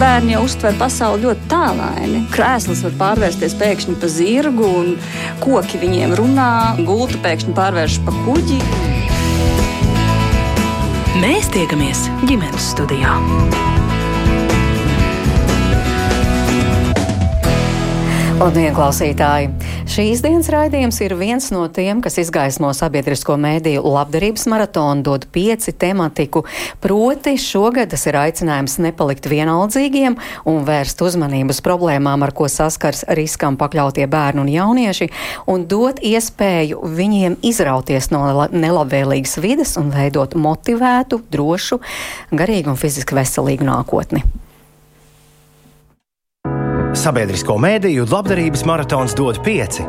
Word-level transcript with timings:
Bērni 0.00 0.32
jau 0.32 0.46
uztver 0.46 0.72
pasauli 0.80 1.26
ļoti 1.26 1.42
tālaini. 1.50 2.22
Krēsls 2.32 2.80
var 2.86 2.94
pārvērsties 3.02 3.52
pēkšņi 3.60 3.96
par 4.00 4.12
zirgu, 4.14 4.70
un 4.80 4.94
koki 5.42 5.80
viņiem 5.82 6.14
runā, 6.16 6.48
gulta 6.88 7.20
pēkšņi 7.26 7.52
pārvēršas 7.58 8.06
par 8.06 8.16
kuģi. 8.24 8.62
Mēs 11.20 11.52
tiekamies 11.52 12.06
ģimenes 12.24 12.72
studijā. 12.72 13.12
Labdien, 18.40 18.70
klausītāji! 18.72 19.50
Šīs 19.90 20.22
dienas 20.24 20.46
raidījums 20.48 20.96
ir 21.04 21.12
viens 21.20 21.50
no 21.52 21.66
tiem, 21.68 21.98
kas 22.00 22.16
izgaismo 22.22 22.70
sabiedrisko 22.72 23.36
mēdīju 23.36 23.82
labdarības 23.84 24.46
maratonu, 24.48 25.04
dod 25.04 25.26
pieci 25.28 25.74
tematiku. 25.76 26.46
Proti, 26.80 27.34
šogad 27.36 27.92
tas 27.92 28.08
ir 28.08 28.16
aicinājums 28.16 28.78
nepalikt 28.80 29.28
vienaldzīgiem 29.28 30.16
un 30.48 30.64
vērst 30.64 31.04
uzmanību 31.04 31.52
uz 31.52 31.60
problēmām, 31.68 32.24
ar 32.24 32.32
ko 32.32 32.48
saskars 32.48 33.04
riskam 33.12 33.60
pakļautie 33.60 34.08
bērni 34.08 34.46
un 34.46 34.52
jaunieši, 34.56 35.12
un 35.44 35.68
dot 35.68 36.00
iespēju 36.00 36.80
viņiem 36.96 37.42
izrauties 37.44 38.08
no 38.08 38.24
nelabvēlīgas 38.48 39.36
vides 39.44 39.76
un 39.76 39.92
veidot 39.92 40.32
motivētu, 40.32 41.26
drošu, 41.28 41.84
garīgu 42.32 42.72
un 42.72 42.80
fiziski 42.88 43.20
veselīgu 43.20 43.68
nākotni. 43.68 44.24
Sabiedrisko 46.90 47.54
mēdīju 47.62 48.08
labdarības 48.10 48.64
maratons 48.66 49.14
dod 49.14 49.38
pieci. 49.46 49.84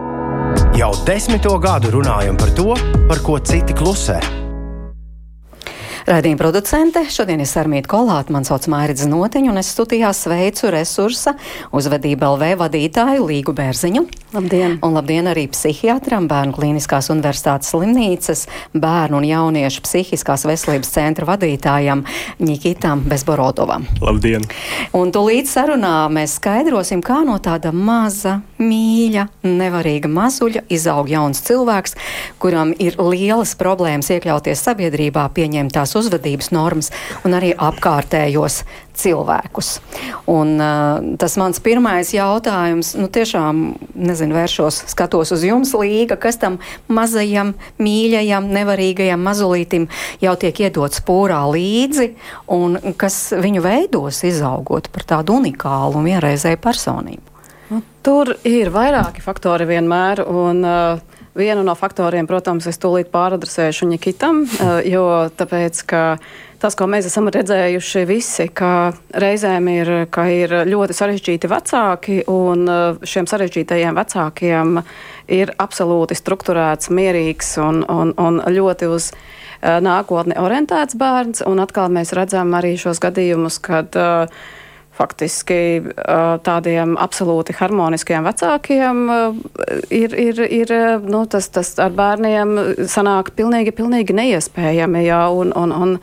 Jau 0.78 0.92
desmito 1.08 1.56
gadu 1.62 1.96
runājam 1.98 2.38
par 2.38 2.54
to, 2.58 2.76
par 3.10 3.24
ko 3.26 3.40
citi 3.42 3.74
klusē. 3.74 4.41
Raidījuma 6.08 6.40
producente 6.40 7.04
šodien 7.14 7.44
ir 7.44 7.50
Sarmīta 7.50 7.90
Kolāta, 7.92 8.34
man 8.34 8.46
sauc 8.48 8.66
Mairidz 8.72 9.04
Noteņu, 9.06 9.52
un 9.54 9.62
es 9.62 9.70
studijā 9.70 10.10
sveicu 10.18 10.72
resursa 10.74 11.36
uzvedība 11.78 12.32
LV 12.34 12.56
vadītāju 12.64 13.28
Līgu 13.30 13.54
Bērziņu. 13.54 14.02
Labdien! 14.34 14.80
Un 14.82 14.96
labdien 14.98 15.30
arī 15.30 15.46
psihiatram, 15.52 16.26
Bērnu 16.32 16.56
klīniskās 16.58 17.12
universitātes 17.14 17.70
slimnīcas, 17.74 18.48
bērnu 18.74 19.20
un 19.20 19.28
jauniešu 19.30 19.84
psihiskās 19.86 20.48
veselības 20.50 20.90
centra 20.96 21.28
vadītājam 21.30 22.02
Nikitam 22.42 23.06
Bezborodovam. 23.06 23.86
Labdien! 24.02 24.48
Un 24.98 25.14
tūlīt 25.14 25.52
sarunā 25.52 26.08
mēs 26.10 26.40
skaidrosim, 26.40 27.06
kā 27.06 27.22
no 27.28 27.38
tāda 27.44 27.76
maza, 27.76 28.40
mīļa, 28.62 29.28
nevarīga 29.48 30.10
mazuļa 30.12 30.66
izaug 30.72 31.10
jauns 31.12 31.42
cilvēks, 31.48 31.98
kuram 32.42 32.76
ir 32.80 32.98
lielas 33.02 33.56
problēmas 33.60 34.12
iekļauties 34.14 34.64
sabiedrībā, 34.68 35.28
pieņemt 35.36 35.76
tās 35.78 35.96
uzvedības 35.98 36.52
normas 36.56 36.92
un 37.26 37.38
arī 37.38 37.52
apkārtējos 37.58 38.62
cilvēkus. 39.02 39.72
Un, 40.30 40.56
uh, 40.62 41.16
tas 41.20 41.38
mans 41.40 41.62
pirmais 41.64 42.12
jautājums, 42.14 42.94
nu 43.00 43.08
tiešām, 43.12 43.64
nezinu, 43.96 44.36
vēršos, 44.38 44.84
skatos 44.92 45.34
uz 45.36 45.46
jums, 45.48 45.74
Līga, 45.82 46.18
kas 46.20 46.38
tam 46.42 46.60
mazajam, 46.92 47.56
mīļajam, 47.82 48.52
nevarīgajam 48.54 49.24
mazulītim 49.26 49.88
jau 50.22 50.36
tiek 50.38 50.64
iedots 50.68 51.02
pūrā 51.08 51.42
līdzi, 51.50 52.12
un 52.52 52.78
kas 53.00 53.24
viņu 53.34 53.66
veidos 53.66 54.22
izaugot 54.28 54.92
par 54.94 55.08
tādu 55.16 55.40
unikālu 55.42 56.02
un 56.02 56.10
vienreizēju 56.12 56.62
personību? 56.62 57.31
Tur 58.02 58.34
ir 58.48 58.72
vairāki 58.74 59.22
faktori 59.22 59.68
vienmēr, 59.70 60.24
un 60.26 60.64
uh, 60.66 61.20
Vienu 61.32 61.64
no 61.64 61.72
faktoriem, 61.80 62.28
protams, 62.28 62.66
es 62.68 62.76
tūlīt 62.84 63.08
pāradresēšu 63.12 63.88
Nikitam, 63.88 64.42
uh, 64.44 64.82
jo 64.84 65.06
tāpēc, 65.40 65.78
ka 65.88 66.02
tas, 66.60 66.76
ko 66.76 66.90
mēs 66.92 67.08
esam 67.08 67.30
redzējuši 67.32 68.04
visi, 68.10 68.50
ka 68.52 68.92
reizēm 69.16 69.70
ir, 69.72 69.92
ka 70.12 70.26
ir 70.28 70.58
ļoti 70.68 70.98
sarežģīti 70.98 71.48
vecāki, 71.48 72.18
un 72.28 72.68
uh, 72.68 73.00
šiem 73.08 73.32
sarežģītajiem 73.32 73.96
vecākiem 73.96 74.82
ir 75.32 75.56
absolūti 75.56 76.20
strukturēts, 76.20 76.92
mierīgs 76.92 77.56
un, 77.64 77.86
un, 77.88 78.12
un 78.20 78.44
ļoti 78.52 78.92
uz 78.92 79.14
uh, 79.16 79.80
nākotni 79.80 80.36
orientēts 80.36 81.00
bērns, 81.00 81.46
un 81.48 81.64
atkal 81.64 81.88
mēs 81.96 82.12
redzam 82.18 82.52
arī 82.60 82.76
šos 82.76 83.00
gadījumus, 83.08 83.64
kad 83.64 83.96
uh, 83.96 84.44
faktiski 84.98 85.62
tādiem 86.46 86.98
absolūti 87.00 87.56
harmoniskiem 87.58 88.26
vecākiem 88.28 89.02
ir, 89.90 90.14
ir, 90.14 90.44
ir 90.46 90.76
nu, 91.06 91.24
tas, 91.32 91.50
tas 91.54 91.74
ar 91.82 91.96
bērniem 91.96 92.54
sanāk 92.92 93.34
pilnīgi, 93.38 93.74
pilnīgi 93.78 94.16
neiespējami. 94.18 95.06
Jā, 95.08 95.26
un, 95.34 95.56
un, 95.58 95.76
un, 95.76 95.98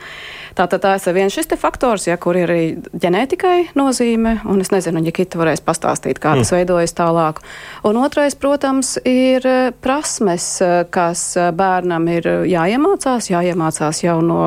Tātad 0.59 0.82
tā 0.82 0.97
ir 0.98 1.15
viens 1.15 1.31
šis 1.31 1.47
faktors, 1.60 2.09
ja, 2.09 2.16
kur 2.19 2.34
ir 2.34 2.50
arī 2.50 2.62
ģenētikai 2.98 3.77
nozīme, 3.78 4.41
un 4.50 4.59
es 4.65 4.72
nezinu, 4.75 5.04
ja 5.06 5.15
Kita 5.15 5.38
varēs 5.38 5.62
pastāstīt, 5.62 6.19
kā 6.19 6.32
tas 6.34 6.50
mm. 6.50 6.56
veidojas 6.56 6.97
tālāk. 6.98 7.38
Un 7.87 8.00
otrais, 8.03 8.34
protams, 8.34 8.97
ir 9.06 9.47
prasmes, 9.84 10.48
kas 10.91 11.22
bērnam 11.54 12.10
ir 12.10 12.27
jāiemācās, 12.50 13.31
jāiemācās 13.31 14.03
jau 14.03 14.19
no 14.25 14.43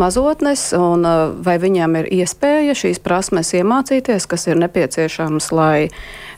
mazotnes, 0.00 0.68
un 0.76 1.06
uh, 1.06 1.32
vai 1.44 1.56
viņam 1.62 1.96
ir 2.02 2.10
iespēja 2.20 2.76
šīs 2.76 3.00
prasmes 3.04 3.52
iemācīties, 3.56 4.28
kas 4.28 4.46
ir 4.50 4.60
nepieciešams, 4.60 5.50
lai 5.56 5.88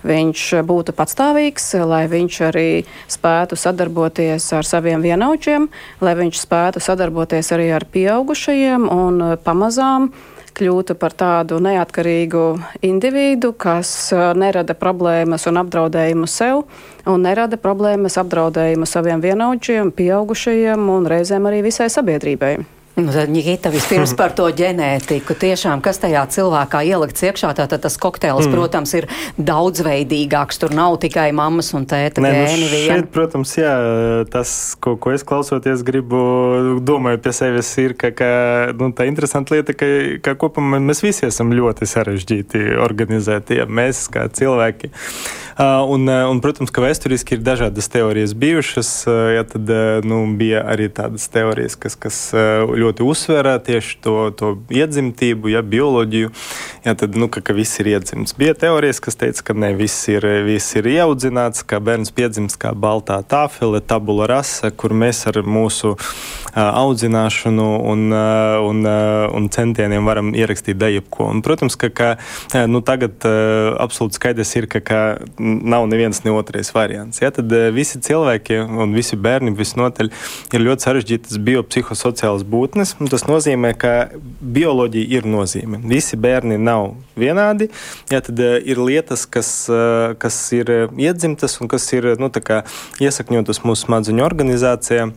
viņš 0.06 0.44
būtu 0.68 0.94
patstāvīgs, 0.94 1.72
lai 1.88 2.06
viņš 2.10 2.40
arī 2.48 2.70
spētu 3.10 3.58
sadarboties 3.58 4.46
ar 4.54 4.66
saviem 4.66 5.02
vienaudžiem, 5.04 5.68
lai 6.00 6.16
viņš 6.18 6.40
spētu 6.46 6.82
sadarboties 6.82 7.52
arī 7.56 7.70
ar 7.74 7.86
pieaugušajiem 7.90 8.88
un 8.94 9.22
uh, 9.32 9.36
pamazām 9.42 10.12
kļūtu 10.58 10.96
par 10.98 11.14
tādu 11.14 11.60
neatkarīgu 11.62 12.46
individu, 12.86 13.52
kas 13.54 13.90
uh, 14.14 14.32
nerada 14.38 14.74
problēmas 14.78 15.46
un 15.50 15.60
apdraudējumu 15.62 16.30
sev, 16.30 16.64
un 17.06 17.22
nerada 17.26 17.60
problēmas 17.60 18.18
apdraudējumu 18.22 18.88
saviem 18.88 19.22
vienaudžiem, 19.24 19.94
pieaugušajiem 19.94 20.90
un 20.96 21.06
reizēm 21.10 21.50
arī 21.50 21.62
visai 21.70 21.90
sabiedrībai. 21.92 22.77
Nu, 22.98 23.12
tad, 23.12 23.30
Nikita, 23.30 23.70
vispirms 23.70 24.10
par 24.18 24.32
to 24.34 24.48
ģenētiku. 24.50 25.36
Tiešām, 25.38 25.78
kas 25.84 26.00
tajā 26.02 26.24
cilvēkā 26.34 26.80
ielikts 26.88 27.22
iekšā, 27.28 27.52
tātad 27.54 27.84
tas 27.84 27.94
kokteils, 28.00 28.48
mm. 28.48 28.56
protams, 28.56 28.94
ir 28.98 29.06
daudzveidīgāks. 29.38 30.58
Tur 30.58 30.74
nav 30.74 30.96
tikai 31.04 31.28
mammas 31.36 31.70
un 31.78 31.86
tēta 31.86 32.24
Nē, 32.24 32.32
gēni. 32.34 32.64
Nu 32.64 32.80
šeit, 32.88 33.06
protams, 33.14 33.54
jā, 33.60 33.76
tas, 34.34 34.56
ko, 34.82 34.96
ko 34.98 35.14
es 35.14 35.22
klausoties 35.22 35.86
gribu, 35.86 36.18
domāju 36.82 37.22
pie 37.22 37.36
sevis, 37.38 37.70
ir, 37.78 37.94
ka, 37.98 38.10
ka 38.18 38.30
nu, 38.74 38.90
tā 38.90 39.06
interesanta 39.06 39.54
lieta, 39.54 39.78
ka, 39.78 39.92
ka 40.24 40.34
kopumā 40.42 40.82
mēs 40.82 41.04
visi 41.06 41.28
esam 41.30 41.54
ļoti 41.54 41.86
sarežģīti 41.86 42.64
organizēti. 42.82 43.62
Ja, 43.62 43.70
mēs 43.70 44.08
kā 44.10 44.26
cilvēki. 44.26 44.90
Un, 45.58 46.06
un, 46.06 46.38
protams, 46.38 46.70
ka 46.70 46.84
vēsturiski 46.84 47.34
ir 47.34 47.40
dažādas 47.42 47.90
teorijas 47.90 48.30
bijušas. 48.38 48.90
Uh, 49.10 49.14
ja, 49.34 49.42
tad 49.42 49.66
nu, 50.06 50.20
bija 50.38 50.60
arī 50.70 50.86
tādas 50.94 51.24
teorijas, 51.34 51.74
kas, 51.74 51.96
kas 51.98 52.18
ļoti 52.78 53.02
uzsverā 53.02 53.56
tieši 53.66 53.98
to, 54.04 54.14
to 54.38 54.52
iedzimtību, 54.70 55.50
ja, 55.50 55.64
bioloģiju. 55.66 56.30
Ja, 56.86 56.94
tad, 56.94 57.18
nu, 57.18 57.26
ka, 57.26 57.42
ka 57.42 57.56
viss 57.58 57.82
ir 57.82 57.90
iedzimts. 57.90 58.36
Bija 58.38 58.54
teorijas, 58.54 59.02
kas 59.02 59.18
teica, 59.18 59.48
ka 59.50 59.58
ne 59.58 59.72
viss 59.74 60.06
ir, 60.12 60.22
viss 60.46 60.78
ir 60.78 60.86
ieaudzināts, 60.94 61.66
ka 61.66 61.82
bērns 61.82 62.14
piedzimst 62.14 62.60
kā 62.62 62.70
baltā 62.78 63.18
tāfele, 63.26 63.82
tabula 63.82 64.30
rasa, 64.30 64.70
kur 64.70 64.94
mēs 64.94 65.24
ar 65.26 65.42
mūsu 65.42 65.96
audzināšanu 66.54 67.66
un, 67.92 68.04
un, 68.68 68.88
un 69.38 69.48
centieniem 69.52 70.06
varam 70.08 70.32
ierakstīt 70.36 70.78
dejebko. 70.80 71.28
Un, 71.32 71.42
protams, 71.44 71.76
ka, 71.80 71.90
ka 71.92 72.64
nu, 72.70 72.80
tagad 72.84 73.24
absolūti 73.24 74.18
skaidrs 74.18 74.54
ir, 74.60 74.68
ka, 74.70 74.82
ka 74.84 75.00
nav 75.38 75.88
neviens 75.90 76.22
ne 76.24 76.34
otrais 76.34 76.70
variants. 76.74 77.20
Ja, 77.22 77.30
tad 77.34 77.52
visi 77.74 78.00
cilvēki 78.04 78.60
un 78.64 78.96
visi 78.96 79.18
bērni 79.18 79.54
visnotaļ 79.58 80.10
ir 80.54 80.64
ļoti 80.64 80.88
sarežģītas 80.88 81.40
biopsihosociālas 81.48 82.46
būtnes. 82.48 82.96
Tas 83.10 83.26
nozīmē, 83.28 83.74
ka 83.78 83.94
bioloģija 84.40 85.18
ir 85.18 85.28
nozīme. 85.28 85.82
Visi 85.88 86.18
bērni 86.20 86.58
nav 86.60 86.92
vienādi. 87.18 87.70
Jā, 88.12 88.22
tad 88.24 88.40
ir 88.40 88.80
lietas, 88.82 89.26
kas, 89.28 89.52
kas 90.22 90.40
ir 90.56 90.72
iedzimtas 90.96 91.58
un 91.62 91.70
kas 91.70 91.88
ir 91.96 92.14
nu, 92.20 92.30
iesakņotas 93.02 93.64
mūsu 93.64 93.88
smadzeņu 93.88 94.24
organizācijā. 94.26 95.10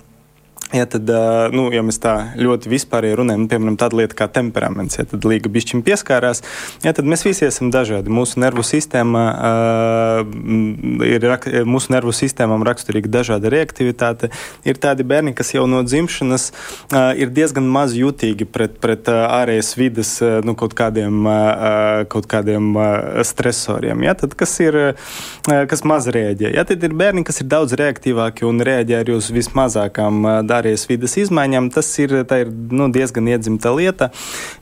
Ja, 0.72 0.86
tad, 0.88 1.10
nu, 1.52 1.66
ja 1.76 1.82
mēs 1.84 1.98
tā 2.00 2.14
ļoti 2.40 2.70
vispārīgi 2.72 3.18
runājam, 3.20 3.42
nu, 3.44 3.50
piemēram, 3.52 3.76
tāda 3.80 3.98
lieta 4.00 4.16
kā 4.22 4.28
temperaments, 4.32 4.96
ja 4.96 5.04
tad 5.04 5.26
līga 5.28 5.50
bišķiņa 5.52 5.84
pieskārās, 5.84 6.40
ja, 6.86 6.94
tad 6.96 7.10
mēs 7.12 7.26
visi 7.28 7.44
esam 7.44 7.74
dažādi. 7.74 8.12
Mūsu 8.14 8.40
nervu 8.40 8.64
sistēma 8.64 9.24
uh, 9.36 11.04
ir, 11.04 11.28
mūsu 11.68 11.92
nervu 11.92 12.14
sistēmām 12.16 12.64
raksturīga 12.64 13.12
dažāda 13.12 13.52
reaktivitāte. 13.52 14.30
Ir 14.64 14.80
tādi 14.80 15.04
bērni, 15.08 15.34
kas 15.36 15.52
jau 15.52 15.66
no 15.68 15.82
dzimšanas 15.84 16.48
uh, 16.54 17.12
ir 17.20 17.34
diezgan 17.36 17.68
maz 17.68 17.98
jutīgi 17.98 18.48
pret, 18.48 18.80
pret 18.80 19.12
uh, 19.12 19.26
ārējas 19.42 19.74
vidas 19.76 20.14
uh, 20.24 20.40
nu, 20.48 20.56
kaut 20.56 20.78
kādiem, 20.80 21.20
uh, 21.28 22.06
kaut 22.12 22.32
kādiem 22.32 22.72
uh, 22.78 23.20
stresoriem, 23.28 24.08
ja, 24.08 24.16
tad, 24.24 24.38
kas, 24.40 24.56
ir, 24.64 24.80
uh, 24.96 25.52
kas 25.68 25.84
maz 25.84 26.08
rēģē. 26.16 26.56
Ja, 26.56 26.64
tad 26.70 26.88
ir 26.88 26.96
bērni, 26.96 27.28
kas 27.28 27.44
ir 27.44 27.52
daudz 27.52 27.76
reaktīvāki 27.76 28.48
un 28.48 28.64
rēģē 28.64 29.04
arī 29.04 29.20
uz 29.20 29.28
vismazākām 29.36 30.24
uh, 30.24 30.40
ārējas 30.62 30.88
vidas 30.90 31.18
izmaiņām, 31.20 31.72
tas 31.74 31.90
ir, 32.00 32.16
ir 32.24 32.52
nu, 32.72 32.88
diezgan 32.94 33.28
iedzimta 33.32 33.74
lieta. 33.76 34.12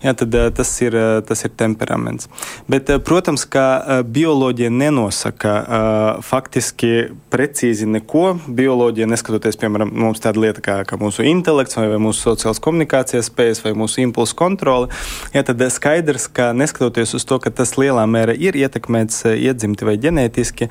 Jā, 0.04 0.16
tad, 0.18 0.36
tas, 0.58 0.72
ir, 0.82 0.96
tas 1.28 1.46
ir 1.46 1.54
temperaments. 1.60 2.30
Bet, 2.72 2.90
protams, 3.06 3.46
ka 3.50 4.02
bioloģija 4.08 4.72
nenosaka 4.74 5.54
faktiski 6.26 7.10
precīzi 7.30 7.88
neko. 7.90 8.38
Bioloģija, 8.48 9.10
neskatoties, 9.10 9.60
piemēram, 9.60 9.92
mums 10.06 10.24
tāda 10.24 10.42
lieta 10.44 10.64
kā, 10.64 10.80
kā 10.88 11.00
mūsu 11.00 11.26
intelekts, 11.28 11.78
vai, 11.80 11.88
vai 11.92 12.02
mūsu 12.02 12.30
sociālās 12.30 12.62
komunikācijas 12.64 13.30
spējas, 13.30 13.64
vai 13.66 13.76
mūsu 13.78 14.04
impulsu 14.06 14.38
kontrole, 14.40 14.90
jā, 15.36 15.44
tad 15.46 15.62
skaidrs, 15.74 16.28
ka 16.34 16.52
neskatoties 16.58 17.16
uz 17.18 17.26
to, 17.28 17.40
ka 17.44 17.52
tas 17.54 17.76
lielā 17.80 18.06
mērā 18.10 18.36
ir 18.38 18.58
ietekmēts 18.60 19.26
iedzimti 19.36 19.88
vai 19.88 19.98
ģenētiski, 20.02 20.70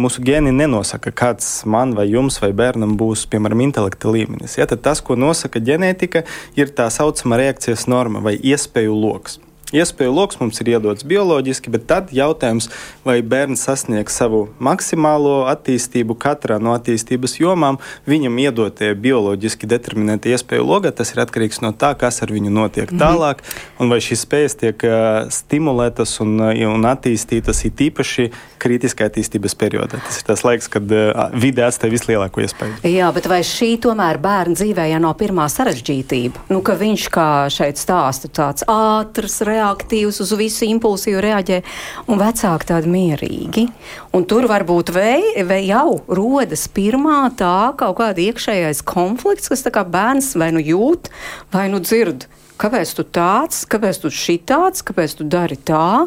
mūsu 0.00 0.24
gēni 0.26 0.52
nenosaka, 0.54 1.12
kāds 1.16 1.50
man 1.68 1.94
vai 1.96 2.08
jums 2.10 2.40
vai 2.42 2.52
bērnam 2.56 2.96
būs, 3.00 3.26
piemēram, 3.32 3.62
intelekta 3.66 4.10
līmenis. 4.12 4.55
Ja, 4.56 4.66
tad 4.66 4.84
tas, 4.84 5.02
ko 5.04 5.16
nosaka 5.18 5.60
ģenētika, 5.62 6.24
ir 6.58 6.72
tā 6.76 6.88
saucamā 6.92 7.40
reakcijas 7.42 7.86
norma 7.90 8.22
vai 8.24 8.36
iespēju 8.36 8.94
lokus. 8.96 9.40
Iespēju 9.74 10.12
lokus 10.14 10.38
mums 10.38 10.60
ir 10.62 10.68
iedots 10.76 11.02
bioloģiski, 11.02 11.72
bet 11.74 11.88
tad 11.90 12.12
jautājums, 12.14 12.68
vai 13.02 13.16
bērns 13.26 13.64
sasniegs 13.66 14.14
savu 14.14 14.44
maksimālo 14.62 15.40
attīstību 15.50 16.14
katrā 16.22 16.60
no 16.62 16.70
attīstības 16.76 17.34
jomām, 17.40 17.80
viņam 18.06 18.38
iedotie 18.44 18.92
bioloģiski 18.94 19.66
determinēti 19.66 20.30
iespēju 20.36 20.62
logā, 20.68 20.92
tas 20.94 21.10
ir 21.10 21.24
atkarīgs 21.24 21.58
no 21.64 21.72
tā, 21.74 21.96
kas 21.98 22.22
ar 22.22 22.30
viņu 22.30 22.52
notiek 22.54 22.92
-hmm. 22.92 23.00
tālāk, 23.02 23.42
un 23.82 23.90
vai 23.90 23.98
šīs 23.98 24.22
spējas 24.22 24.54
tiek 24.60 24.86
stimulētas 25.34 26.14
un, 26.22 26.38
un 26.46 26.86
attīstītas 26.86 27.64
it 27.66 27.82
īpaši 27.90 28.30
kritiskā 28.62 29.10
attīstības 29.10 29.58
periodā. 29.58 29.98
Tas 29.98 30.20
ir 30.20 30.28
tas 30.30 30.44
laiks, 30.46 30.70
kad 30.70 30.86
vide 31.34 31.66
atstāja 31.66 31.90
vislielāko 31.90 32.40
iespēju. 32.46 32.86
Jā, 32.86 33.10
bet 33.10 33.26
vai 33.26 33.42
šī 33.42 33.80
tomēr 33.82 34.22
bērna 34.22 34.54
dzīvē 34.54 34.86
jau 34.94 35.02
nav 35.02 35.18
pirmā 35.18 35.50
sarežģītība? 35.50 36.46
Nu, 36.54 36.62
ka 36.62 36.78
viņš, 36.78 37.10
kā 37.10 37.28
šeit 37.50 37.82
stāsta, 37.82 38.30
tāds 38.30 38.62
ātrs, 38.70 39.42
reaktīvs, 39.66 40.20
uz 40.22 40.32
visu 40.38 40.66
impulsīvu 40.66 41.22
reaģē, 41.24 41.60
un 42.10 42.20
vecāki 42.20 42.70
tādi 42.70 42.92
mierīgi. 42.92 43.66
Un 44.16 44.26
tur 44.28 44.46
varbūt 44.50 44.92
vei, 44.94 45.34
vei 45.46 45.66
jau 45.68 46.00
rodas 46.08 46.66
pirmā 46.68 47.26
tā 47.36 47.72
kaut 47.78 47.98
kāda 48.00 48.22
iekšējais 48.22 48.84
konflikts, 48.86 49.50
kas 49.50 49.66
tā 49.66 49.74
kā 49.74 49.84
bērns 49.84 50.34
vai 50.38 50.52
nu 50.54 50.62
jūt, 50.62 51.10
vai 51.52 51.68
nu 51.72 51.82
dzird. 51.82 52.28
Kāpēc 52.56 52.94
tu 52.96 53.04
tāds, 53.04 53.66
kāpēc 53.68 54.00
tu 54.00 54.08
šitāds, 54.08 54.80
kāpēc 54.86 55.18
tu 55.18 55.26
dari 55.28 55.58
tā? 55.60 56.06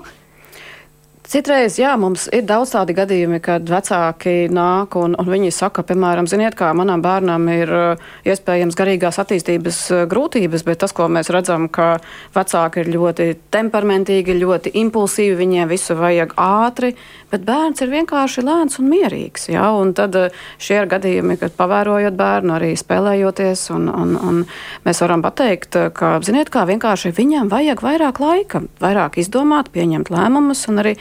Citreiz, 1.29 1.75
jā, 1.77 1.91
mums 1.93 2.23
ir 2.33 2.41
daudz 2.49 2.71
tādi 2.73 2.95
gadījumi, 2.97 3.37
kad 3.45 3.67
vecāki 3.69 4.47
nāk 4.49 4.95
un, 4.97 5.13
un 5.13 5.27
viņi 5.29 5.51
saka, 5.53 5.83
piemēram, 5.85 6.25
ziniet, 6.25 6.55
kā 6.57 6.71
manam 6.73 7.03
bērnam 7.05 7.43
ir 7.53 7.69
uh, 7.69 8.07
iespējams 8.25 8.73
garīgās 8.73 9.21
attīstības 9.21 9.81
uh, 9.93 9.99
grūtības, 10.09 10.63
bet 10.65 10.79
tas, 10.81 10.95
ko 10.97 11.05
mēs 11.05 11.29
redzam, 11.29 11.67
ka 11.69 11.99
vecāki 12.33 12.81
ir 12.81 12.89
ļoti 12.95 13.27
temperamentīgi, 13.53 14.39
ļoti 14.41 14.73
impulsīvi, 14.81 15.35
viņiem 15.37 15.69
visu 15.69 15.99
vajag 15.99 16.33
ātri, 16.33 16.95
bet 17.29 17.45
bērns 17.45 17.85
ir 17.85 17.93
vienkārši 17.93 18.45
lēns 18.47 18.81
un 18.81 18.89
mierīgs. 18.89 19.51
Jā, 19.53 19.69
un 19.77 19.93
tad 19.93 20.17
uh, 20.17 20.41
šie 20.57 20.79
ir 20.79 20.89
gadījumi, 20.89 21.37
kad 21.43 21.53
pavērojot 21.61 22.17
bērnu, 22.17 22.57
arī 22.57 22.71
spēlējoties, 22.73 23.67
un, 23.77 23.85
un, 23.93 24.17
un 24.17 24.41
mēs 24.89 25.05
varam 25.05 25.21
pateikt, 25.21 25.77
ka, 25.93 26.15
ziniet, 26.25 26.49
kā 26.49 26.65
vienkārši 26.73 27.13
viņam 27.21 27.53
vajag 27.53 27.85
vairāk 27.85 28.25
laika, 28.25 28.65
vairāk 28.81 29.21
izdomāt, 29.21 29.69
pieņemt 29.77 30.09
lēmumus 30.17 30.65
un 30.73 30.85
arī 30.87 30.97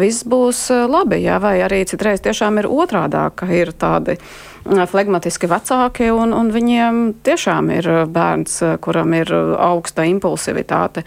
viss 0.00 0.24
būs 0.28 0.68
labi. 0.90 1.22
Jā, 1.26 1.38
vai 1.42 1.58
arī 1.64 1.82
citreiz 1.88 2.22
tiešām 2.24 2.62
ir 2.62 2.70
otrādāk, 2.70 3.42
ka 3.42 3.50
ir 3.52 3.74
tādi 3.76 4.18
flegmatiski 4.62 5.48
vecāki, 5.50 6.10
un, 6.14 6.32
un 6.36 6.50
viņiem 6.54 6.98
tiešām 7.26 7.70
ir 7.74 7.88
bērns, 8.12 8.60
kuram 8.82 9.14
ir 9.18 9.32
augsta 9.32 10.04
impulsivitāte. 10.06 11.02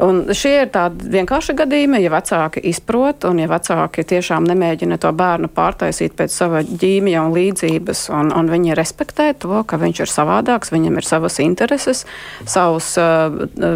Un 0.00 0.22
šie 0.36 0.52
ir 0.62 0.70
tādi 0.72 1.10
vienkārši 1.12 1.54
gadījumi, 1.56 2.00
ja 2.00 2.12
vecāki 2.12 2.62
izprot, 2.70 3.24
un 3.28 3.40
ja 3.42 3.48
vecāki 3.50 4.04
tiešām 4.08 4.46
nemēģina 4.48 4.96
to 5.00 5.12
bērnu 5.16 5.50
pārtaisīt 5.52 6.16
pēc 6.16 6.34
sava 6.34 6.62
ģīmija 6.64 7.24
un 7.26 7.34
līdzības, 7.36 8.06
un, 8.16 8.32
un 8.36 8.52
viņi 8.52 8.76
respektē 8.78 9.32
to, 9.40 9.62
ka 9.68 9.80
viņš 9.80 10.04
ir 10.04 10.12
savādāks, 10.12 10.72
viņam 10.72 11.00
ir 11.00 11.08
savas 11.08 11.40
intereses, 11.44 12.04
savs 12.48 12.94
uh, 13.00 13.28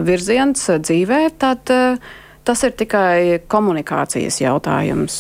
virziens 0.05 0.69
dzīvē, 0.85 1.23
tad 1.41 1.73
uh, 1.73 2.13
Tas 2.45 2.61
ir 2.67 2.75
tikai 2.77 3.41
komunikācijas 3.49 4.37
jautājums. 4.43 5.15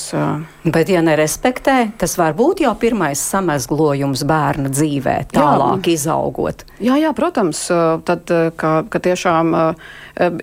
Bet, 0.64 0.90
ja 0.92 1.00
nerespektē, 1.04 1.94
tas 2.00 2.18
var 2.20 2.34
būt 2.36 2.60
jau 2.64 2.72
pirmais 2.76 3.20
samezglojums 3.32 4.26
bērna 4.28 4.68
dzīvē, 4.72 5.16
tālāk 5.32 5.88
jā. 5.88 5.94
izaugot. 5.96 6.66
Jā, 6.84 6.98
jā, 7.00 7.12
protams, 7.16 7.62
tad, 8.04 8.28
ka, 8.60 8.72
ka 8.92 9.00
tiešām 9.04 9.56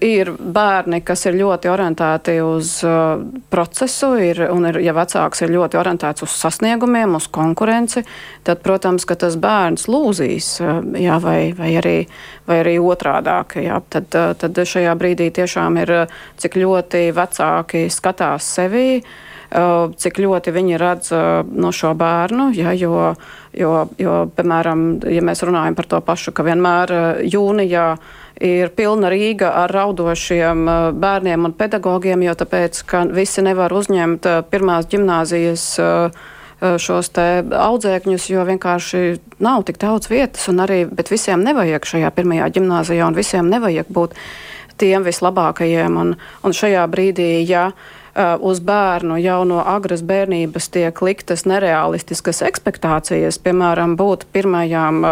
ir 0.02 0.32
bērni, 0.34 1.04
kas 1.06 1.26
ir 1.30 1.38
ļoti 1.38 1.70
orientēti 1.72 2.36
uz 2.42 2.74
procesu, 3.54 4.12
ir, 4.22 4.42
un 4.50 4.66
ir, 4.72 4.82
ja 4.82 4.94
vecāks 4.98 5.46
ir 5.46 5.54
ļoti 5.54 5.80
orientēts 5.82 6.26
uz 6.26 6.34
sasniegumiem, 6.34 7.14
uz 7.18 7.30
konkurenci, 7.34 8.04
tad, 8.48 8.62
protams, 8.66 9.06
ka 9.06 9.20
tas 9.22 9.38
bērns 9.42 9.86
lūzīs, 9.90 10.52
jā, 10.98 11.22
vai, 11.22 11.54
vai, 11.58 11.72
arī, 11.82 11.96
vai 12.50 12.60
arī 12.66 12.76
otrādāk. 12.82 13.60
Jā, 13.62 13.82
tad, 13.90 14.10
tad 14.42 14.62
šajā 14.74 14.98
brīdī 14.98 15.30
tiešām 15.34 15.82
ir 15.82 15.96
cik 16.42 16.58
ļoti 16.58 16.71
vecāki 17.16 17.86
skatās 17.92 18.56
sevi 18.58 19.02
cik 19.52 20.20
ļoti 20.24 20.52
viņi 20.56 20.78
redz 20.80 21.10
no 21.44 21.74
šo 21.76 21.90
bērnu. 22.00 22.54
Ja, 22.56 22.72
jo, 22.72 23.10
jo, 23.52 23.72
jo, 24.00 24.14
piemēram, 24.32 24.86
ja 25.12 25.24
mēs 25.28 25.44
runājam 25.44 25.76
par 25.76 25.90
to 25.92 26.00
pašu, 26.08 26.32
ka 26.32 26.46
vienmēr 26.48 26.94
jūnijā 27.28 27.88
ir 28.42 28.72
pilna 28.76 29.12
Rīga 29.12 29.52
ar 29.64 29.72
raudošiem 29.74 30.66
uh, 30.66 30.90
bērniem 30.98 31.48
un 31.48 31.56
pedagogiem, 31.58 32.24
jo 32.26 32.36
tāpēc, 32.38 32.84
ka 32.90 33.04
visi 33.14 33.44
nevar 33.46 33.74
uzņemt 33.74 34.28
uh, 34.28 34.40
pirmās 34.50 34.88
ģimnāzijas 34.92 35.66
uh, 35.82 36.22
šos 36.62 37.10
te 37.10 37.28
audzēkņus, 37.58 38.28
jo 38.30 38.46
vienkārši 38.46 39.04
nav 39.42 39.64
tik 39.66 39.80
daudz 39.82 40.12
vietas, 40.12 40.46
un 40.52 40.62
arī, 40.62 40.84
bet 40.86 41.10
visiem 41.10 41.42
nevajag 41.42 41.88
šajā 41.90 42.12
pirmajā 42.14 42.52
ģimnāzijā, 42.58 43.08
un 43.08 43.18
visiem 43.18 43.50
nevajag 43.50 43.90
būt 43.90 44.14
tiem 44.82 45.06
vislabākajiem, 45.08 45.98
un, 46.02 46.16
un 46.18 46.56
šajā 46.58 46.86
brīdī, 46.92 47.32
ja 47.48 47.70
uz 48.44 48.60
bērnu 48.60 49.22
jau 49.24 49.42
no 49.48 49.62
agras 49.64 50.04
bērnības 50.04 50.68
tiek 50.74 51.02
liktas 51.06 51.46
nerealistiskas 51.48 52.42
ekspektācijas, 52.44 53.40
piemēram, 53.40 53.96
būt 54.00 54.28
pirmajām 54.36 55.06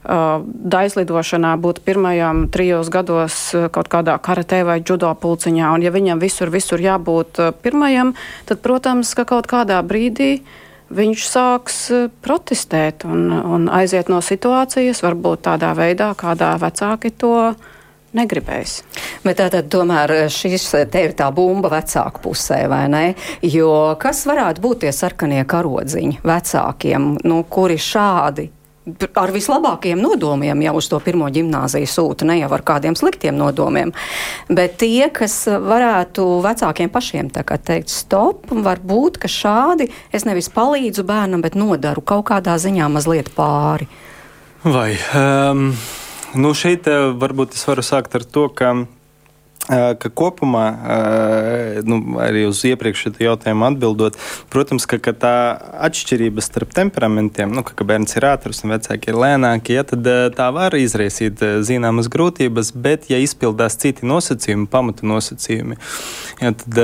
daislidošanā 0.00 1.56
būt 1.60 1.82
pirmajām 1.84 2.46
trijos 2.48 2.88
gados 2.88 3.50
kaut 3.74 3.90
kādā 3.92 4.16
karatē 4.16 4.62
vai 4.64 4.78
judo 4.80 5.10
pulciņā, 5.12 5.74
un 5.74 5.84
ja 5.84 5.92
viņam 5.92 6.22
visur, 6.22 6.48
visur 6.50 6.80
jābūt 6.80 7.42
pirmajam, 7.60 8.14
tad, 8.48 8.62
protams, 8.64 9.12
ka 9.14 9.26
kaut 9.28 9.50
kādā 9.50 9.82
brīdī 9.84 10.40
viņš 10.90 11.26
sāks 11.28 11.76
protestēt 12.24 13.04
un, 13.04 13.28
un 13.28 13.68
aiziet 13.68 14.08
no 14.08 14.22
situācijas, 14.24 15.04
varbūt 15.04 15.44
tādā 15.50 15.74
veidā, 15.76 16.14
kādā 16.18 16.54
vecāki 16.62 17.12
to 17.12 17.52
negribēs. 18.16 18.80
Bet 19.24 19.40
tātad 19.40 19.68
tomēr 19.72 20.14
šis 20.32 20.68
te 20.92 21.04
ir 21.06 21.16
tā 21.18 21.30
bumba 21.34 21.72
vecāku 21.72 22.24
pusē, 22.28 22.62
vai 22.70 22.84
ne? 22.92 23.04
Jo 23.46 23.96
kas 24.00 24.24
varētu 24.28 24.64
būt 24.64 24.84
tie 24.84 24.94
sarkanie 24.94 25.42
karodziņi 25.48 26.22
vecākiem, 26.26 27.12
nu, 27.24 27.42
kuri 27.50 27.78
šādi 27.80 28.50
ar 29.14 29.32
vislabākajiem 29.34 30.00
nodomiem 30.00 30.62
jau 30.64 30.74
uz 30.80 30.88
to 30.90 30.98
pirmo 31.04 31.28
gimnāziju 31.32 31.88
sūta, 31.90 32.26
ne 32.28 32.38
jau 32.40 32.48
ar 32.56 32.64
kādiem 32.66 32.96
sliktiem 32.98 33.36
nodomiem. 33.38 33.92
Bet 34.48 34.78
tie, 34.80 35.10
kas 35.14 35.44
varētu 35.46 36.26
vecākiem 36.44 36.90
pašiem 36.92 37.30
teikt, 37.34 37.92
stop, 37.92 38.48
varbūt, 38.50 39.20
ka 39.20 39.30
šādi 39.30 39.90
es 40.12 40.26
nevis 40.28 40.50
palīdzu 40.54 41.04
bērnam, 41.06 41.44
bet 41.44 41.58
nodaru 41.58 42.02
kaut 42.02 42.30
kādā 42.32 42.56
ziņā 42.60 42.88
mazliet 42.92 43.30
pāri. 43.36 43.88
Vai, 44.64 44.92
um, 45.16 45.70
nu 46.34 46.52
šeit 46.54 46.86
eh, 46.90 47.10
varbūt 47.16 47.56
es 47.56 47.66
varu 47.66 47.82
sākt 47.82 48.14
ar 48.14 48.24
to, 48.24 48.48
ka 48.48 48.74
ka 49.70 50.10
kopumā, 50.10 50.66
nu, 51.86 52.00
arī 52.22 52.44
uz 52.48 52.62
iepriekšējo 52.66 53.22
jautājumu 53.22 53.66
atbildot, 53.68 54.16
protams, 54.50 54.86
ka, 54.90 54.98
ka 55.02 55.14
tā 55.14 55.34
atšķirība 55.86 56.42
starp 56.44 56.74
temperamentiem, 56.74 57.52
nu, 57.54 57.62
ka, 57.66 57.76
ka 57.78 57.86
bērns 57.86 58.16
ir 58.18 58.26
ātrs 58.32 58.64
un 58.64 58.74
vecāki 58.74 59.12
ir 59.12 59.18
lēnāki, 59.20 59.76
ja, 59.78 59.84
tad 59.86 60.06
tā 60.36 60.48
var 60.54 60.74
izraisīt 60.78 61.42
zināmas 61.66 62.10
grūtības, 62.10 62.72
bet, 62.74 63.06
ja 63.12 63.20
izpildās 63.22 63.78
citi 63.80 64.08
nosacījumi, 64.10 64.66
pamata 64.70 65.06
nosacījumi, 65.06 65.78
ja, 66.42 66.52
tad, 66.64 66.80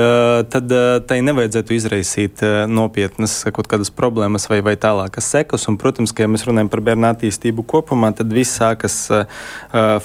tad 0.55 0.75
tai 1.11 1.19
nevajadzētu 1.27 1.75
izraisīt 1.75 2.45
nopietnas 2.71 3.35
kaut 3.51 3.67
kādas 3.71 3.91
problēmas 3.93 4.47
vai, 4.51 4.61
vai 4.63 4.77
tālākas 4.79 5.27
sekas. 5.33 5.67
Un, 5.67 5.79
protams, 5.81 6.13
ka, 6.15 6.23
ja 6.23 6.31
mēs 6.31 6.47
runājam 6.47 6.71
par 6.71 6.83
bērnu 6.87 7.11
attīstību 7.11 7.67
kopumā, 7.67 8.13
tad 8.15 8.31
viss 8.33 8.55
sākas 8.61 8.99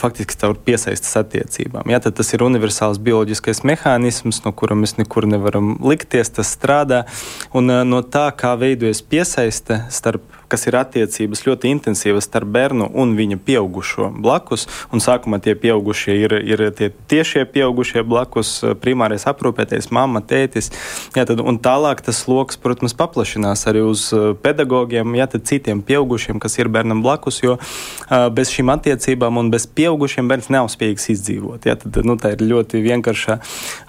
faktiski 0.03 0.39
caur 0.41 0.59
piesaistas 0.67 1.15
attiecībām. 1.23 1.91
Ja, 1.93 2.03
tad 2.03 2.19
tas 2.19 2.33
ir 2.35 2.43
universāls 2.43 2.72
universāls 2.73 3.01
bioloģiskais 3.03 3.63
mehānisms, 3.69 4.43
no 4.45 4.53
kura 4.53 4.75
mēs 4.75 4.97
nekur 4.97 5.27
nevaram 5.29 5.77
likties, 5.85 6.31
tas 6.33 6.55
strādā. 6.57 7.05
Un 7.53 7.69
no 7.69 8.03
tā, 8.03 8.31
kā 8.33 8.57
veidojas 8.57 9.03
piesaiste 9.03 9.85
starp 9.91 10.23
kas 10.53 10.67
ir 10.69 10.77
attiecības 10.77 11.45
ļoti 11.47 11.73
intensīvas 11.73 12.29
starp 12.29 12.51
bērnu 12.53 12.91
un 13.01 13.15
viņa 13.17 13.39
pieaugušo 13.47 14.11
blakus. 14.23 14.67
Un 14.93 15.03
sākumā 15.03 15.41
tie 15.43 15.55
pieaugušie 15.59 16.17
ir, 16.21 16.37
ir 16.45 16.65
tie 16.77 16.91
tiešie 17.11 17.47
pieaugušie 17.49 18.05
blakus, 18.07 18.55
primārais 18.83 19.25
aprūpētais, 19.31 19.91
mamma, 19.95 20.21
tētis. 20.21 20.71
Jā, 21.17 21.25
tad, 21.29 21.41
un 21.41 21.59
tālāk 21.63 22.05
tas 22.05 22.23
lokus, 22.29 22.61
protams, 22.61 22.97
paplašinās 22.99 23.65
arī 23.71 23.85
uz 23.87 24.09
pedagogiem, 24.45 25.17
jā, 25.19 25.29
citiem 25.33 25.83
pieaugušiem, 25.87 26.41
kas 26.43 26.59
ir 26.61 26.71
bērnam 26.73 27.03
blakus, 27.05 27.41
jo 27.45 27.57
uh, 27.57 28.29
bez 28.35 28.53
šīm 28.53 28.73
attiecībām 28.75 29.41
un 29.41 29.51
bez 29.53 29.67
pieaugušiem 29.67 30.29
bērns 30.31 30.51
nav 30.53 30.71
spējīgs 30.73 31.11
izdzīvot. 31.17 31.69
Jā, 31.69 31.79
tad, 31.81 32.03
nu, 32.07 32.19
tā 32.21 32.35
ir 32.37 32.45
ļoti 32.47 32.83
vienkārša, 32.85 33.39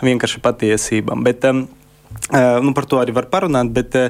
vienkārša 0.03 0.43
patiesība. 0.43 1.17
Bet, 1.23 1.47
um, 1.49 1.65
nu, 2.63 2.73
par 2.73 2.87
to 2.89 2.99
arī 3.01 3.13
var 3.15 3.27
parunāt, 3.31 3.71
bet 3.75 3.95
uh, 3.99 4.09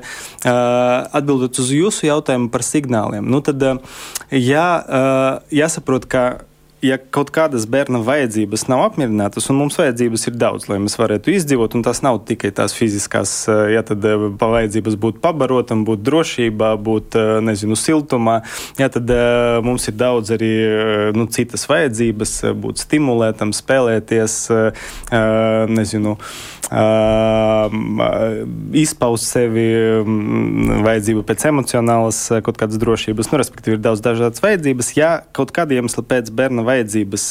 atbildot 1.16 1.60
uz 1.60 1.72
jūsu 1.74 2.08
jautājumu 2.08 2.52
par 2.54 2.66
signāliem, 2.66 3.26
nu, 3.26 3.42
tad 3.46 3.64
uh, 3.68 4.00
jā, 4.32 4.68
uh, 4.84 5.30
jāsaprot, 5.54 6.08
ka 6.10 6.24
ja 6.84 6.98
kaut 7.00 7.32
kādas 7.34 7.66
bērna 7.70 8.02
vajadzības 8.04 8.68
nav 8.72 8.84
apmierinātas, 8.90 9.48
un 9.52 9.60
mums 9.62 9.78
vajadzības 9.80 10.28
ir 10.30 10.38
daudz, 10.40 10.68
lai 10.70 10.80
mēs 10.84 10.98
varētu 11.00 11.32
izdzīvot, 11.34 11.78
un 11.78 11.86
tas 11.86 12.04
nav 12.06 12.20
tikai 12.28 12.52
tās 12.56 12.76
fiziskās, 12.76 13.36
ja 13.72 13.84
tad 13.88 14.04
vajadzības 14.42 14.98
būt 15.00 15.22
pabarotam, 15.24 15.86
būt 15.88 16.04
drošībā, 16.04 16.74
būt, 16.84 17.18
nezinu, 17.48 17.78
siltumā, 17.80 18.42
ja 18.82 18.90
tad 18.94 19.10
mums 19.66 19.88
ir 19.88 19.98
daudz 20.00 20.34
arī 20.36 20.52
nu, 21.16 21.28
citas 21.32 21.64
vajadzības, 21.72 22.36
būt 22.64 22.84
stimulētam, 22.84 23.56
spēlēties, 23.56 24.38
nezinu, 25.72 26.18
izpaust 28.84 29.30
sevi, 29.30 29.68
vajadzību 30.84 31.24
pēc 31.28 31.48
emocionālas 31.52 32.22
kaut 32.44 32.58
kādas 32.60 32.80
drošības, 32.82 33.30
nu, 33.32 33.40
respektīvi 33.42 33.78
ir 33.78 33.84
daudz 33.84 34.02
dažādas 34.04 34.42
vajadzības. 34.44 34.94
Ja 34.98 35.12
kaut 35.36 35.54
kāda 35.56 35.78
iemesla 35.78 36.04
pēc 36.08 36.32
bērna 36.34 36.64
vajadzības 36.66 36.73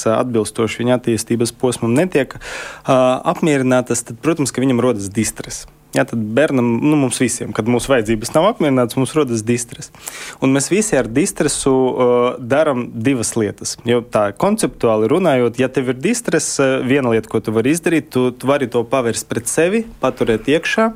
atbilstoši 0.08 0.82
viņa 0.82 0.98
attīstības 0.98 1.54
posmam 1.58 1.94
netiek 1.98 2.38
apmierinātas, 2.86 4.06
tad, 4.08 4.20
protams, 4.24 4.54
ka 4.54 4.64
viņam 4.64 4.82
rodas 4.84 5.10
distress. 5.12 5.68
Jā, 5.92 6.06
tad 6.08 6.22
bērnam, 6.32 6.68
nu, 6.80 6.96
mums 6.96 7.18
visiem, 7.20 7.50
kad 7.52 7.66
mūsu 7.68 7.90
vajadzības 7.92 8.30
nav 8.32 8.46
apmierinātas, 8.48 8.96
mums 8.96 9.12
rodas 9.12 9.42
distress. 9.44 9.92
Un 10.40 10.54
mēs 10.54 10.70
visi 10.72 10.96
ar 10.96 11.04
distresu 11.04 11.72
uh, 11.72 12.22
darām 12.40 12.86
divas 13.04 13.34
lietas. 13.36 13.74
Jo 13.84 14.00
tā 14.00 14.30
konceptuāli 14.32 15.10
runājot, 15.12 15.60
ja 15.60 15.68
tev 15.68 15.92
ir 15.92 16.00
distress, 16.00 16.56
viena 16.88 17.12
lieta, 17.12 17.28
ko 17.28 17.42
tu 17.44 17.52
vari 17.52 17.74
izdarīt, 17.76 18.08
tu, 18.14 18.30
tu 18.32 18.48
vari 18.48 18.70
to 18.72 18.86
pavērst 18.88 19.28
pret 19.28 19.52
sevi, 19.52 19.84
paturēt 20.00 20.48
iekšā 20.54 20.88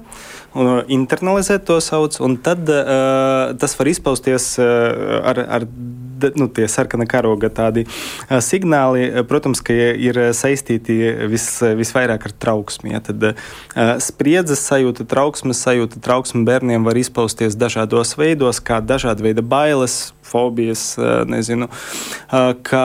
un 0.57 0.81
internalizēt 0.89 1.67
to 1.69 1.77
sauc, 1.85 2.17
un 2.25 2.39
tad 2.41 2.65
uh, 2.73 3.53
tas 3.61 3.77
var 3.77 3.93
izpausties 3.93 4.55
uh, 4.63 5.21
ar, 5.29 5.43
ar 5.59 5.67
nu, 6.39 6.49
tie 6.49 6.69
sarkana 6.71 7.07
karoga 7.09 7.51
tādi 7.53 7.87
signāli, 8.45 9.09
protams, 9.29 9.63
ka 9.65 9.75
ir 9.75 10.19
saistīti 10.37 10.99
vis, 11.31 11.49
visvairāk 11.79 12.29
ar 12.29 12.37
trauksmi. 12.47 12.95
Ja, 12.97 13.03
tad 13.05 13.33
spriedzes 14.05 14.65
sajūta, 14.67 15.07
trauksmes 15.09 15.61
sajūta, 15.63 16.01
trauksme 16.05 16.45
bērniem 16.49 16.87
var 16.87 16.99
izpausties 16.99 17.59
dažādos 17.59 18.17
veidos, 18.19 18.63
kā 18.65 18.81
dažāda 18.85 19.27
veida 19.27 19.45
bailes, 19.45 20.16
fobijas, 20.27 20.85
nezinu, 21.31 21.69
kā 22.67 22.85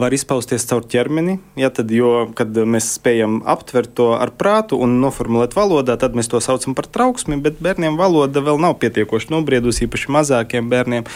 var 0.00 0.16
izpausties 0.16 0.66
caur 0.70 0.86
ķermeni. 0.90 1.38
Ja, 1.60 1.70
tad, 1.74 1.92
jo, 1.94 2.30
kad 2.38 2.56
mēs 2.56 2.92
spējam 2.96 3.40
aptvert 3.50 3.94
to 3.98 4.10
ar 4.16 4.32
prātu 4.34 4.78
un 4.82 4.98
noformulēt 5.02 5.56
valodā, 5.58 5.98
tad 6.00 6.16
mēs 6.18 6.30
to 6.32 6.40
saucam 6.44 6.76
par 6.78 6.88
trauksmi, 6.90 7.38
bet 7.44 7.60
bērniem 7.64 7.98
valoda 8.00 8.42
vēl 8.44 8.60
nav 8.62 8.78
pietiekoši 8.82 9.32
nobriedusi, 9.34 9.86
īpaši 9.88 10.12
mazākiem 10.14 10.70
bērniem. 10.72 11.06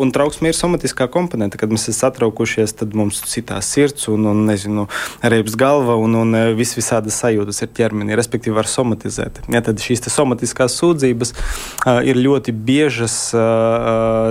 Un 0.00 0.12
trauksme 0.14 0.52
ir 0.52 0.58
somatiskā 0.58 1.08
komponente, 1.12 1.58
kad 1.60 1.72
mēs 1.72 1.88
esam 1.90 2.06
satraukušies, 2.06 2.74
tad 2.82 2.94
mums 2.96 3.22
citās 3.26 3.70
sirds 3.72 4.08
un, 4.12 4.26
un 4.30 4.44
nezinu, 4.48 4.86
reips 5.24 5.56
galva 5.58 5.96
un, 6.00 6.14
un 6.20 6.36
vis 6.58 6.74
visādas 6.76 7.16
sajūtas 7.22 7.62
ir 7.64 7.72
ķermenī, 7.76 8.16
respektīvi 8.18 8.56
var 8.56 8.68
somatizēt. 8.70 9.40
Ja, 9.52 9.62
tad 9.64 9.80
šīs 9.82 10.04
somatiskās 10.12 10.76
sūdzības 10.78 11.32
ir 12.06 12.20
ļoti 12.20 12.54
biežas 12.66 13.16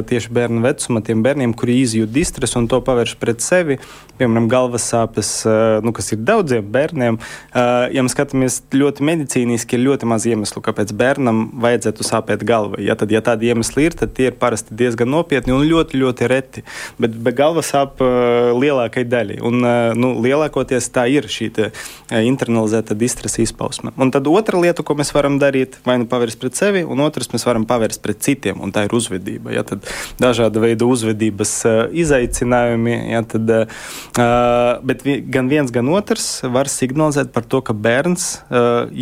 tieši 0.09 0.34
bērnu 0.35 0.63
vecuma 0.65 1.01
tiem 1.05 1.23
bērniem, 1.25 1.55
kuri 1.57 1.79
izjūt 1.83 2.11
distresu 2.15 2.59
un 2.61 2.69
to 2.71 2.81
pavērš 2.85 3.15
pret 3.21 3.43
sevi. 3.45 3.79
Piemēram, 4.15 4.45
galvas 4.47 4.85
sāpes, 4.87 5.29
nu, 5.83 5.91
kas 5.95 6.13
ir 6.15 6.21
daudziem 6.23 6.67
bērniem. 6.71 7.17
Ja 7.51 8.03
mēs 8.05 8.13
skatāmies 8.15 8.61
ļoti 8.71 9.03
medicīniski, 9.03 9.75
ir 9.75 9.83
ļoti 9.89 10.07
maz 10.07 10.23
iemeslu, 10.29 10.61
kāpēc 10.63 10.93
bērnam 10.95 11.41
vajadzētu 11.59 12.05
sāpēt 12.07 12.45
galva. 12.47 12.79
Ja, 12.79 12.95
tad, 12.99 13.11
ja 13.11 13.19
tādi 13.25 13.49
iemesli 13.51 13.89
ir, 13.89 13.97
tad 13.99 14.13
tie 14.15 14.29
ir 14.29 14.37
parasti 14.39 14.77
diezgan 14.77 15.11
nopietni 15.11 15.51
un 15.55 15.65
ļoti, 15.67 15.99
ļoti 15.99 16.29
reti. 16.31 16.63
Bet, 17.01 17.17
bet 17.27 17.35
galva 17.35 17.63
sāp 17.65 17.99
lielākai 17.99 19.03
daļai. 19.11 19.41
Un, 19.43 19.59
nu, 19.99 20.13
lielākoties 20.23 20.87
tā 20.95 21.09
ir 21.11 21.27
šī 21.31 21.51
internalizēta 22.15 22.95
distresa 22.95 23.43
izpausme. 23.43 23.91
Un 23.99 24.15
tad 24.15 24.27
otra 24.31 24.59
lieta, 24.63 24.83
ko 24.85 24.95
mēs 24.95 25.11
varam 25.15 25.37
darīt, 25.43 25.75
vai 25.85 25.99
nu 26.01 26.07
pavērst 26.09 26.39
pret 26.41 26.55
sevi, 26.57 26.85
un 26.87 27.03
otrs 27.03 27.29
mēs 27.35 27.43
varam 27.47 27.67
pavērst 27.67 28.01
pret 28.03 28.23
citiem, 28.23 28.63
un 28.63 28.71
tā 28.75 28.87
ir 28.87 28.95
uzvedība. 28.95 29.51
Ja, 29.55 29.67
tad 29.67 29.83
dažāda 30.25 30.63
veida 30.63 30.89
uzvedības 30.89 31.53
uh, 31.70 31.75
izaicinājumi. 31.94 32.98
Ja, 33.13 33.22
tad, 33.29 33.53
uh, 33.53 33.77
bet 34.86 35.05
vi, 35.05 35.20
gan 35.22 35.51
viens, 35.51 35.74
gan 35.74 35.94
otrs 35.94 36.41
var 36.50 36.70
signalizēt 36.72 37.32
par 37.36 37.46
to, 37.48 37.62
ka 37.65 37.74
bērns 37.77 38.27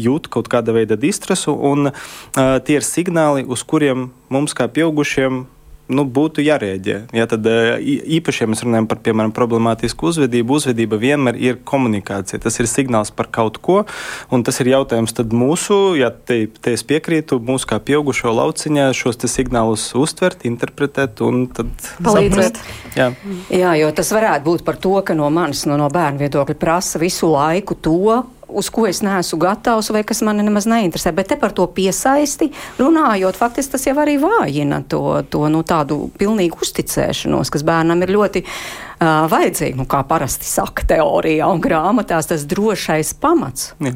jūt 0.04 0.28
kaut 0.34 0.50
kāda 0.52 0.74
veida 0.76 0.98
distresu, 1.00 1.54
un 1.54 1.92
tie 2.34 2.78
ir 2.78 2.86
signāli, 2.86 3.46
uz 3.48 3.64
kuriem 3.68 4.10
mums 4.34 4.56
kā 4.58 4.68
pieaugušiem 4.72 5.44
nu, 5.92 6.06
būtu 6.08 6.44
jārēģē. 6.44 6.98
Ja, 7.16 7.26
tad, 7.28 7.46
eh, 7.48 7.78
īpaši, 8.18 8.44
ja 8.44 8.48
mēs 8.48 8.64
runājam 8.64 8.88
par 8.88 9.00
piemēram, 9.04 9.34
problemātisku 9.36 10.08
uzvedību, 10.12 10.56
uzvedība 10.60 11.00
vienmēr 11.00 11.40
ir 11.40 11.58
komunikācija. 11.64 12.40
Tas 12.44 12.60
ir 12.60 12.70
signāls 12.72 13.12
par 13.12 13.28
kaut 13.28 13.60
ko, 13.62 13.86
un 14.32 14.44
tas 14.44 14.60
ir 14.60 14.72
jautājums 14.72 15.14
mūsu, 15.34 15.98
ja 16.00 16.10
te, 16.10 16.48
te 16.48 16.74
es 16.74 16.84
piekrītu, 16.84 17.40
mūsu 17.40 17.68
kā 17.68 17.80
pieaugušo 17.80 18.32
lauciņā 18.32 18.94
šos 18.94 19.20
signālus 19.28 19.94
uztvert, 19.96 20.46
interpretēt 20.46 21.22
un 21.22 21.48
palīdzēt. 21.48 22.60
Jā. 22.96 23.14
Jā, 23.50 23.74
jo 23.80 23.92
tas 23.92 24.12
varētu 24.12 24.44
būt 24.44 24.64
par 24.64 24.78
to, 24.78 25.02
ka 25.02 25.14
no 25.14 25.30
manis, 25.30 25.66
no, 25.66 25.78
no 25.78 25.90
bērnu 25.90 26.20
viedokļa 26.20 26.56
prasa 26.60 27.00
visu 27.00 27.32
laiku 27.32 27.76
to 27.76 28.24
uz 28.54 28.70
ko 28.74 28.86
es 28.90 29.02
neesmu 29.06 29.40
gatavs 29.42 29.92
vai 29.94 30.04
kas 30.08 30.24
mani 30.26 30.46
nemaz 30.46 30.68
neinteresē. 30.70 31.14
Bet 31.16 31.32
te 31.32 31.38
par 31.40 31.54
to 31.56 31.68
piesaisti 31.68 32.50
runājot, 32.80 33.38
faktiski 33.40 33.76
tas 33.76 33.88
jau 33.88 33.96
arī 34.04 34.18
vājina 34.22 34.84
to, 34.90 35.04
to 35.30 35.46
nu, 35.52 35.64
tādu 35.68 36.08
pilnīgu 36.20 36.62
uzticēšanos, 36.64 37.52
kas 37.54 37.66
bērnam 37.68 38.04
ir 38.06 38.16
ļoti 38.16 38.44
uh, 38.46 39.24
vajadzīga. 39.32 39.80
Nu, 39.80 39.88
kā 39.90 40.04
parasti 40.08 40.50
saka 40.50 40.88
teorijā 40.94 41.50
un 41.50 41.64
grāmatās, 41.64 42.30
tas 42.32 42.46
drošais 42.50 43.16
pamats. 43.22 43.74
Jā. 43.84 43.96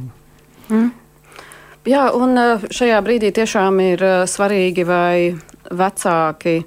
Mm. 0.68 0.88
Jā, 1.88 2.10
un 2.12 2.36
šajā 2.68 2.98
brīdī 3.00 3.32
tiešām 3.32 3.78
ir 3.80 4.02
svarīgi, 4.28 4.84
vai 4.84 5.38
vecāki 5.72 6.58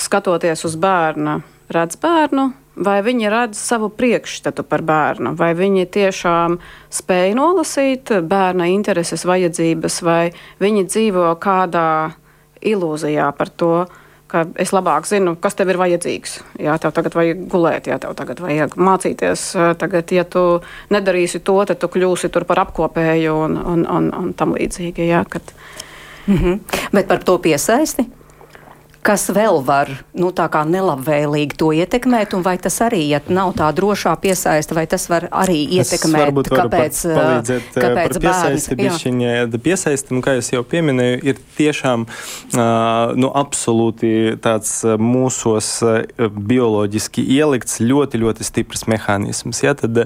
skatoties 0.00 0.64
uz 0.68 0.74
bērnu, 0.80 1.38
redz 1.72 1.96
bērnu 2.00 2.44
vai 2.84 2.98
viņi 3.02 3.30
redz 3.32 3.60
savu 3.60 3.90
priekšstatu 3.94 4.64
par 4.68 4.82
bērnu, 4.86 5.34
vai 5.38 5.52
viņi 5.58 5.86
tiešām 5.94 6.58
spēj 6.94 7.34
nolasīt 7.38 8.12
bērna 8.28 8.68
intereses, 8.72 9.26
vajadzības, 9.28 10.02
vai 10.06 10.22
viņi 10.62 10.84
dzīvo 10.88 11.30
kādā 11.42 12.14
ilūzijā 12.64 13.30
par 13.38 13.50
to, 13.54 13.72
es 14.60 14.72
labāk 14.76 15.06
zinu, 15.08 15.36
kas 15.40 15.56
tev 15.56 15.72
ir 15.72 15.78
vajadzīgs. 15.80 16.38
Jā, 16.60 16.76
tev 16.80 16.92
tagad 16.96 17.16
vajag 17.16 17.46
gulēt, 17.50 17.88
jā, 17.88 17.98
tev 18.02 18.14
tagad 18.18 18.42
vajag 18.44 18.76
mācīties. 18.76 19.44
Tagad, 19.80 20.12
ja 20.12 20.24
tu 20.28 20.60
nedarīsi 20.92 21.40
to, 21.44 21.56
tad 21.68 21.80
tu 21.80 21.88
kļūsi 21.92 22.30
par 22.44 22.64
apkopēju 22.66 23.34
un, 23.46 23.56
un, 23.56 23.86
un, 23.88 24.12
un 24.20 24.32
tam 24.36 24.54
līdzīgi. 24.58 25.08
Jā, 25.08 25.24
kad... 25.28 25.42
mm 26.26 26.36
-hmm. 26.36 26.60
Bet 26.92 27.08
par 27.08 27.24
to 27.24 27.38
piesaisti? 27.38 28.06
Kas 29.08 29.22
vēl 29.32 29.62
var 29.64 29.88
nu, 30.12 30.28
nelabvēlīgi 30.28 31.56
to 31.56 31.70
ietekmēt, 31.72 32.34
un 32.36 32.42
vai 32.44 32.58
tas 32.60 32.74
arī, 32.84 33.00
ja 33.08 33.22
nav 33.32 33.54
tā 33.56 33.70
drošā 33.72 34.12
piesaista, 34.20 34.76
vai 34.76 34.84
tas 34.90 35.06
var 35.08 35.30
arī 35.32 35.62
ietekmēt, 35.78 36.26
varbūt 36.26 36.50
kāpēc, 36.52 36.98
palīdzēt, 37.16 37.70
kāpēc 37.72 38.18
piesaisti 38.20 38.76
bišķiņa, 38.76 39.30
piesaisti, 39.64 40.12
nu, 40.12 40.20
kā 40.24 40.34
es 40.42 40.50
jau 40.52 40.60
pieminēju, 40.60 41.22
ir 41.24 41.40
tiešām 41.56 42.04
nu, 43.16 43.30
absolūti 43.32 44.12
tāds 44.44 44.74
mūsos 45.00 45.70
bioloģiski 46.52 47.24
ielikts 47.38 47.80
ļoti, 47.80 48.20
ļoti 48.20 48.44
stiprs 48.50 48.84
mehānisms. 48.92 49.62
Ja, 49.64 49.72
tad, 49.78 50.04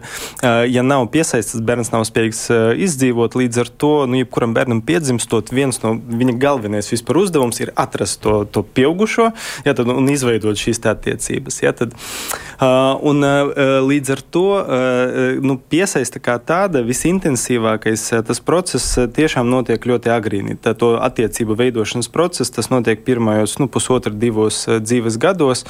ja 0.70 0.86
nav 0.86 1.08
piesaistas, 1.10 1.58
bērns 1.58 1.90
nav 1.90 2.06
spējīgs 2.06 2.44
izdzīvot, 2.86 3.34
līdz 3.42 3.64
ar 3.64 3.74
to, 3.82 3.92
nu, 4.06 4.22
jebkuram 4.22 4.54
bērnam 4.54 4.84
piedzimstot, 4.86 5.50
viens 5.50 5.82
no 5.82 5.96
viņa 5.98 6.38
galvenais 6.38 6.94
vispār 6.94 7.24
uzdevums 7.24 7.58
ir 7.64 7.74
atrast 7.74 8.22
to, 8.22 8.44
to 8.46 8.62
pieaugumu 8.62 8.91
pieaugušo, 8.92 9.30
ja, 9.64 9.74
tad, 9.74 9.88
un 9.88 10.08
izveidot 10.10 10.58
šīs 10.58 10.80
attiecības. 10.86 11.62
Ja, 11.62 11.72
tad, 11.72 11.94
uh, 11.94 12.98
un, 13.02 13.22
uh, 13.24 13.80
līdz 13.86 14.12
ar 14.12 14.22
to 14.30 14.46
uh, 14.58 15.40
nu, 15.42 15.58
piesaista 15.58 16.20
kā 16.20 16.38
tāda 16.38 16.82
visintensīvākais 16.84 18.10
tas 18.26 18.40
process 18.40 18.98
tiešām 19.14 19.48
notiek 19.48 19.82
ļoti 19.86 20.12
agrīni. 20.12 20.56
Tā 20.60 20.74
to 20.78 20.94
attiecību 21.00 21.56
veidošanas 21.58 22.10
process, 22.12 22.52
tas 22.52 22.70
notiek 22.70 23.04
pirmajos 23.04 23.58
nu, 23.60 23.68
pusotra 23.68 24.12
divos 24.12 24.64
dzīves 24.68 25.18
gados. 25.18 25.64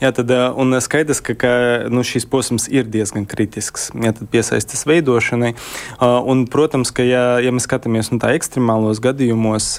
Ja, 0.00 0.12
tad, 0.12 0.30
un 0.56 0.78
skaidrs, 0.80 1.20
ka, 1.22 1.36
ka 1.38 1.52
nu, 1.92 2.04
šīs 2.06 2.26
posms 2.30 2.68
ir 2.72 2.88
diezgan 2.90 3.26
kritisks. 3.28 3.90
Ja, 3.94 4.14
tad 4.16 4.30
piesaistas 4.32 4.86
veidošanai. 4.88 5.52
Un, 6.00 6.46
protams, 6.50 6.92
ka 6.94 7.04
ja, 7.06 7.38
ja 7.42 7.52
mēs 7.54 7.68
skatāmies 7.68 8.12
nu, 8.12 8.20
tā 8.22 8.32
ekstremālos 8.36 9.02
gadījumos, 9.02 9.74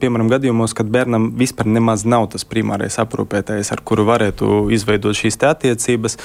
piemēram, 0.00 0.32
gadījumos, 0.32 0.76
kad 0.76 0.90
bērnam 0.92 1.30
vispār 1.38 1.68
nemaz 1.70 2.04
nav 2.08 2.23
tas 2.30 2.46
primārais 2.48 2.98
aprūpētājs, 3.02 3.72
ar 3.74 3.82
kuru 3.86 4.06
varētu 4.08 4.66
izveidot 4.74 5.16
šīs 5.18 5.40
attiecības, 5.44 6.18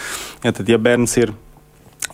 ja, 0.43 0.51
tad, 0.51 0.65
ja 0.69 0.79
bērns 0.81 1.17
ir 1.21 1.35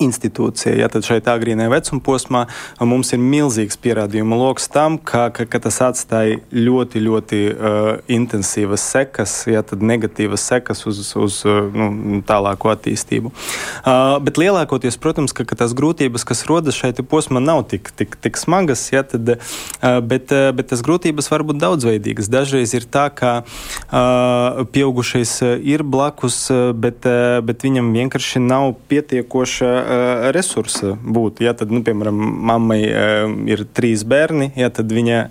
institūcija. 0.04 0.76
Ja, 0.80 0.90
tad 0.92 1.06
šeit 1.08 1.28
agrīnē 1.30 1.68
vecuma 1.72 2.02
posmā 2.04 2.44
mums 2.84 3.14
ir 3.16 3.22
milzīgs 3.22 3.78
pierādījumu 3.82 4.38
lokus 4.40 4.68
tam, 4.72 4.98
ka, 4.98 5.28
ka, 5.36 5.46
ka 5.50 5.62
tas 5.68 5.80
atstāja 5.86 6.40
ļoti, 6.52 7.02
ļoti 7.06 7.42
uh, 7.52 7.90
intensīvas 8.12 8.84
sekas, 8.96 9.38
ja 9.50 9.64
negatīvas 9.76 10.46
sekas 10.52 10.86
uz, 10.90 11.02
uz 11.20 11.40
uh, 11.48 11.66
nu, 11.72 12.22
tālāko 12.28 12.72
attīstību. 12.74 13.32
Uh, 13.32 14.18
bet 14.26 14.40
lielākoties, 14.42 15.00
protams, 15.02 15.36
ka, 15.36 15.48
ka 15.48 15.58
tās 15.60 15.76
grūtības, 15.78 16.28
kas 16.28 16.46
rodas 16.50 16.78
šeit 16.78 17.02
posmā, 17.10 17.42
nav 17.44 17.66
tik, 17.72 17.92
tik, 17.96 18.18
tik 18.22 18.40
smagas, 18.40 18.88
ja, 18.94 19.04
tad, 19.08 19.36
uh, 19.38 20.00
bet, 20.04 20.34
uh, 20.36 20.52
bet 20.56 20.72
tas 20.74 20.84
grūtības 20.86 21.32
var 21.32 21.46
būt 21.48 21.62
daudzveidīgas. 21.64 22.32
Dažreiz 22.32 22.76
ir 22.78 22.88
tā, 22.92 23.08
ka 23.16 23.34
uh, 23.46 24.66
pieaugušais 24.76 25.38
ir 25.64 25.86
blakus, 25.88 26.48
bet, 26.76 27.08
uh, 27.08 27.40
bet 27.46 27.66
viņam 27.66 27.92
vienkārši 27.96 28.44
nav 28.44 28.74
pietiekoša 28.92 29.72
uh, 29.72 29.85
resursa 30.36 30.96
būtu. 30.96 31.46
Ja 31.46 31.54
tad, 31.58 31.74
nu, 31.74 31.84
piemēram, 31.86 32.18
mammai 32.50 32.80
uh, 32.88 33.30
ir 33.50 33.66
trīs 33.76 34.06
bērni, 34.08 34.52
ja 34.60 34.72
tad 34.74 34.92
viņa 34.94 35.26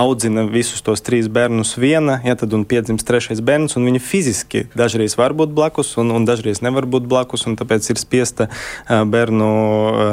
audzina 0.00 0.44
visus 0.48 0.82
tos 0.84 1.02
trīs 1.04 1.28
bērnus 1.32 1.74
viena, 1.80 2.18
ja 2.24 2.36
tad 2.38 2.54
un 2.56 2.64
piedzimst 2.68 3.06
trešais 3.06 3.42
bērns, 3.44 3.76
un 3.78 3.86
viņa 3.88 4.00
fiziski 4.02 4.64
dažreiz 4.76 5.16
var 5.18 5.34
būt 5.36 5.52
blakus, 5.56 5.92
un, 6.00 6.12
un 6.14 6.26
dažreiz 6.28 6.62
nevar 6.64 6.86
būt 6.90 7.06
blakus, 7.10 7.46
un 7.48 7.56
tāpēc 7.60 7.90
ir 7.92 8.00
spiesta 8.00 8.48
bērnu, 8.88 9.50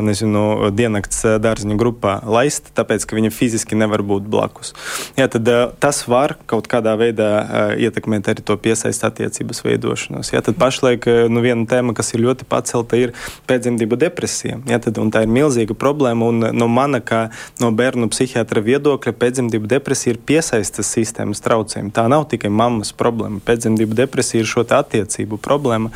nezinu, 0.05 0.43
diennakts 0.75 1.23
dārziņu 1.43 1.77
grupā 1.79 2.17
laist, 2.27 2.71
tāpēc, 2.77 3.05
ka 3.07 3.17
viņa 3.17 3.31
fiziski 3.33 3.77
nevar 3.79 4.03
būt 4.07 4.27
blakus. 4.31 4.73
Ja, 5.19 5.29
tad 5.31 5.47
tas 5.83 6.03
var 6.09 6.35
kaut 6.49 6.69
kādā 6.71 6.97
veidā 6.99 7.31
ietekmēt 7.79 8.31
arī 8.31 8.45
to 8.45 8.57
piesaist 8.59 9.05
attiecības 9.07 9.63
veidošanos. 9.65 10.33
Ja, 10.33 10.43
tad 10.45 10.59
pašlaik 10.59 11.07
nu, 11.31 11.43
viena 11.45 11.67
tēma, 11.69 11.95
kas 11.97 12.13
ir 12.13 12.25
ļoti 12.25 12.47
pacelta, 12.49 12.99
ir 12.99 13.15
pēcdzemdību 13.49 13.99
depresija. 14.03 14.59
Ja, 14.69 14.81
tad, 14.83 14.99
tā 15.13 15.23
ir 15.23 15.31
milzīga 15.31 15.77
problēma, 15.77 16.31
un 16.31 16.51
no 16.57 16.69
mana 16.71 16.99
kā 17.03 17.27
no 17.63 17.71
bērnu 17.75 18.09
psihiatra 18.11 18.63
viedokļa 18.65 19.15
pēcdzemdību 19.17 19.63
depresija 19.63 19.76
ir 20.11 20.19
piesaistes 20.25 20.89
sistēmas 20.93 21.41
traucējumi. 21.43 21.91
Tā 21.93 22.07
nav 22.11 22.27
tikai 22.31 22.49
mammas 22.53 22.93
problēma. 22.97 23.41
Pēcdzemdību 23.45 23.97
depresija 23.97 24.43
ir 24.43 24.49
šo 24.49 24.63
attiecību 24.63 25.39
problēma. 25.41 25.91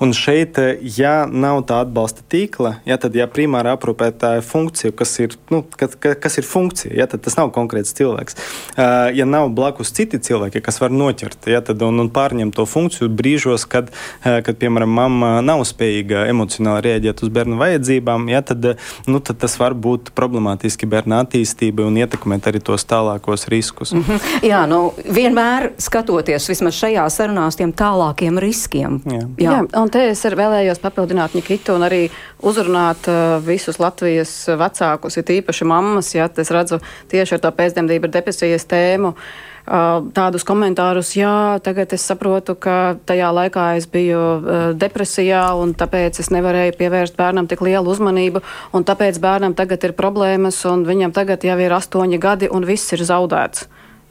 Un 0.00 0.12
šeit, 0.16 0.58
eh, 0.58 0.78
ja 0.98 1.26
nav 1.26 1.64
tā 1.66 1.80
atbalsta 1.84 2.22
tīkla, 2.28 2.76
ja, 2.86 2.96
tad 2.96 3.14
ja 3.14 3.26
primāra 3.26 3.76
aprūpētāja 3.76 4.42
funkcija, 4.42 4.92
kas 4.96 5.18
ir, 5.20 5.36
nu, 5.50 5.62
kas, 5.76 5.96
kas 5.96 6.38
ir 6.38 6.44
funkcija, 6.44 6.94
ja, 6.96 7.06
tad 7.06 7.22
tas 7.22 7.36
nav 7.36 7.52
konkrēts 7.52 7.94
cilvēks. 7.96 8.36
Eh, 8.76 9.16
ja 9.16 9.24
nav 9.24 9.48
blakus 9.50 9.92
citi 9.92 10.18
cilvēki, 10.18 10.62
kas 10.62 10.80
var 10.80 10.90
noķert 10.90 11.46
ja, 11.46 11.60
tad, 11.60 11.82
un, 11.82 12.00
un 12.00 12.10
pārņemt 12.10 12.54
to 12.56 12.66
funkciju 12.66 13.08
brīžos, 13.08 13.66
kad, 13.68 13.90
eh, 14.24 14.42
kad 14.42 14.56
piemēram, 14.56 14.88
mamma 14.88 15.40
nav 15.40 15.64
spējīga 15.64 16.26
emocionāli 16.28 16.84
rēģēt 16.88 17.22
uz 17.22 17.28
bērnu 17.32 17.56
vajadzībām, 17.60 18.28
ja, 18.28 18.42
tad, 18.42 18.76
nu, 19.06 19.20
tad 19.20 19.38
tas 19.38 19.58
var 19.58 19.74
būt 19.74 20.12
problemātiski 20.16 20.88
bērna 20.88 21.22
attīstībai 21.24 21.86
un 21.86 21.96
ietekmēt 22.02 22.50
arī 22.50 22.60
tos 22.60 22.84
tālāk 22.84 23.05
tālākos 23.06 23.48
riskus. 23.48 23.92
Mm 23.92 24.02
-hmm. 24.02 24.20
Jā, 24.42 24.66
nu, 24.66 24.92
vienmēr 25.14 25.70
skatoties 25.78 26.48
vismaz 26.48 26.74
šajā 26.74 27.06
sarunā 27.10 27.46
uz 27.46 27.56
tiem 27.56 27.72
tālākiem 27.72 28.38
riskiem. 28.38 29.00
Jā, 29.04 29.28
Jā. 29.38 29.50
Jā 29.50 29.82
un 29.82 29.90
te 29.90 30.08
es 30.10 30.24
vēlējos 30.24 30.78
papildināt 30.78 31.34
Nikitu 31.34 31.74
un 31.74 31.82
arī 31.82 32.10
uzrunāt 32.42 33.08
uh, 33.08 33.46
visus 33.46 33.78
Latvijas 33.78 34.46
vecākus, 34.48 35.16
ir 35.16 35.24
īpaši 35.24 35.64
mammas, 35.64 36.14
ja 36.14 36.28
es 36.36 36.50
redzu 36.50 36.80
tieši 37.08 37.34
ar 37.34 37.40
to 37.40 37.50
pēcdzemdību 37.50 38.06
depresijas 38.12 38.64
tēmu. 38.64 39.08
Uh, 39.08 39.55
tādus 39.66 40.44
komentārus, 40.46 41.12
jā, 41.18 41.58
tagad 41.64 41.92
es 41.96 42.04
saprotu, 42.06 42.54
ka 42.54 42.96
tajā 43.06 43.30
laikā 43.34 43.66
es 43.80 43.88
biju 43.90 44.74
depresijā 44.78 45.42
un 45.58 45.74
tāpēc 45.74 46.20
es 46.22 46.30
nevarēju 46.30 46.76
pievērst 46.78 47.16
bērnam 47.18 47.48
tik 47.50 47.64
lielu 47.66 47.90
uzmanību, 47.90 48.42
un 48.72 48.86
tāpēc 48.86 49.18
bērnam 49.22 49.56
tagad 49.58 49.82
ir 49.88 49.96
problēmas, 49.98 50.62
un 50.70 50.86
viņam 50.86 51.14
tagad 51.16 51.42
jau 51.46 51.58
ir 51.58 51.74
astoņi 51.74 52.22
gadi, 52.22 52.50
un 52.50 52.68
viss 52.68 52.94
ir 52.94 53.02
zaudēts. 53.06 53.66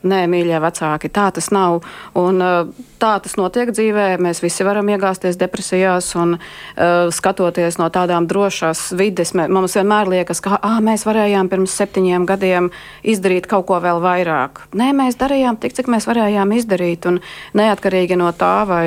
Nē, 0.05 0.25
mīļie 0.29 0.59
vecāki, 0.61 1.09
tā 1.09 1.31
tas 1.33 1.49
nav. 1.49 1.79
Un, 2.19 2.37
uh, 2.43 2.85
tā 3.01 3.15
tas 3.23 3.33
notiek 3.39 3.71
dzīvē. 3.73 4.07
Mēs 4.21 4.43
visi 4.43 4.65
varam 4.67 4.89
iegāzties 4.93 5.39
depresijās 5.41 6.11
un 6.19 6.37
uh, 6.37 7.07
skatoties 7.09 7.79
no 7.81 7.89
tādām 7.93 8.27
drošās 8.29 8.91
vides. 8.99 9.33
Mums 9.33 9.77
vienmēr 9.79 10.11
liekas, 10.13 10.43
ka 10.45 10.59
ah, 10.61 10.77
mēs 10.85 11.07
varējām 11.09 11.49
pirms 11.49 11.73
septiņiem 11.81 12.29
gadiem 12.29 12.69
izdarīt 13.01 13.49
kaut 13.49 13.65
ko 13.71 13.81
vēl 13.81 14.03
vairāk. 14.03 14.67
Nē, 14.77 14.91
mēs 14.93 15.17
darījām 15.21 15.57
tik, 15.57 15.73
cik 15.77 15.89
mēs 15.91 16.05
varējām 16.09 16.53
izdarīt. 16.53 17.09
Un 17.09 17.21
neatkarīgi 17.57 18.19
no 18.21 18.29
tā, 18.37 18.59
vai 18.69 18.85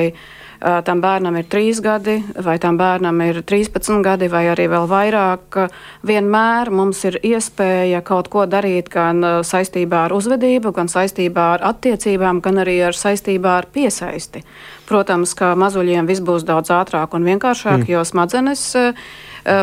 tam 0.59 1.01
bērnam 1.01 1.37
ir 1.39 1.45
3 1.47 1.81
gadi, 1.83 2.15
vai 2.43 2.57
tam 2.59 2.77
bērnam 2.77 3.21
ir 3.23 3.41
13 3.47 4.01
gadi, 4.03 4.27
vai 4.31 4.45
arī 4.51 4.67
vēl 4.71 4.87
vairāk. 4.91 5.59
Vienmēr 6.07 6.71
mums 6.71 7.03
ir 7.07 7.19
iespēja 7.23 8.01
kaut 8.05 8.27
ko 8.33 8.43
darīt 8.49 8.91
gan 8.91 9.23
saistībā 9.47 10.05
ar 10.07 10.15
uzvedību, 10.17 10.73
gan 10.75 10.91
saistībā 10.91 11.47
ar 11.55 11.65
attiecībām, 11.71 12.41
gan 12.43 12.63
arī 12.65 12.79
ar 12.89 12.97
saistībā 12.97 13.55
ar 13.61 13.69
piesaisti. 13.71 14.43
Protams, 14.89 15.35
ka 15.37 15.53
mazuļiem 15.59 16.07
viss 16.09 16.23
būs 16.25 16.43
daudz 16.47 16.73
ātrāk 16.73 17.15
un 17.15 17.27
vienkāršāk, 17.27 17.85
mm. 17.85 17.91
jo 17.93 18.03
smadzenes 18.07 18.65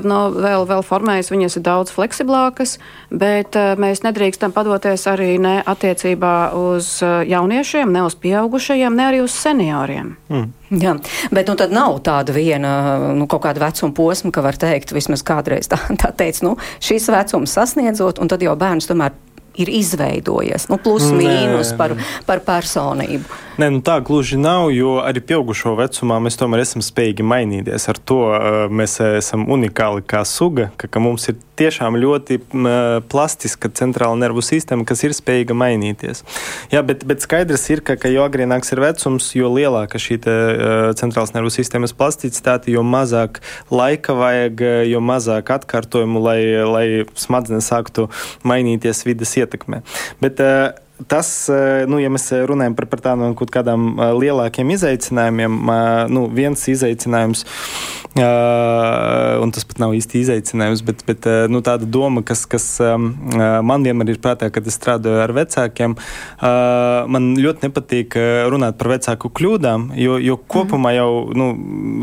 no, 0.07 0.21
vēl, 0.35 0.67
vēl 0.69 0.85
formējas, 0.87 1.31
viņas 1.33 1.59
ir 1.59 1.65
daudz 1.67 1.95
fleksiblākas, 1.95 2.77
bet 3.11 3.59
mēs 3.81 4.03
nedrīkstam 4.07 4.55
padoties 4.57 5.07
arī 5.11 5.37
ne 5.43 5.59
attiecībā 5.67 6.35
uz 6.57 6.99
jauniešiem, 7.03 7.93
ne 7.93 8.07
uz 8.07 8.17
pieaugušajiem, 8.21 8.97
ne 8.97 9.09
arī 9.11 9.23
uz 9.25 9.37
senioriem. 9.37 10.15
Mm. 10.33 10.53
Jā, 10.83 10.97
bet 11.31 11.47
nu, 11.47 11.55
tad 11.59 11.75
nav 11.75 12.01
tāda 12.07 12.35
viena 12.35 12.73
nu, 13.15 13.29
kaut 13.31 13.45
kāda 13.45 13.62
vecuma 13.69 13.95
posma, 13.95 14.33
ka 14.35 14.43
var 14.43 14.59
teikt, 14.59 14.95
vismaz 14.97 15.23
kādreiz 15.27 15.71
tā, 15.71 15.79
tā 16.03 16.11
teica, 16.17 16.43
nu, 16.49 16.57
šīs 16.83 17.07
vecums 17.15 17.55
sasniedzot, 17.55 18.19
un 18.23 18.33
tad 18.33 18.43
jau 18.43 18.57
bērns 18.59 18.91
tomēr 18.91 19.15
ir 19.57 19.71
izveidojies, 19.73 20.69
nu, 20.71 20.79
plus 20.83 21.09
mīnus 21.14 21.73
par, 21.79 21.97
par 22.29 22.42
personību. 22.47 23.42
Nē, 23.61 23.71
nu 23.73 23.81
tā 23.85 23.99
gluži 24.05 24.38
nav, 24.40 24.69
jo 24.75 24.99
arī 25.01 25.23
pieaugušo 25.25 25.77
vecumā 25.79 26.19
mēs 26.25 26.37
tomēr 26.40 26.64
esam 26.66 26.85
spējīgi 26.85 27.25
mainīties. 27.25 27.88
Ar 27.92 28.01
to 28.05 28.21
uh, 28.29 28.59
mēs 28.69 28.99
esam 29.07 29.47
unikāli 29.53 30.05
kā 30.07 30.23
suga, 30.29 30.71
ka, 30.77 30.90
ka 30.92 31.03
mums 31.03 31.31
ir 31.33 31.40
tiešām 31.59 31.99
ļoti 32.01 32.38
plastiska 33.11 33.71
centrāla 33.77 34.19
nervu 34.21 34.45
sistēma, 34.45 34.87
kas 34.88 35.05
ir 35.07 35.14
spējīga 35.16 35.57
mainīties. 35.57 36.23
Jā, 36.73 36.83
bet, 36.87 37.05
bet 37.09 37.25
skaidrs 37.25 37.66
ir, 37.73 37.83
ka, 37.87 37.99
ka 38.01 38.11
jo 38.12 38.25
agrīnāks 38.27 38.73
ir 38.75 38.83
vecums, 38.85 39.31
jo 39.38 39.51
lielāka 39.53 40.01
šī 40.03 40.21
te, 40.25 40.37
centrālas 41.01 41.35
nervu 41.37 41.53
sistēmas 41.55 41.97
plasticitāte, 41.97 42.73
jo 42.75 42.85
mazāk 42.87 43.42
laika 43.73 44.16
vajag, 44.16 44.64
jo 44.90 45.03
mazāk 45.05 45.53
atkārtojumu, 45.59 46.23
lai, 46.23 46.40
lai 46.66 46.87
smadzenes 47.19 47.71
sāktu 47.73 48.09
mainīties 48.47 49.07
vidas 49.09 49.37
ietekmē. 49.40 49.83
Bet, 50.23 50.42
uh, 50.42 50.86
tas, 51.07 51.49
eh, 51.49 51.85
nu, 51.89 51.99
ja 52.01 52.09
mēs 52.13 52.31
runājam 52.49 52.77
par, 52.77 52.89
par 52.91 53.03
tādām 53.05 53.37
kaut 53.37 53.53
kādām 53.55 53.89
eh, 53.95 54.13
lielākiem 54.17 54.73
izaicinājumiem, 54.73 55.61
eh, 55.61 56.01
nu, 56.13 56.27
viens 56.33 56.67
izaicinājums, 56.73 57.45
un 58.17 59.51
tas 59.53 59.67
pat 59.69 59.81
nav 59.83 59.93
īsti 59.93 60.23
izaicinājums, 60.23 60.81
bet, 60.87 61.03
bet 61.05 61.27
nu, 61.53 61.61
tāda 61.61 61.85
doma, 61.85 62.23
kas, 62.25 62.47
kas 62.49 62.65
man 62.81 63.85
vienmēr 63.85 64.15
ir 64.15 64.21
prātā, 64.25 64.49
kad 64.49 64.65
es 64.65 64.79
strādāju 64.79 65.21
ar 65.21 65.35
vecākiem, 65.37 65.99
man 67.13 67.27
ļoti 67.37 67.67
nepatīk 67.67 68.17
runāt 68.49 68.79
par 68.81 68.95
vecāku 68.95 69.29
kļūdām, 69.37 69.91
jo, 70.01 70.17
jo 70.25 70.39
kopumā 70.49 70.95
jau 70.97 71.11
nu, 71.37 71.51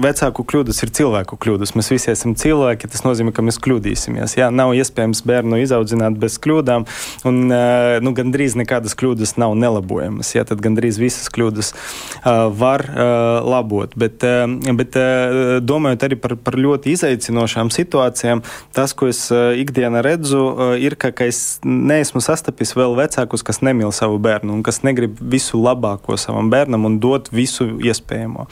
vecāku 0.06 0.45
kļūdas 0.53 0.84
ir 0.86 0.93
cilvēku 0.99 1.39
kļūdas. 1.41 1.73
Mēs 1.79 1.89
visi 1.95 2.12
esam 2.13 2.38
cilvēki, 2.38 2.91
tas 2.93 3.01
nozīmē, 3.08 3.34
ka 3.34 3.47
mēs 3.49 3.58
kļūdīsimies. 3.65 4.38
Jā, 4.38 4.51
nav 4.53 4.75
iespējams 4.77 5.23
bērnu 5.25 5.63
izaudzināt 5.65 6.21
bez 6.21 6.38
kļūdām, 6.45 6.86
un 7.25 7.41
nu, 7.49 8.15
gandrīz 8.21 8.53
nekāda 8.62 8.82
nekādas 8.83 8.97
kļūdas 8.99 9.37
nav 9.39 9.55
nelabojamas. 9.55 10.33
Ja, 10.35 10.43
tad 10.43 10.61
gandrīz 10.61 10.99
visas 10.99 11.29
kļūdas 11.31 11.73
uh, 11.73 12.51
var 12.51 12.83
uh, 12.83 13.43
labot. 13.43 13.93
Bet, 13.95 14.23
uh, 14.23 14.47
bet 14.75 14.95
uh, 14.95 15.59
domājot 15.63 16.03
arī 16.03 16.17
par, 16.19 16.35
par 16.35 16.57
ļoti 16.57 16.93
izaicinošām 16.93 17.71
situācijām, 17.71 18.43
tas, 18.73 18.93
ko 18.93 19.07
es 19.07 19.31
uh, 19.31 19.53
ikdienā 19.55 20.03
redzu, 20.03 20.41
uh, 20.43 20.75
ir, 20.77 20.95
ka, 20.95 21.11
ka 21.11 21.27
es 21.29 21.59
neesmu 21.63 22.21
sastapis 22.21 22.75
vēl 22.75 22.95
vecākus, 22.97 23.43
kas 23.43 23.61
nemīl 23.63 23.93
savu 23.93 24.19
bērnu 24.19 24.53
un 24.53 24.63
kas 24.63 24.83
negrib 24.83 25.17
visu 25.19 25.61
labāko 25.61 26.17
savam 26.17 26.49
bērnam 26.51 26.85
un 26.85 26.99
dot 26.99 27.31
visu 27.31 27.69
iespējamo. 27.79 28.47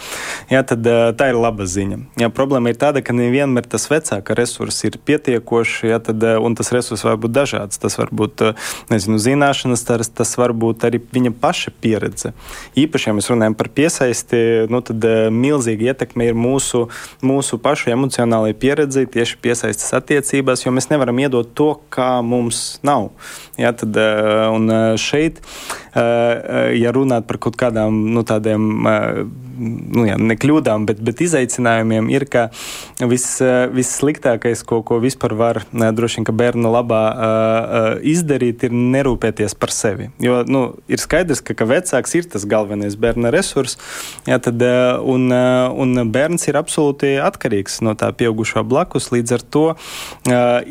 Ja, 0.52 0.64
tad 0.64 0.88
uh, 0.88 1.12
tā 1.18 1.32
ir 1.32 1.40
laba 1.40 1.68
ziņa. 1.68 2.02
Ja, 2.22 2.32
problēma 2.32 2.72
ir 2.72 2.80
tāda, 2.80 3.04
ka 3.04 3.16
nevienmēr 3.16 3.68
tas 3.68 3.90
vecāka 3.92 4.38
resurss 4.38 4.86
ir 4.88 5.00
pietiekošs, 5.04 5.84
ja, 5.92 6.00
tad, 6.04 6.24
uh, 6.24 6.40
un 6.42 6.56
tas 6.56 6.72
resurss 6.74 7.06
var 7.08 7.20
būt 7.22 7.36
dažāds. 7.36 7.82
Tas 7.82 7.98
var 7.98 8.12
būt 8.16 8.46
uh, 8.46 8.72
nezinu, 8.92 9.20
zināšanas, 9.22 9.84
tas, 9.88 10.12
tas 10.22 10.32
var 10.40 10.54
būt 10.54 10.86
arī 10.88 11.02
viņa 11.02 11.34
paša 11.42 11.74
pieredze. 11.84 12.32
Īpaši, 12.80 13.10
ja 13.10 13.16
mēs 13.18 13.30
runājam 13.32 13.58
par 13.58 13.72
piesaisti, 13.76 14.42
nu, 14.72 14.84
tad 14.86 15.04
uh, 15.08 15.28
milzīga 15.34 15.92
ietekme 15.92 16.30
ir 16.30 16.38
mūsu, 16.38 16.86
mūsu 17.26 17.60
pašu 17.62 17.92
emocionālajai 17.96 18.58
pieredzei, 18.62 19.10
tieši 19.10 19.42
piesaistes 19.44 19.92
attiecībās, 19.98 20.66
jo 20.66 20.74
mēs 20.76 20.92
nevaram 20.94 21.20
iedot 21.24 21.52
to, 21.58 21.74
kā 21.94 22.14
mums 22.26 22.80
nav. 22.88 23.10
Ja, 23.60 23.74
tad, 23.78 23.98
uh, 23.98 24.48
un 24.56 24.96
šeit, 25.02 25.42
uh, 25.42 26.72
ja 26.78 26.94
runāt 26.96 27.28
par 27.30 27.42
kaut 27.42 27.60
kādām 27.60 28.04
nu, 28.16 28.26
tādiem. 28.28 28.70
Nu, 29.52 30.06
jā, 30.08 30.16
ne 30.22 30.36
kļūdām, 30.40 30.86
bet, 30.90 31.02
bet 31.04 31.22
izaicinājumiem 31.26 32.08
ir, 32.14 32.26
ka 32.32 32.48
viss, 33.10 33.40
vissliktākais, 33.76 34.64
ko, 34.68 34.82
ko 34.86 35.00
vispār 35.04 35.36
var 35.38 35.62
droši 35.72 36.22
vien 36.22 36.40
bērnu 36.42 36.72
labā 36.72 37.02
izdarīt, 38.08 38.66
ir 38.68 38.76
nerūpēties 38.76 39.56
par 39.60 39.74
sevi. 39.76 40.10
Jo 40.24 40.42
nu, 40.48 40.64
ir 40.92 41.02
skaidrs, 41.04 41.44
ka, 41.46 41.56
ka 41.58 41.68
vecāks 41.70 42.16
ir 42.18 42.30
tas 42.32 42.48
galvenais 42.50 42.98
bērna 43.00 43.34
resurs, 43.34 43.78
jā, 44.30 44.40
tad, 44.44 44.64
un, 45.04 45.30
un 45.32 46.04
bērns 46.12 46.48
ir 46.50 46.60
absolūti 46.62 47.16
atkarīgs 47.22 47.82
no 47.86 47.96
tā 48.00 48.12
pieaugušā 48.16 48.66
blakus. 48.68 49.12
Līdz 49.14 49.38
ar 49.38 49.48
to, 49.54 49.66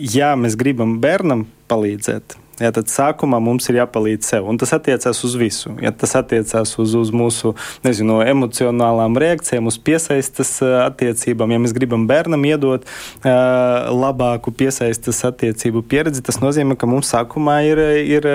ja 0.01 0.35
mēs 0.41 0.57
gribam 0.61 0.99
bērnam 1.03 1.47
palīdzēt, 1.71 2.39
Ja, 2.61 2.69
tad 2.77 2.91
sākumā 2.93 3.39
mums 3.41 3.71
ir 3.71 3.79
jāpalīdz 3.79 4.27
sev, 4.35 4.49
un 4.51 4.59
tas 4.61 4.75
attiecās 4.77 5.23
uz 5.25 5.37
visu. 5.41 5.73
Ja, 5.81 5.95
tas 5.97 6.13
attiecās 6.19 6.75
uz, 6.83 6.93
uz 6.99 7.13
mūsu 7.17 7.55
nezinu, 7.87 8.19
emocionālām 8.29 9.17
reakcijām, 9.21 9.71
uz 9.71 9.79
piesaistes 9.81 10.59
attiecībām. 10.61 11.55
Ja 11.57 11.63
mēs 11.65 11.73
gribam 11.77 12.05
bērnam 12.11 12.45
iedot 12.45 12.85
uh, 12.85 13.89
labāku 13.89 14.53
piesaistes 14.53 15.25
attiecību 15.31 15.87
pieredzi, 15.89 16.25
tas 16.27 16.43
nozīmē, 16.45 16.77
ka 16.77 16.91
mums 16.91 17.15
sākumā 17.15 17.63
ir, 17.71 17.81
ir 18.05 18.31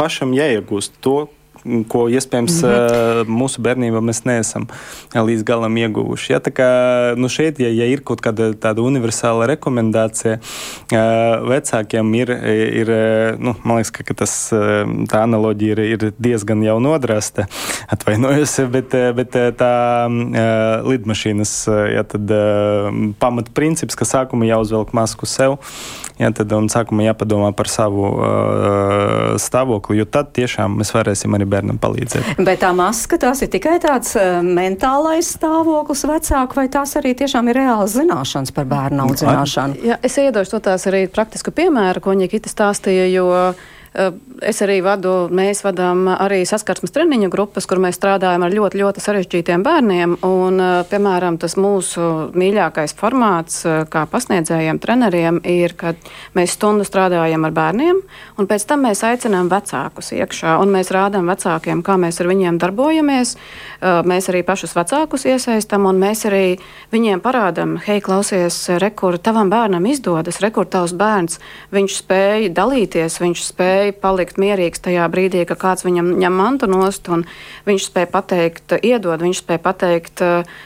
pašam 0.00 0.32
jāiegūst 0.36 0.96
to, 1.04 1.26
ko 1.88 2.06
iespējams 2.08 2.60
mm 2.62 2.68
-hmm. 2.70 3.30
mūsu 3.40 3.62
bērnībā 3.62 4.00
mēs 4.00 4.24
neesam 4.24 4.66
līdz 5.14 5.44
galam 5.44 5.76
ieguvuši. 5.76 6.32
Ja, 6.32 6.40
kā, 6.40 6.68
nu 7.16 7.28
šeit, 7.28 7.60
ja, 7.60 7.68
ja 7.68 7.86
ir 7.86 8.02
kaut 8.04 8.20
kāda 8.24 8.52
tāda 8.54 8.82
universāla 8.82 9.46
rekomendācija 9.46 10.38
vecākiem, 11.46 12.14
ir, 12.14 12.30
ir 12.82 12.92
nu, 13.38 13.54
man 13.64 13.80
liekas, 13.80 13.90
ka, 13.90 14.04
ka 14.06 14.14
tas, 14.22 14.34
tā 15.10 15.22
analoģija 15.22 15.76
ir, 15.76 15.80
ir 15.96 16.14
diezgan 16.18 16.62
jau 16.62 16.78
nodrasta. 16.80 17.46
Atvainojos, 17.94 18.56
bet, 18.72 18.96
bet 19.16 19.36
tā 19.58 19.74
lidmašīnas 20.86 21.54
ja, 21.94 22.02
tad, 22.04 22.32
pamatprincips, 23.22 23.96
ka 23.98 24.08
sākumā 24.08 24.50
jāuzvelk 24.50 24.92
masku 24.96 25.28
sev. 25.30 25.58
Ja, 26.16 26.30
tad 26.32 26.52
sākumā 26.72 27.10
jāpadomā 27.10 27.50
par 27.56 27.68
savu 27.68 28.08
stāvokli, 29.42 29.98
jo 30.00 30.06
tad 30.08 30.32
tiešām 30.36 30.78
mēs 30.80 30.94
varēsim 30.96 31.34
arī 31.36 31.45
bērnam 31.52 31.78
palīdzēt. 31.82 32.42
Bet 32.46 32.62
tā 32.64 32.72
maska 32.76 33.18
tas 33.22 33.42
ir 33.44 33.52
tikai 33.52 33.76
tāds 33.82 34.16
uh, 34.18 34.40
mentālais 34.44 35.30
stāvoklis 35.36 36.06
vecāku, 36.08 36.60
vai 36.60 36.66
tās 36.72 36.96
arī 37.00 37.14
tiešām 37.18 37.52
ir 37.52 37.60
reāls 37.62 37.96
zināšanas 37.96 38.54
par 38.56 38.68
bērnu 38.70 39.06
audzināšanu? 39.06 39.80
Jā, 39.92 40.00
es 40.06 40.18
iedošu 40.22 40.56
to 40.56 40.64
tās 40.70 40.86
arī 40.90 41.06
praktisku 41.12 41.54
piemēru, 41.56 42.04
ko 42.04 42.16
Ņikita 42.16 42.52
stāstīja, 42.52 43.08
jo 43.12 43.26
Eh, 43.30 43.66
es 44.44 44.60
arī 44.64 44.78
vadu, 44.84 45.12
mēs 45.32 45.62
vadām 45.64 46.06
arī 46.12 46.42
saskarsmes 46.48 46.92
treniņu 46.92 47.30
grupas, 47.32 47.66
kur 47.68 47.80
mēs 47.82 47.96
strādājam 47.98 48.44
ar 48.44 48.54
ļoti, 48.54 48.80
ļoti 48.82 49.02
sarežģītiem 49.02 49.64
bērniem. 49.64 50.16
Un, 50.26 50.60
eh, 50.60 50.84
piemēram, 50.90 51.38
tas 51.40 51.56
mūsu 51.56 52.32
mīļākais 52.36 52.94
formāts, 52.94 53.64
eh, 53.64 53.84
kā 53.88 54.06
pasniedzējiem, 54.06 54.78
treneriem, 54.78 55.40
ir, 55.44 55.74
kad 55.76 55.96
mēs 56.34 56.56
stundu 56.56 56.84
strādājam 56.84 57.44
ar 57.46 57.52
bērniem, 57.52 58.02
un 58.38 58.46
pēc 58.46 58.66
tam 58.66 58.84
mēs 58.84 59.02
aicinām 59.02 59.48
vecākus 59.48 60.12
iekšā, 60.12 60.60
un 60.60 60.68
mēs 60.68 60.92
rādām 60.92 61.26
vecākiem, 61.26 61.82
kā 61.82 61.96
mēs 61.96 62.20
ar 62.20 62.26
viņiem 62.26 62.58
darbojamies. 62.58 63.36
Mēs 63.82 64.28
arī 64.28 64.42
pašus 64.42 64.74
vecākus 64.74 65.24
iesaistam, 65.26 65.86
un 65.86 66.00
mēs 66.00 66.24
arī 66.24 66.58
viņiem 66.92 67.20
parādām, 67.20 67.78
hei, 67.78 68.00
klausies, 68.00 68.68
rekur, 68.80 69.18
tavam 69.18 69.50
bērnam 69.50 69.84
izdodas, 69.86 70.40
rekur, 70.40 70.64
tavs 70.64 70.92
bērns, 70.92 71.38
viņš 71.72 72.02
spēja 72.02 72.54
dalīties, 72.54 73.20
viņš 73.20 73.44
spēja 73.52 73.85
spēja 73.86 74.00
palikt 74.02 74.38
mierīgs 74.38 74.82
tajā 74.82 75.06
brīdī, 75.08 75.44
ka 75.46 75.54
kāds 75.54 75.84
viņam 75.84 76.18
ņem 76.18 76.34
mantu 76.34 76.66
nost, 76.66 77.08
un 77.08 77.24
viņš 77.66 77.90
spēja 77.90 78.10
pateikt, 78.10 78.72
iedod, 78.82 79.20
viņš 79.22 79.42
spēja 79.42 79.62
pateikt, 79.62 80.22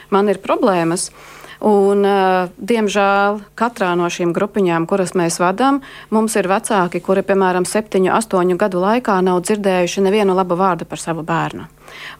man 0.09 0.29
ir 0.29 0.39
problēmas. 0.41 1.11
Un, 1.61 2.01
uh, 2.01 2.49
diemžēl 2.57 3.43
katrā 3.53 3.93
no 3.93 4.07
šīm 4.09 4.33
grupiņām, 4.33 4.87
kuras 4.89 5.13
mēs 5.13 5.37
vadām, 5.37 5.83
mums 6.09 6.33
ir 6.35 6.49
vecāki, 6.49 7.03
kuri, 7.05 7.21
piemēram, 7.21 7.67
septiņu, 7.69 8.09
astoņu 8.17 8.57
gadu 8.57 8.81
laikā 8.81 9.19
nav 9.21 9.43
dzirdējuši 9.45 10.01
nevienu 10.01 10.33
labu 10.33 10.57
vārdu 10.57 10.89
par 10.89 10.97
savu 10.97 11.21
bērnu. 11.21 11.67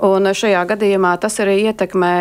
Un 0.06 0.30
šajā 0.30 0.62
gadījumā 0.70 1.16
tas 1.18 1.40
arī 1.42 1.58
ietekmē 1.72 2.14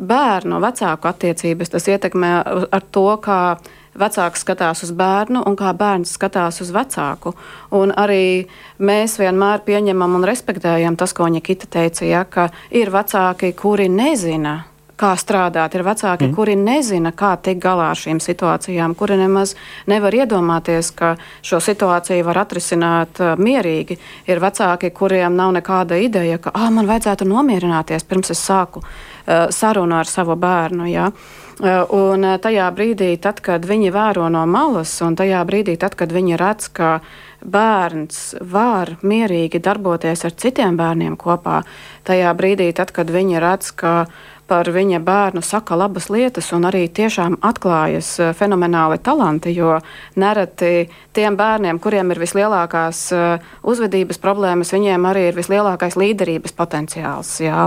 bērnu, 0.00 0.56
vecāku 0.64 1.12
attiecības. 1.12 1.74
Tas 1.76 1.84
ietekmē 1.92 2.32
ar 2.72 2.88
to, 2.88 3.10
kā 3.20 3.58
vecāks 3.98 4.44
skatās 4.44 4.84
uz 4.86 4.92
bērnu 4.96 5.44
un 5.46 5.56
kā 5.58 5.72
bērns 5.76 6.14
skatās 6.18 6.60
uz 6.64 6.72
vecāku. 6.74 7.34
Un 7.74 7.94
arī 7.96 8.46
mēs 8.78 9.18
vienmēr 9.22 9.64
pieņemam 9.66 10.20
un 10.20 10.28
respektējam 10.28 10.98
tas, 11.00 11.14
ko 11.16 11.28
Nikita 11.30 11.70
teica, 11.70 12.04
ja, 12.08 12.24
ka 12.24 12.50
ir 12.70 12.92
vecāki, 12.94 13.54
kuri 13.58 13.88
nezina 13.88 14.64
kā 14.98 15.12
strādāt. 15.18 15.74
Ir 15.74 15.84
vecāki, 15.86 16.28
mm. 16.28 16.34
kuri 16.36 16.54
nezina, 16.58 17.12
kā 17.16 17.34
tikt 17.42 17.62
galā 17.62 17.90
ar 17.92 17.98
šīm 17.98 18.20
situācijām, 18.22 18.94
kuri 18.98 19.18
nemaz 19.18 19.54
nevar 19.90 20.14
iedomāties, 20.14 20.92
ka 20.94 21.14
šo 21.44 21.60
situāciju 21.64 22.26
var 22.28 22.44
atrisināt 22.44 23.22
uh, 23.22 23.34
mierīgi. 23.40 23.98
Ir 24.30 24.42
vecāki, 24.42 24.92
kuriem 24.94 25.34
nav 25.38 25.54
nekāda 25.56 25.98
ideja, 26.00 26.38
ka 26.42 26.54
ah, 26.54 26.70
man 26.74 26.88
vajadzētu 26.90 27.26
nomierināties 27.28 28.06
pirms 28.08 28.34
es 28.34 28.44
sāku 28.46 28.84
sarunu 29.26 29.96
ar 29.96 30.10
savu 30.10 30.36
bērnu. 30.36 30.88
Ja? 30.92 31.10
Uh, 31.54 31.84
un 31.94 32.24
uh, 32.26 32.34
tajā 32.42 32.66
brīdī, 32.74 33.12
tad, 33.22 33.38
kad 33.38 33.62
viņi 33.62 33.92
vēro 33.94 34.26
no 34.32 34.40
malas, 34.50 34.90
un 35.06 35.14
tajā 35.14 35.38
brīdī, 35.46 35.76
tad, 35.78 35.94
kad 35.94 36.10
viņi 36.10 36.34
redz, 36.40 36.66
ka 36.74 36.96
bērns 37.46 38.18
var 38.42 38.96
mierīgi 39.06 39.60
darboties 39.62 40.24
ar 40.26 40.34
citiem 40.34 40.74
bērniem 40.74 41.14
kopā, 41.14 41.60
tajā 42.08 42.32
brīdī, 42.34 42.72
tad, 42.74 42.90
kad 42.96 43.12
viņi 43.14 43.38
redz, 43.38 43.70
ka 43.70 43.94
par 44.46 44.68
viņa 44.72 45.00
bērnu 45.04 45.42
saka 45.42 45.76
labas 45.78 46.10
lietas 46.12 46.50
un 46.52 46.66
arī 46.68 46.84
tiešām 46.92 47.38
atklājas 47.44 48.10
eh, 48.20 48.32
fenomenāli 48.36 49.00
talanti, 49.04 49.54
jo 49.56 49.78
nereti 50.20 50.88
tiem 51.16 51.36
bērniem, 51.38 51.78
kuriem 51.80 52.12
ir 52.12 52.20
vislielākās 52.20 53.00
eh, 53.16 53.46
uzvedības 53.64 54.20
problēmas, 54.20 54.74
viņiem 54.74 55.08
arī 55.08 55.28
ir 55.30 55.38
vislielākais 55.38 55.96
līderības 56.00 56.56
potenciāls. 56.58 57.32
Jā, 57.44 57.64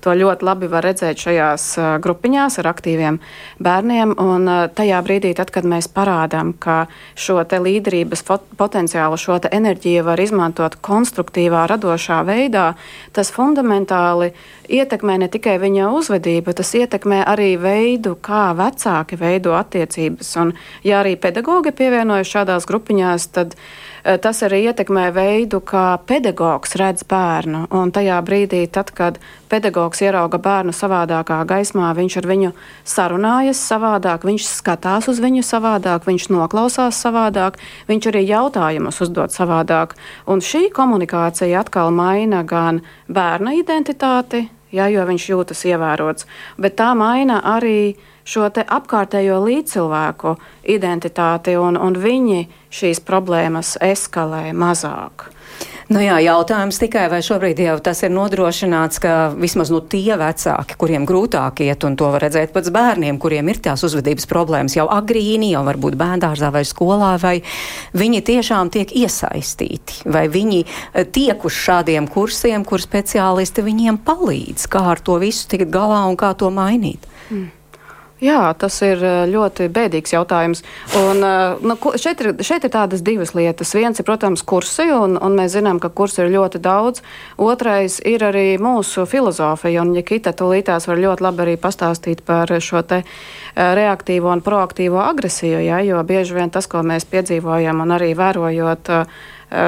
to 0.00 0.16
ļoti 0.16 0.48
labi 0.48 0.70
var 0.72 0.86
redzēt 0.88 1.20
šajās 1.26 1.68
eh, 1.78 1.90
grupiņās 2.04 2.58
ar 2.62 2.70
aktīviem 2.72 3.20
bērniem. 3.64 4.16
Un 4.24 4.48
tajā 4.74 5.02
brīdī, 5.04 5.34
tad, 5.36 5.52
kad 5.54 5.68
mēs 5.68 5.90
parādām, 5.92 6.54
ka 6.58 6.86
šo 7.14 7.42
līderības 7.44 8.24
potenciālu, 8.56 9.18
šo 9.20 9.38
enerģiju 9.50 10.04
var 10.06 10.20
izmantot 10.20 10.78
konstruktīvā, 10.84 11.66
radošā 11.70 12.22
veidā, 12.26 12.72
tas 13.12 13.30
fundamentāli 13.34 14.32
ietekmē 14.68 15.18
ne 15.22 15.28
tikai 15.32 15.56
viņa 15.62 15.88
uzvedību, 15.98 16.54
tas 16.56 16.74
ietekmē 16.78 17.22
arī 17.28 17.54
veidu, 17.60 18.16
kā 18.20 18.50
vecāki 18.58 19.18
veido 19.20 19.56
attiecības. 19.58 20.36
Un, 20.42 20.54
ja 20.86 21.02
arī 21.02 21.16
pedagogi 21.20 21.74
pievienojas 21.76 22.30
šādās 22.34 22.68
grupiņās, 22.70 23.28
tad 23.34 23.56
Eh, 23.56 23.93
tas 24.04 24.42
arī 24.44 24.66
ietekmē 24.68 25.08
veidu, 25.16 25.62
kā 25.64 25.96
pedagogs 26.06 26.76
redz 26.76 27.06
bērnu. 27.08 27.64
Un 27.72 27.92
tajā 27.94 28.18
brīdī, 28.26 28.64
tad, 28.68 28.92
kad 28.96 29.16
pedagogs 29.48 30.02
ierauga 30.04 30.38
bērnu 30.42 30.74
savādākā 30.76 31.40
gaismā, 31.48 31.92
viņš 31.96 32.18
ar 32.20 32.28
viņu 32.28 32.50
sarunājas 32.84 33.62
savādāk, 33.64 34.26
viņš 34.28 34.48
skatās 34.50 35.08
uz 35.08 35.22
viņu 35.24 35.44
savādāk, 35.46 36.04
viņš 36.08 36.28
noklausās 36.34 37.00
savādāk, 37.00 37.56
viņš 37.88 38.10
arī 38.12 38.26
jautājumus 38.28 39.00
uzdod 39.04 39.32
savādāk. 39.32 39.96
Un 40.28 40.44
šī 40.44 40.68
komunikācija 40.74 41.64
atkal 41.64 41.94
maina 41.94 42.44
gan 42.44 42.82
bērna 43.08 43.56
identitāti, 43.56 44.48
ja, 44.74 44.88
jo 44.92 45.04
viņš 45.08 45.30
jūtas 45.30 45.64
ievērots, 45.70 46.26
bet 46.60 46.76
tā 46.76 46.92
maina 46.98 47.40
arī 47.56 47.94
šo 48.24 48.48
apkārtējo 48.48 49.38
līdzcilvēku 49.44 50.36
identitāti, 50.74 51.58
un, 51.60 51.76
un 51.76 52.00
viņi 52.00 52.46
šīs 52.74 53.04
problēmas 53.04 53.76
eskalē 53.84 54.50
mazāk. 54.56 55.30
Nu 55.92 56.00
jā, 56.00 56.16
jautājums 56.24 56.78
tikai, 56.80 57.04
vai 57.12 57.20
šobrīd 57.24 57.58
jau 57.60 57.74
tas 57.84 57.98
ir 58.06 58.12
nodrošināts, 58.14 59.00
ka 59.04 59.12
vismaz 59.36 59.68
nu, 59.72 59.82
tie 59.84 60.16
vecāki, 60.16 60.78
kuriem 60.80 61.04
grūtāk 61.08 61.60
iet, 61.66 61.84
un 61.84 61.98
to 62.00 62.08
var 62.14 62.24
redzēt 62.24 62.54
pats 62.54 62.72
bērniem, 62.72 63.18
kuriem 63.20 63.50
ir 63.52 63.60
tās 63.66 63.84
uzvedības 63.84 64.24
problēmas 64.30 64.78
jau 64.78 64.86
agrīni, 64.88 65.50
jau 65.52 65.60
varbūt 65.66 65.98
bērndārzā 66.00 66.48
vai 66.54 66.64
skolā, 66.64 67.12
vai 67.20 67.34
viņi 67.92 68.22
tiešām 68.30 68.72
tiek 68.72 68.94
iesaistīti, 68.96 70.06
vai 70.08 70.24
viņi 70.32 70.62
eh, 70.64 71.04
tiek 71.04 71.44
uz 71.44 71.58
šādiem 71.66 72.08
kursiem, 72.08 72.64
kur 72.64 72.80
speciālisti 72.80 73.66
viņiem 73.66 74.00
palīdz, 74.08 74.64
kā 74.72 74.86
ar 74.94 75.04
to 75.04 75.20
visu 75.20 75.50
tikt 75.52 75.68
galā 75.74 76.06
un 76.08 76.16
kā 76.16 76.32
to 76.32 76.48
mainīt. 76.54 77.04
Mm. 77.28 77.50
Jā, 78.22 78.54
tas 78.54 78.76
ir 78.86 79.00
eh, 79.02 79.24
ļoti 79.26 79.66
bēdīgs 79.74 80.14
jautājums. 80.14 80.62
Un, 81.00 81.18
eh, 81.26 81.62
nu, 81.66 81.74
šeit, 81.98 82.20
ir, 82.22 82.36
šeit 82.46 82.62
ir 82.64 82.70
tādas 82.70 83.02
divas 83.02 83.34
lietas. 83.34 83.74
Viens 83.74 83.98
ir, 83.98 84.06
protams, 84.06 84.44
kursi, 84.46 84.86
un, 84.94 85.18
un 85.18 85.34
mēs 85.34 85.56
zinām, 85.56 85.80
ka 85.82 85.90
kursi 85.90 86.22
ir 86.22 86.30
ļoti 86.36 86.60
daudz. 86.62 87.02
Otrais 87.42 87.98
ir 88.06 88.22
arī 88.22 88.46
mūsu 88.62 89.08
filozofija, 89.10 89.82
un 89.82 89.92
Nikita 89.96 90.30
tūlītās 90.30 90.86
var 90.86 91.02
ļoti 91.02 91.26
labi 91.26 91.44
arī 91.46 91.56
pastāstīt 91.58 92.22
par 92.22 92.54
šo 92.62 92.84
te 92.86 93.02
eh, 93.02 93.74
reaktīvo 93.80 94.30
un 94.30 94.44
proaktīvo 94.46 95.02
agresiju, 95.02 95.58
ja, 95.66 95.82
jo 95.82 95.98
bieži 96.06 96.38
vien 96.38 96.54
tas, 96.54 96.70
ko 96.70 96.86
mēs 96.86 97.10
piedzīvojam, 97.10 97.82
un 97.82 97.98
arī 97.98 98.14
vērojot 98.14 98.94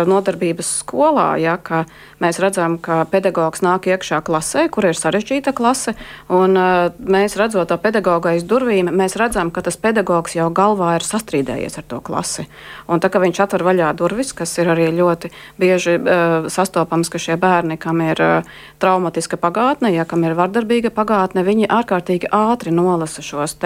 nodarbības 0.09 0.71
skolā, 0.83 1.35
ja, 1.43 1.57
ka 1.57 1.85
Mēs 2.17 2.39
redzam, 2.41 2.79
ka 2.81 3.03
pedagogs 3.13 3.61
nāk 3.61 3.91
iekšā 3.91 4.23
klasē, 4.25 4.63
kur 4.73 4.87
ir 4.89 4.97
sarežģīta 4.97 5.53
klase, 5.57 5.93
un 6.33 6.57
uh, 6.57 6.89
mēs 6.97 7.35
redzot 7.37 7.69
to 7.69 7.77
pedagogu 7.77 8.31
aiz 8.31 8.47
durvīm, 8.49 8.89
mēs 8.89 9.19
redzam, 9.21 9.51
ka 9.53 9.61
tas 9.67 9.77
pedagogs 9.77 10.33
jau 10.33 10.47
galvā 10.49 10.95
ir 10.97 11.05
sastrīdējies 11.05 11.77
ar 11.77 11.85
to 11.91 11.99
klasi. 12.01 12.47
Un 12.89 13.03
tā 13.05 13.11
kā 13.13 13.21
viņš 13.21 13.41
atver 13.45 13.67
vaļā 13.67 13.91
durvis, 13.99 14.33
kas 14.33 14.57
ir 14.57 14.71
arī 14.73 14.87
ļoti 14.97 15.29
bieži 15.61 15.99
uh, 15.99 16.49
sastopams, 16.49 17.11
ka 17.13 17.21
šie 17.21 17.37
bērni, 17.43 17.77
kam 17.77 18.01
ir 18.01 18.23
uh, 18.25 18.49
traumatiska 18.81 19.37
pagātne, 19.37 19.93
ja 19.93 20.09
kam 20.09 20.25
ir 20.25 20.39
vardarbīga 20.41 20.95
pagātne, 20.97 21.45
viņi 21.45 21.69
ārkārtīgi 21.69 22.33
ātri 22.33 22.73
nolasa 22.73 23.21
šos 23.21 23.59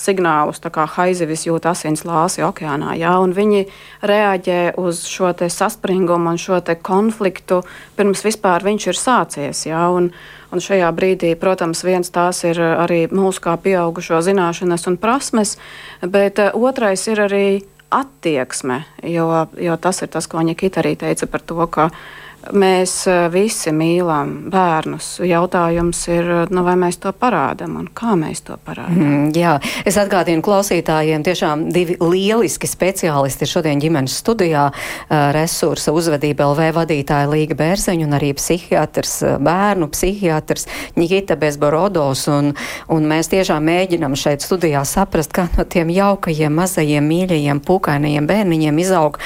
signālus, 0.00 0.64
kā 0.64 0.88
haizivis 0.96 1.44
jūt 1.44 1.68
asins 1.68 2.06
lāsi 2.08 2.40
okeānā, 2.46 2.96
ja, 2.96 3.18
un 3.20 3.36
viņi 3.36 3.66
reaģē 4.00 4.78
uz 4.80 5.04
šo 5.08 5.34
saspringumu 5.68 6.32
un 6.32 6.40
šo 6.40 6.58
konfliktu 6.82 7.62
pirms 7.96 8.24
vispār 8.24 8.64
viņš 8.64 8.88
ir 8.88 8.98
sācies. 8.98 9.64
Jā, 9.68 9.84
un, 9.92 10.10
un 10.52 10.64
šajā 10.64 10.90
brīdī, 10.96 11.34
protams, 11.38 11.84
viens 11.84 12.10
tās 12.10 12.42
ir 12.48 12.60
arī 12.60 13.06
mūsu 13.12 13.44
kā 13.44 13.56
pieaugušo 13.60 14.22
zināšanas 14.24 14.88
un 14.88 14.96
prasmes, 14.96 15.58
bet 16.02 16.40
eh, 16.40 16.54
otrais 16.54 17.06
ir 17.08 17.20
arī 17.28 17.48
attieksme, 17.90 18.82
jo, 19.02 19.46
jo 19.56 19.76
tas 19.80 20.02
ir 20.04 20.10
tas, 20.12 20.26
ko 20.28 20.42
Nikita 20.44 20.82
arī 20.82 20.92
teica 21.00 21.26
par 21.26 21.40
to, 21.40 21.60
ka 21.72 21.88
Mēs 22.38 22.92
eh, 23.10 23.26
visi 23.32 23.72
mīlam 23.74 24.46
bērnus. 24.52 25.18
Jautājums 25.26 26.00
ir, 26.08 26.28
nu, 26.54 26.62
vai 26.64 26.76
mēs 26.78 27.00
to 27.02 27.10
parādām 27.10 27.74
un 27.80 27.88
kā 27.92 28.14
mēs 28.16 28.44
to 28.46 28.54
parādām. 28.64 28.94
Mm, 28.94 29.24
jā, 29.36 29.56
es 29.88 29.98
atgādinu 30.00 30.44
klausītājiem, 30.46 31.24
tiešām 31.26 31.66
divi 31.74 31.96
lieliski 32.00 32.70
speciālisti 32.70 33.44
ir 33.44 33.50
šodien 33.50 33.82
ģimenes 33.82 34.14
studijā. 34.22 34.68
Eh, 34.70 35.24
resursa 35.34 35.92
uzvedība 35.92 36.46
LV 36.52 36.70
vadītāja 36.78 37.28
Līga 37.32 37.58
Bērziņa 37.58 38.06
un 38.06 38.16
arī 38.16 38.30
psihiatrs, 38.38 39.16
eh, 39.26 39.36
bērnu 39.42 39.90
psihiatrs 39.92 40.68
Nikita 40.96 41.36
Bezborodovs. 41.36 42.28
Un, 42.32 42.54
un 42.88 43.10
mēs 43.10 43.32
tiešām 43.34 43.66
mēģinam 43.66 44.14
šeit 44.16 44.46
studijā 44.46 44.84
saprast, 44.88 45.34
kā 45.34 45.48
no 45.58 45.66
tiem 45.66 45.90
jaukajiem, 45.92 46.54
mazajiem, 46.54 47.12
mīļajiem, 47.12 47.64
pūkainajiem 47.66 48.30
bērniņiem 48.30 48.82
izaug 48.86 49.18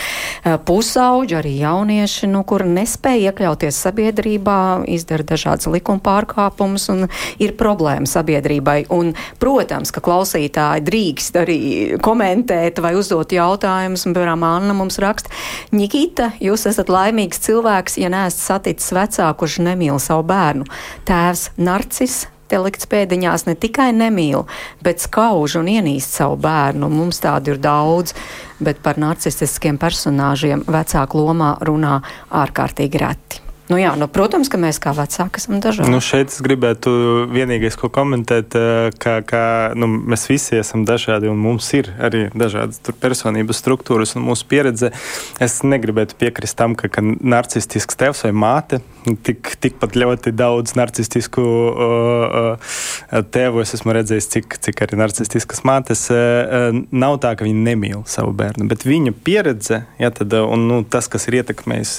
pusauģi, 0.43 1.39
arī 1.39 1.55
jaunieši, 1.61 2.33
nu, 2.33 2.43
kur 2.49 2.65
nespēj 2.67 3.02
nespēja 3.03 3.33
iekļauties 3.33 3.79
sabiedrībā, 3.83 4.85
izdara 4.87 5.25
dažādas 5.27 5.67
likuma 5.67 5.99
pārkāpumus 5.99 6.89
un 6.93 7.09
ir 7.39 7.55
problēma 7.59 8.07
sabiedrībai. 8.07 8.87
Un, 8.91 9.15
protams, 9.41 9.91
ka 9.91 10.01
klausītāji 10.01 10.85
drīkst 10.87 11.37
arī 11.37 11.99
komentēt 12.03 12.79
vai 12.79 12.95
uzdot 12.95 13.33
jautājumus, 13.33 14.07
un, 14.07 14.15
piemēram, 14.15 14.45
Anna 14.47 14.75
mums 14.75 15.01
raksta, 15.03 15.31
Nikita, 15.73 16.33
jūs 16.41 16.67
esat 16.71 16.89
laimīgs 16.89 17.43
cilvēks, 17.43 17.99
ja 17.99 18.09
neesat 18.09 18.39
saticis 18.39 18.93
vecāku, 18.95 19.43
kurš 19.43 19.59
nemīl 19.67 19.99
savu 19.99 20.23
bērnu. 20.29 20.69
Tēvs 21.09 21.51
Narcis 21.59 22.27
te 22.53 22.61
likts 22.61 22.89
pēdiņās 22.91 23.47
ne 23.49 23.57
tikai 23.57 23.91
nemīl, 23.97 24.45
bet 24.85 25.01
skauž 25.01 25.57
un 25.63 25.71
ienīst 25.73 26.19
savu 26.19 26.37
bērnu. 26.45 26.91
Mums 26.93 27.23
tādu 27.25 27.55
ir 27.55 27.63
daudz, 27.63 28.13
bet 28.61 28.83
par 28.85 29.01
narcistiskiem 29.01 29.81
personāžiem 29.81 30.67
vecāku 30.69 31.25
lomā 31.25 31.57
runā 31.65 32.01
ārkārtīgi 32.43 33.03
reti. 33.03 33.52
Nu 33.73 33.79
jā, 33.81 33.95
nu, 33.97 34.05
protams, 34.05 34.51
ka 34.53 34.59
mēs 34.61 34.77
kā 34.83 34.93
vecāki 34.93 35.41
esam 35.41 35.57
dažādi. 35.65 35.89
Nu, 35.89 36.03
šeit 36.05 36.29
es 36.29 36.43
gribētu 36.45 36.93
vienīgais, 37.33 37.79
ko 37.81 37.89
komentēt, 37.89 38.53
eh, 38.53 38.91
ka, 39.01 39.15
ka 39.25 39.45
nu, 39.73 39.89
mēs 40.13 40.27
visi 40.29 40.59
esam 40.61 40.85
dažādi 40.85 41.31
un 41.33 41.41
mums 41.41 41.71
ir 41.73 41.89
arī 41.97 42.27
dažādas 42.37 42.83
personības 43.01 43.63
struktūras 43.65 44.13
un 44.19 44.27
mūsu 44.29 44.45
pieredze. 44.51 44.93
Es 45.41 45.63
negribētu 45.65 46.21
piekrist 46.21 46.59
tam, 46.61 46.77
ka, 46.77 46.93
ka 46.93 47.01
narcistisks 47.01 47.97
tevs 47.97 48.27
vai 48.27 48.35
māte 48.37 48.83
tik, 49.25 49.55
tikpat 49.63 49.97
ļoti 49.97 50.33
daudz 50.37 50.77
narcistisku 50.79 51.43
uh, 51.43 52.37
uh, 52.53 52.77
tēvu 53.13 53.61
es 53.63 53.75
esmu 53.77 53.93
redzējis, 53.97 54.29
cik, 54.33 54.57
cik 54.65 54.85
arī 54.87 54.99
narcistiskas 55.01 55.63
mātes. 55.69 56.07
Uh, 56.13 56.83
nav 56.91 57.19
tā, 57.23 57.35
ka 57.37 57.47
viņi 57.47 57.65
nemīl 57.67 58.03
savu 58.09 58.33
bērnu, 58.37 58.67
bet 58.71 58.87
viņa 58.87 59.15
pieredze 59.25 59.83
ja, 60.01 60.11
tad, 60.15 60.33
un 60.33 60.67
nu, 60.69 60.81
tas, 60.89 61.09
kas 61.13 61.29
ir 61.29 61.41
ietekmējis 61.43 61.93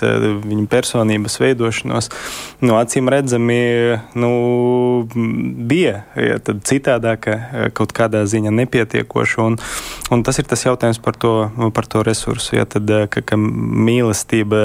viņa 0.44 0.66
personības 0.72 1.38
veidošanos, 1.42 2.10
nu, 2.64 2.76
acīm 2.80 3.12
redzami 3.12 3.60
nu, 4.20 4.32
bija 5.70 6.04
ja, 6.18 6.40
citādāka, 6.42 7.38
kaut 7.78 7.94
kādā 7.96 8.24
ziņā 8.30 8.54
nepietiekoša. 8.54 9.44
Un, 9.44 9.58
un 10.14 10.26
tas 10.26 10.40
ir 10.42 10.48
tas 10.50 10.66
jautājums 10.66 11.02
par 11.04 11.18
to, 11.20 11.34
par 11.76 11.88
to 11.90 12.04
resursu. 12.06 12.58
Ja, 12.58 12.66
tad, 12.70 12.90
ka, 13.14 13.24
ka 13.26 13.38
mīlestība, 13.40 14.64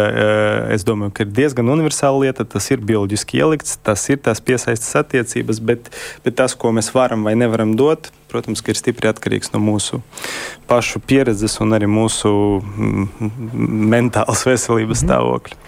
es 0.74 0.87
domāju, 0.88 1.14
ka 1.16 1.26
ir 1.26 1.34
diezgan 1.40 1.72
universāla 1.72 2.26
lieta, 2.26 2.46
tas 2.48 2.68
ir 2.72 2.84
bioloģiski 2.88 3.40
ielikts, 3.42 3.78
tas 3.84 4.04
ir 4.12 4.20
tās 4.24 4.42
piesaistas 4.44 4.96
attiecības, 5.02 5.62
bet, 5.64 5.90
bet 6.24 6.38
tas, 6.38 6.55
ko 6.55 6.70
mēs 6.74 6.92
varam 6.94 7.27
vai 7.27 7.35
nevaram 7.38 7.74
dot, 7.79 8.12
protams, 8.31 8.62
ir 8.68 8.79
stipri 8.79 9.11
atkarīgs 9.11 9.53
no 9.55 9.61
mūsu 9.62 10.01
pašu 10.70 11.03
pieredzes 11.03 11.59
un 11.64 11.74
arī 11.77 11.88
mūsu 11.90 12.31
mentālas 13.94 14.46
veselības 14.46 15.03
mhm. 15.03 15.07
stāvokļa. 15.07 15.61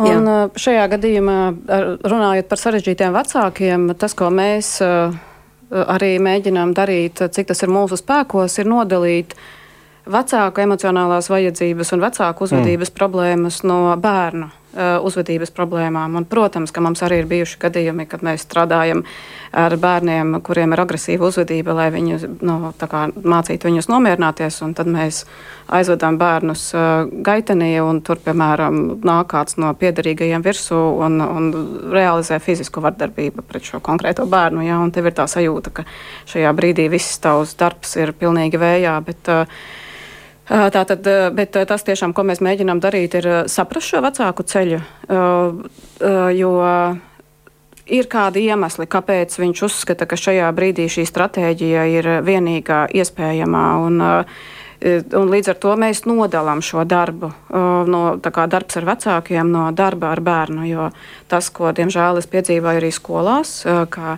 Un 0.00 0.28
Jā. 0.28 0.36
šajā 0.62 0.84
gadījumā, 0.92 1.38
runājot 2.08 2.46
par 2.48 2.60
sarežģītiem 2.60 3.10
vecākiem, 3.14 3.88
tas, 3.98 4.14
ko 4.16 4.30
mēs 4.32 4.76
arī 5.70 6.12
mēģinām 6.22 6.74
darīt, 6.78 7.24
cik 7.34 7.50
tas 7.50 7.66
ir 7.66 7.72
mūsu 7.74 7.98
spēkos, 7.98 8.54
ir 8.62 8.70
nodalīt 8.70 9.34
vecāku 10.10 10.62
emocionālās 10.62 11.28
vajadzības 11.30 11.92
un 11.96 12.06
vecāku 12.06 12.46
uzvedības 12.46 12.90
mm. 12.90 12.96
problēmas 12.96 13.60
no 13.66 13.82
bērnu 14.00 14.48
Uh, 14.50 14.59
uzvedības 14.78 15.50
problēmām. 15.54 16.14
Un, 16.16 16.26
protams, 16.30 16.70
ka 16.70 16.82
mums 16.84 17.02
arī 17.02 17.22
ir 17.22 17.30
bijuši 17.30 17.58
gadījumi, 17.64 18.06
kad 18.10 18.22
mēs 18.26 18.44
strādājam 18.46 19.02
ar 19.50 19.74
bērniem, 19.80 20.36
kuriem 20.46 20.74
ir 20.74 20.82
agresīva 20.84 21.26
uzvedība, 21.26 21.74
lai 21.74 21.88
viņi 21.90 22.20
nu, 22.46 22.58
mācītu 22.70 23.66
viņus 23.66 23.90
nomierināties. 23.90 24.60
Tad 24.78 24.90
mēs 24.90 25.24
aizvedam 25.74 26.18
bērnus 26.20 26.68
uh, 26.74 27.10
gaitenī, 27.26 27.72
un 27.82 28.00
tur, 28.06 28.22
piemēram, 28.22 28.80
nāk 29.06 29.32
kāds 29.34 29.58
no 29.58 29.72
piederīgajiem 29.74 30.46
virsū 30.46 30.78
un, 31.02 31.18
un 31.24 31.50
realizē 31.90 32.38
fizisku 32.42 32.82
vardarbību 32.84 33.46
pret 33.46 33.66
šo 33.72 33.82
konkrēto 33.82 34.26
bērnu. 34.30 34.64
Ja? 34.66 34.78
Tev 34.94 35.10
ir 35.10 35.18
tā 35.18 35.26
sajūta, 35.30 35.74
ka 35.74 35.86
šajā 36.30 36.54
brīdī 36.54 36.86
viss 36.90 37.18
tavs 37.22 37.58
darbs 37.58 37.98
ir 37.98 38.14
pilnīgi 38.18 38.60
vējā. 38.60 38.98
Bet, 39.06 39.34
uh, 39.34 39.62
Tātad, 40.50 41.06
bet 41.36 41.54
tas 41.54 41.84
tiešām, 41.86 42.10
ko 42.10 42.24
mēs 42.26 42.40
mēģinām 42.42 42.80
darīt, 42.82 43.14
ir 43.20 43.28
saprast 43.46 43.92
šo 43.92 44.00
vecāku 44.02 44.42
ceļu, 44.50 44.80
jo 46.34 46.54
ir 47.86 48.08
kādi 48.10 48.42
iemesli, 48.50 48.88
kāpēc 48.90 49.36
viņš 49.38 49.62
uzskata, 49.68 50.08
ka 50.10 50.18
šajā 50.18 50.48
brīdī 50.56 50.88
šī 50.90 51.06
stratēģija 51.06 51.84
ir 51.94 52.10
vienīgā 52.26 52.88
iespējamā. 52.98 53.66
Un, 53.86 54.02
Un 54.80 55.28
līdz 55.28 55.50
ar 55.52 55.56
to 55.60 55.74
mēs 55.76 56.06
nodalām 56.08 56.62
šo 56.64 56.86
darbu, 56.88 57.28
no, 57.52 58.04
darbs 58.16 58.78
ar 58.80 58.86
vecākiem, 58.88 59.50
no 59.52 59.66
darba 59.76 60.14
ar 60.14 60.22
bērnu. 60.24 60.64
Jo 60.64 60.86
tas, 61.28 61.50
ko 61.52 61.74
diemžēl 61.76 62.16
es 62.16 62.28
piedzīvoju 62.32 62.80
arī 62.80 62.88
skolās, 62.88 63.58
ka 63.92 64.16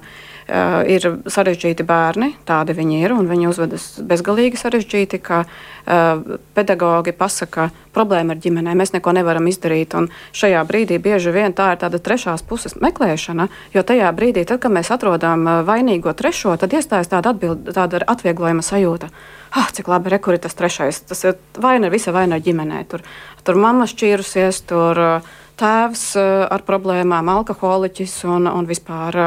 Uh, 0.53 0.83
ir 0.85 1.01
sarežģīti 1.33 1.85
bērni, 1.89 2.27
tādi 2.45 2.75
viņi 2.77 2.99
ir, 3.01 3.13
un 3.17 3.25
viņi 3.31 3.47
uzvedas 3.49 3.87
bezgalīgi 4.05 4.59
sarežģīti, 4.61 5.21
ka 5.25 5.39
uh, 5.47 6.35
pedagogi 6.53 7.15
pasaka, 7.17 7.71
problēma 7.97 8.35
ar 8.35 8.43
ģimenē, 8.43 8.75
mēs 8.77 8.93
neko 8.93 9.15
nevaram 9.17 9.49
izdarīt. 9.49 9.97
Un 9.97 10.11
šajā 10.37 10.61
brīdī 10.69 10.99
bieži 11.01 11.33
vien 11.33 11.57
tā 11.57 11.71
ir 11.73 11.81
tāda 11.81 12.03
trešās 12.05 12.45
puses 12.45 12.77
meklēšana, 12.85 13.49
jo 13.73 13.87
tajā 13.87 14.13
brīdī, 14.13 14.45
tad, 14.45 14.61
kad 14.61 14.77
mēs 14.77 14.93
atrodam 14.93 15.49
vainīgo 15.65 16.13
trešo, 16.13 16.59
tad 16.61 16.77
iestājas 16.77 17.09
tāda, 17.15 17.33
atbild, 17.33 17.73
tāda 17.73 18.05
atvieglojuma 18.05 18.67
sajūta. 18.67 19.09
Ah, 19.57 19.73
cik 19.73 19.89
labi, 19.89 20.13
re, 20.13 20.21
kur 20.21 20.37
ir 20.37 20.45
tas 20.45 20.59
trešais. 20.59 21.01
Tas 21.09 21.25
ir 21.25 21.41
vaina, 21.57 21.89
visa 21.89 22.13
vaina 22.13 22.37
ģimenē. 22.37 22.85
Tur, 22.93 23.09
tur 23.41 23.57
mamma 23.57 23.89
šķīrusies, 23.89 24.65
tur 24.69 25.01
uh, 25.01 25.35
tēvs 25.57 26.07
ar 26.21 26.69
problēmām, 26.69 27.33
alkoholiķis 27.41 28.25
un, 28.29 28.53
un 28.53 28.69
vispār. 28.69 29.23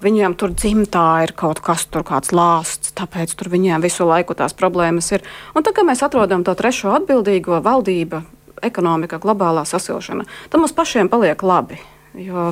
Viņiem 0.00 0.32
tur 0.40 0.54
dzimtā 0.56 1.04
ir 1.26 1.34
kaut 1.36 1.60
kas, 1.64 1.84
tur 1.92 2.04
kāds 2.08 2.32
lāsts, 2.32 2.94
tāpēc 2.96 3.34
tur 3.36 3.50
viņiem 3.52 3.84
visu 3.84 4.06
laiku 4.08 4.32
tās 4.36 4.56
problēmas 4.56 5.10
ir. 5.12 5.24
Un 5.52 5.66
tad, 5.66 5.74
kad 5.76 5.84
mēs 5.84 6.00
atrodam 6.06 6.44
to 6.46 6.54
trešo 6.56 6.94
atbildīgo 6.96 7.60
valdību, 7.64 8.22
ekonomika, 8.64 9.20
globālā 9.20 9.66
sasilšana, 9.68 10.24
tad 10.48 10.62
mums 10.62 10.72
pašiem 10.76 11.12
paliek 11.12 11.44
labi. 11.44 11.80
Jo 12.16 12.50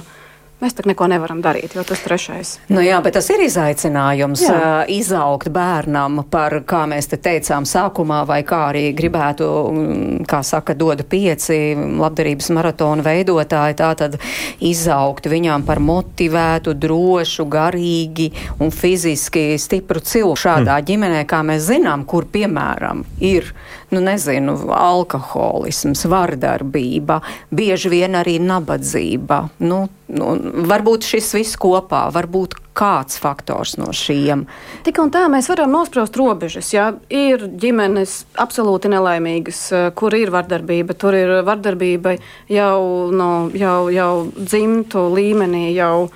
Mēs 0.59 0.75
tā 0.75 0.83
neko 0.91 1.07
nevaram 1.07 1.39
darīt, 1.39 1.77
jo 1.79 1.85
tas 1.87 2.01
trešais. 2.03 2.49
Nu 2.75 2.83
jā, 2.83 2.97
bet 2.99 3.15
tas 3.15 3.29
ir 3.31 3.45
izaicinājums 3.45 4.41
jā. 4.43 4.55
uh, 4.55 4.89
izaugt 4.91 5.53
bērnam 5.55 6.25
par, 6.33 6.57
kā 6.67 6.81
mēs 6.91 7.07
te 7.13 7.19
teicām, 7.23 7.63
sākumā, 7.63 8.25
vai 8.27 8.41
kā 8.47 8.65
arī 8.73 8.89
gribētu, 8.99 9.47
mm, 9.71 10.25
kā 10.27 10.41
saka, 10.43 10.75
doda 10.75 11.07
pieci 11.07 11.77
labdarības 11.79 12.51
maratona 12.57 13.05
veidotāji, 13.07 13.77
tā 13.79 13.93
tad 14.01 14.17
izaugt 14.59 15.29
viņām 15.31 15.63
par 15.69 15.79
motivētu, 15.79 16.75
drošu, 16.75 17.47
garīgi 17.47 18.33
un 18.59 18.75
fiziski 18.75 19.53
stipru 19.63 20.03
cilvēku 20.03 20.43
šādā 20.43 20.81
mm. 20.81 20.89
ģimenē, 20.91 21.21
kā 21.31 21.45
mēs 21.47 21.69
zinām, 21.69 22.03
kur, 22.03 22.27
piemēram, 22.35 23.05
ir, 23.23 23.53
nu 23.95 24.03
nezinu, 24.03 24.59
alkoholisms, 24.75 26.03
vardarbība, 26.11 27.21
bieži 27.55 27.95
vien 27.95 28.19
arī 28.19 28.41
nabadzība. 28.43 29.45
Nu, 29.63 29.85
nu, 30.09 30.33
varbūt 30.69 31.07
šis 31.09 31.31
viss 31.37 31.59
kopā, 31.61 32.07
varbūt 32.15 32.57
kāds 32.79 33.19
faktors 33.21 33.77
no 33.81 33.91
šiem. 33.97 34.47
Tik 34.87 35.01
un 35.03 35.13
tā 35.15 35.25
mēs 35.31 35.51
varam 35.51 35.73
nospraust 35.75 36.17
robežas. 36.19 36.71
Jā. 36.75 36.93
Ir 37.11 37.49
ģimenes 37.61 38.21
absolūti 38.39 38.91
nelaimīgas, 38.93 39.63
eh, 39.73 39.91
kur 39.99 40.15
ir 40.15 40.33
vardarbība. 40.35 40.97
Tur 40.99 41.15
ir 41.19 41.35
vardarbība 41.47 42.19
jau, 42.49 43.11
no, 43.13 43.51
jau, 43.55 43.89
jau 43.91 44.13
dzimtu 44.37 45.09
līmenī, 45.15 45.75
jau 45.75 46.11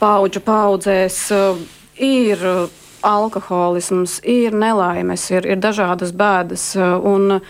paudžu 0.00 0.40
paudzēs. 0.40 1.30
Eh, 1.30 1.64
ir 2.00 2.70
alkoholisms, 3.02 4.20
ir 4.24 4.52
nelaimes, 4.52 5.30
ir, 5.30 5.46
ir 5.46 5.56
dažādas 5.56 6.12
bēdas. 6.12 6.76
Eh, 6.76 7.06
un, 7.06 7.40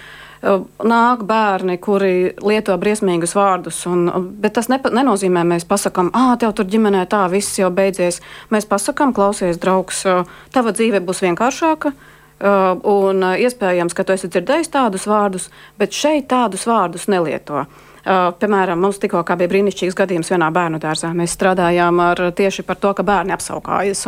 nāk 0.41 1.25
bērni, 1.29 1.77
kuri 1.83 2.13
lieto 2.41 2.77
briesmīgus 2.81 3.35
vārdus. 3.37 3.83
Un, 3.91 4.07
bet 4.41 4.55
tas 4.57 4.71
nepa, 4.73 4.93
nenozīmē, 4.95 5.45
mēs 5.45 5.67
pasakām, 5.69 6.13
ah, 6.17 6.33
tev 6.41 6.55
tur 6.57 6.69
ģimenē 6.71 7.05
tā 7.13 7.27
viss 7.33 7.59
jau 7.61 7.69
beidzies. 7.75 8.23
Mēs 8.51 8.69
pasakām, 8.71 9.13
klausies, 9.17 9.61
draugs, 9.61 10.07
tava 10.55 10.73
dzīve 10.73 11.03
būs 11.05 11.23
vienkāršāka. 11.27 11.93
Un 12.41 13.21
iespējams, 13.37 13.93
ka 13.93 14.05
tu 14.09 14.15
esi 14.17 14.31
dzirdējis 14.33 14.73
tādus 14.73 15.05
vārdus, 15.11 15.51
bet 15.77 15.93
šeit 15.93 16.31
tādus 16.33 16.65
vārdus 16.65 17.05
nelieto. 17.13 17.67
Uh, 18.01 18.31
piemēram, 18.41 18.81
mums 18.81 18.97
tikko 18.97 19.21
bija 19.29 19.51
brīnišķīgs 19.51 19.97
gadījums 19.99 20.31
vienā 20.33 20.47
bērnu 20.57 20.79
dārzā. 20.81 21.11
Mēs 21.13 21.35
strādājām 21.37 22.01
ar, 22.01 22.23
tieši 22.33 22.65
par 22.65 22.79
to, 22.81 22.95
ka 22.97 23.05
bērni 23.05 23.35
apsaukājas. 23.37 24.07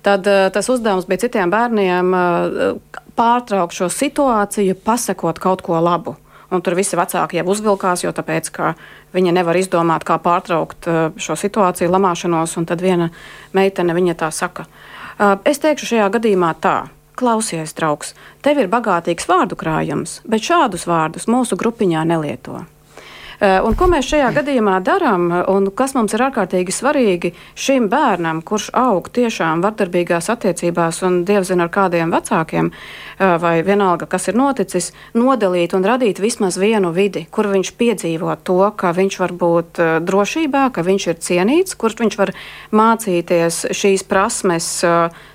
Tad 0.00 0.24
uh, 0.24 0.46
tas 0.54 0.70
uzdevums 0.72 1.04
bija 1.04 1.26
citiem 1.26 1.52
bērniem 1.52 2.14
uh, 2.16 3.02
pārtraukt 3.20 3.76
šo 3.76 3.90
situāciju, 3.92 4.78
pasakot 4.84 5.38
kaut 5.42 5.64
ko 5.66 5.80
labu. 5.80 6.16
Un 6.50 6.62
tur 6.66 6.74
visi 6.74 6.98
vecāki 6.98 7.38
jau 7.38 7.46
uzvilkās, 7.52 8.02
jo 8.02 8.10
tāpēc, 8.14 8.50
viņi 9.14 9.34
nevar 9.36 9.58
izdomāt, 9.60 10.06
kā 10.06 10.16
pārtraukt 10.18 10.88
uh, 10.90 11.02
šo 11.14 11.36
situāciju, 11.38 11.92
lamāšanos. 11.92 12.56
Un 12.58 12.66
tad 12.66 12.82
viena 12.82 13.10
meitene 13.54 13.94
viņa 13.94 14.16
tā 14.24 14.32
saka, 14.34 14.66
uh, 14.66 15.36
es 15.46 15.62
teikšu 15.62 15.92
šajā 15.92 16.08
gadījumā 16.16 16.54
tā. 16.64 16.78
Klausies, 17.20 17.74
draugs, 17.76 18.14
tev 18.40 18.62
ir 18.62 18.70
bagātīgs 18.72 19.28
vārdu 19.28 19.58
krājums, 19.60 20.22
bet 20.24 20.46
šādus 20.46 20.86
vārdus 20.88 21.28
mūsu 21.28 21.58
grupiņā 21.60 22.06
nelieto. 22.08 22.62
Eh, 23.40 23.56
un 23.64 23.72
ko 23.72 23.86
mēs 23.88 24.04
šajā 24.04 24.26
gadījumā 24.36 24.74
darām, 24.84 25.30
un 25.48 25.70
kas 25.72 25.94
mums 25.96 26.12
ir 26.12 26.26
ārkārtīgi 26.26 26.74
svarīgi 26.76 27.30
šim 27.56 27.86
bērnam, 27.88 28.42
kurš 28.44 28.66
aug 28.76 29.06
tiešām 29.16 29.62
vardarbīgās 29.64 30.28
attiecībās 30.34 30.98
un 31.08 31.22
dievzina 31.24 31.64
ar 31.64 31.72
kādiem 31.72 32.12
vecākiem, 32.12 32.68
eh, 32.68 33.38
vai 33.40 33.62
vienalga, 33.64 34.04
kas 34.06 34.28
ir 34.28 34.36
noticis, 34.36 34.92
nodalīt 35.14 35.72
un 35.72 35.88
radīt 35.88 36.20
vismaz 36.20 36.58
vienu 36.60 36.92
vidi, 36.92 37.26
kur 37.30 37.48
viņš 37.48 37.72
piedzīvo 37.80 38.36
to, 38.44 38.60
ka 38.76 38.92
viņš 38.92 39.18
var 39.18 39.32
būt 39.32 39.80
eh, 39.80 40.00
drošībā, 40.00 40.72
ka 40.72 40.82
viņš 40.82 41.06
ir 41.08 41.14
cienīts, 41.14 41.78
kur 41.78 41.96
viņš 41.96 42.18
var 42.18 42.34
mācīties 42.72 43.72
šīs 43.72 44.04
prasmes 44.04 44.84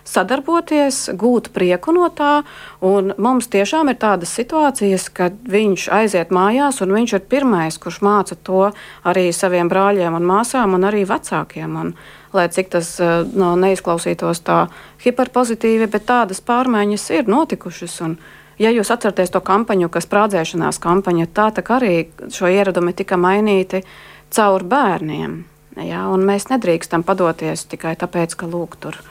sadarboties, 0.06 1.10
gūt 1.18 1.50
prieku 1.56 1.94
no 1.96 2.08
tā. 2.14 2.44
Mums 2.82 3.50
tiešām 3.52 3.90
ir 3.92 3.98
tādas 4.02 4.34
situācijas, 4.38 5.10
kad 5.14 5.38
viņš 5.50 5.88
aiziet 5.94 6.34
mājās 6.36 6.82
un 6.86 6.94
viņš 6.96 7.18
ir 7.18 7.26
pirmais, 7.32 7.80
kurš 7.82 8.02
māca 8.06 8.38
to 8.38 8.70
arī 9.04 9.32
saviem 9.34 9.70
brāļiem 9.72 10.16
un 10.16 10.30
māsām 10.30 10.78
un 10.78 10.88
arī 10.88 11.04
vecākiem. 11.10 11.76
Un, 11.82 11.94
lai 12.36 12.48
cik 12.52 12.72
tas 12.78 12.96
eh, 13.00 13.18
no, 13.34 13.54
neizklausītos 13.60 14.44
tā 14.46 14.66
hiperpozitīvi, 15.06 15.90
bet 15.92 16.08
tādas 16.10 16.42
pārmaiņas 16.46 17.12
ir 17.20 17.32
notikušas. 17.32 18.02
Un, 18.08 18.18
Ja 18.56 18.70
jūs 18.72 18.88
atceraties 18.88 19.34
to 19.34 19.42
kampaņu, 19.44 19.90
kas 19.92 20.06
sprādzēšanās 20.08 20.78
kampaņa, 20.80 21.26
tā 21.36 21.50
arī 21.76 22.06
šo 22.32 22.48
ieradumi 22.48 22.94
tika 22.96 23.18
mainīti 23.20 23.82
caur 24.32 24.64
bērniem. 24.64 25.34
Ja, 25.84 26.06
mēs 26.16 26.48
nedrīkstam 26.48 27.04
padoties 27.04 27.66
tikai 27.68 27.98
tāpēc, 28.00 28.38
ka 28.40 28.48
lūk, 28.48 28.78
tur 28.80 28.96
ir 28.96 29.10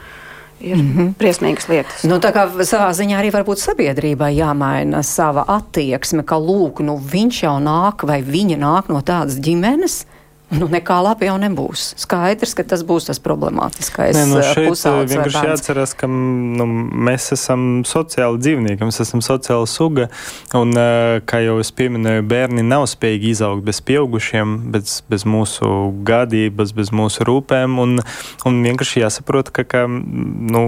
ir 0.65 0.77
mm 0.77 0.93
-hmm. 0.97 1.13
briesmīgas 1.21 1.69
lietas. 1.69 2.05
Nu, 2.05 2.19
tā 2.19 2.33
kā 2.33 2.47
savā 2.65 2.91
ziņā 2.97 3.21
arī 3.21 3.31
varbūt 3.35 3.61
sabiedrībai 3.63 4.33
jāmaina 4.37 5.03
sava 5.03 5.45
attieksme, 5.49 6.23
ka 6.23 6.37
lūk, 6.37 6.83
nu, 6.83 6.97
viņš 7.13 7.43
jau 7.43 7.59
nāk 7.61 8.07
vai 8.07 8.23
viņa 8.23 8.59
nāk 8.59 8.89
no 8.89 9.01
tādas 9.01 9.39
ģimenes, 9.41 10.07
Nu, 10.53 10.67
nekā 10.69 10.97
labi 11.01 11.27
jau 11.27 11.37
nebūs. 11.41 11.95
Skaidrs, 11.99 12.53
ka 12.57 12.65
tas 12.69 12.83
būs 12.87 13.09
tas 13.09 13.21
problemātiskais. 13.23 14.13
Nē, 14.17 14.25
nu 14.29 14.41
eh, 14.43 14.51
šeit 14.53 14.69
eh, 14.69 14.99
vienkārši 15.09 15.43
jāatcerās, 15.49 15.95
ka 15.97 16.09
nu, 16.11 16.67
mēs 17.09 17.31
esam 17.35 17.81
sociāli 17.89 18.43
dzīvnieki, 18.43 18.85
mēs 18.85 19.01
esam 19.03 19.23
sociāla 19.25 19.67
suga. 19.71 20.11
Un, 20.55 20.77
eh, 20.77 21.23
kā 21.27 21.41
jau 21.43 21.57
es 21.63 21.73
pieminēju, 21.75 22.27
bērni 22.29 22.67
nav 22.67 22.85
spējīgi 22.93 23.33
izaugt 23.33 23.65
bez 23.67 23.81
pieaugušiem, 23.89 24.55
bez, 24.75 25.01
bez 25.11 25.25
mūsu 25.25 25.73
gādības, 26.07 26.77
bez 26.77 26.93
mūsu 26.95 27.27
rūpēm. 27.27 27.81
Un, 27.81 27.99
un 28.45 28.63
vienkārši 28.69 29.03
jāsaprot, 29.03 29.51
ka, 29.55 29.65
ka 29.65 29.87
nu, 29.89 30.67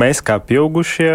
mēs 0.00 0.24
kā 0.24 0.40
pieaugušie 0.40 1.12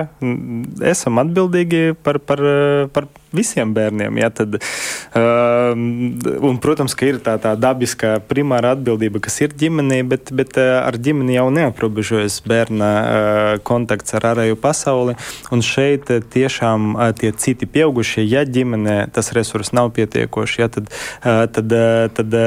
esam 0.93 1.25
atbildīgi 1.25 1.97
par, 2.05 2.21
par, 2.21 2.45
par 2.93 3.09
visiem 3.38 3.74
bērniem. 3.76 4.19
Ja, 4.21 4.30
tad, 4.34 4.58
uh, 4.58 5.71
un, 5.76 6.60
protams, 6.63 6.95
ka 6.98 7.10
ir 7.10 7.21
tā, 7.24 7.38
tā 7.41 7.56
dabiskā 7.60 8.17
primāra 8.30 8.76
atbildība, 8.76 9.21
kas 9.24 9.39
ir 9.43 9.56
ģimenei, 9.56 10.02
bet, 10.08 10.32
bet 10.36 10.60
uh, 10.62 10.82
ar 10.84 10.98
ģimeni 10.98 11.38
jau 11.38 11.48
neaprobežojas 11.56 12.41
bērna 12.48 12.91
uh, 12.91 13.50
kontakts 13.67 14.15
ar 14.17 14.30
ārējo 14.34 14.60
pasauli. 14.62 15.17
Un 15.56 15.65
šeit 15.65 16.12
uh, 16.13 16.21
tiešām 16.21 16.95
tie 17.19 17.32
citi 17.39 17.67
pieaugušie, 17.69 18.24
ja 18.26 18.45
ģimenē 18.48 19.00
tas 19.15 19.34
resurs 19.36 19.74
nav 19.76 19.91
pietiekoši, 19.95 20.62
ja, 20.62 20.69
tad, 20.71 20.89
tad, 21.24 21.76
tad 22.15 22.38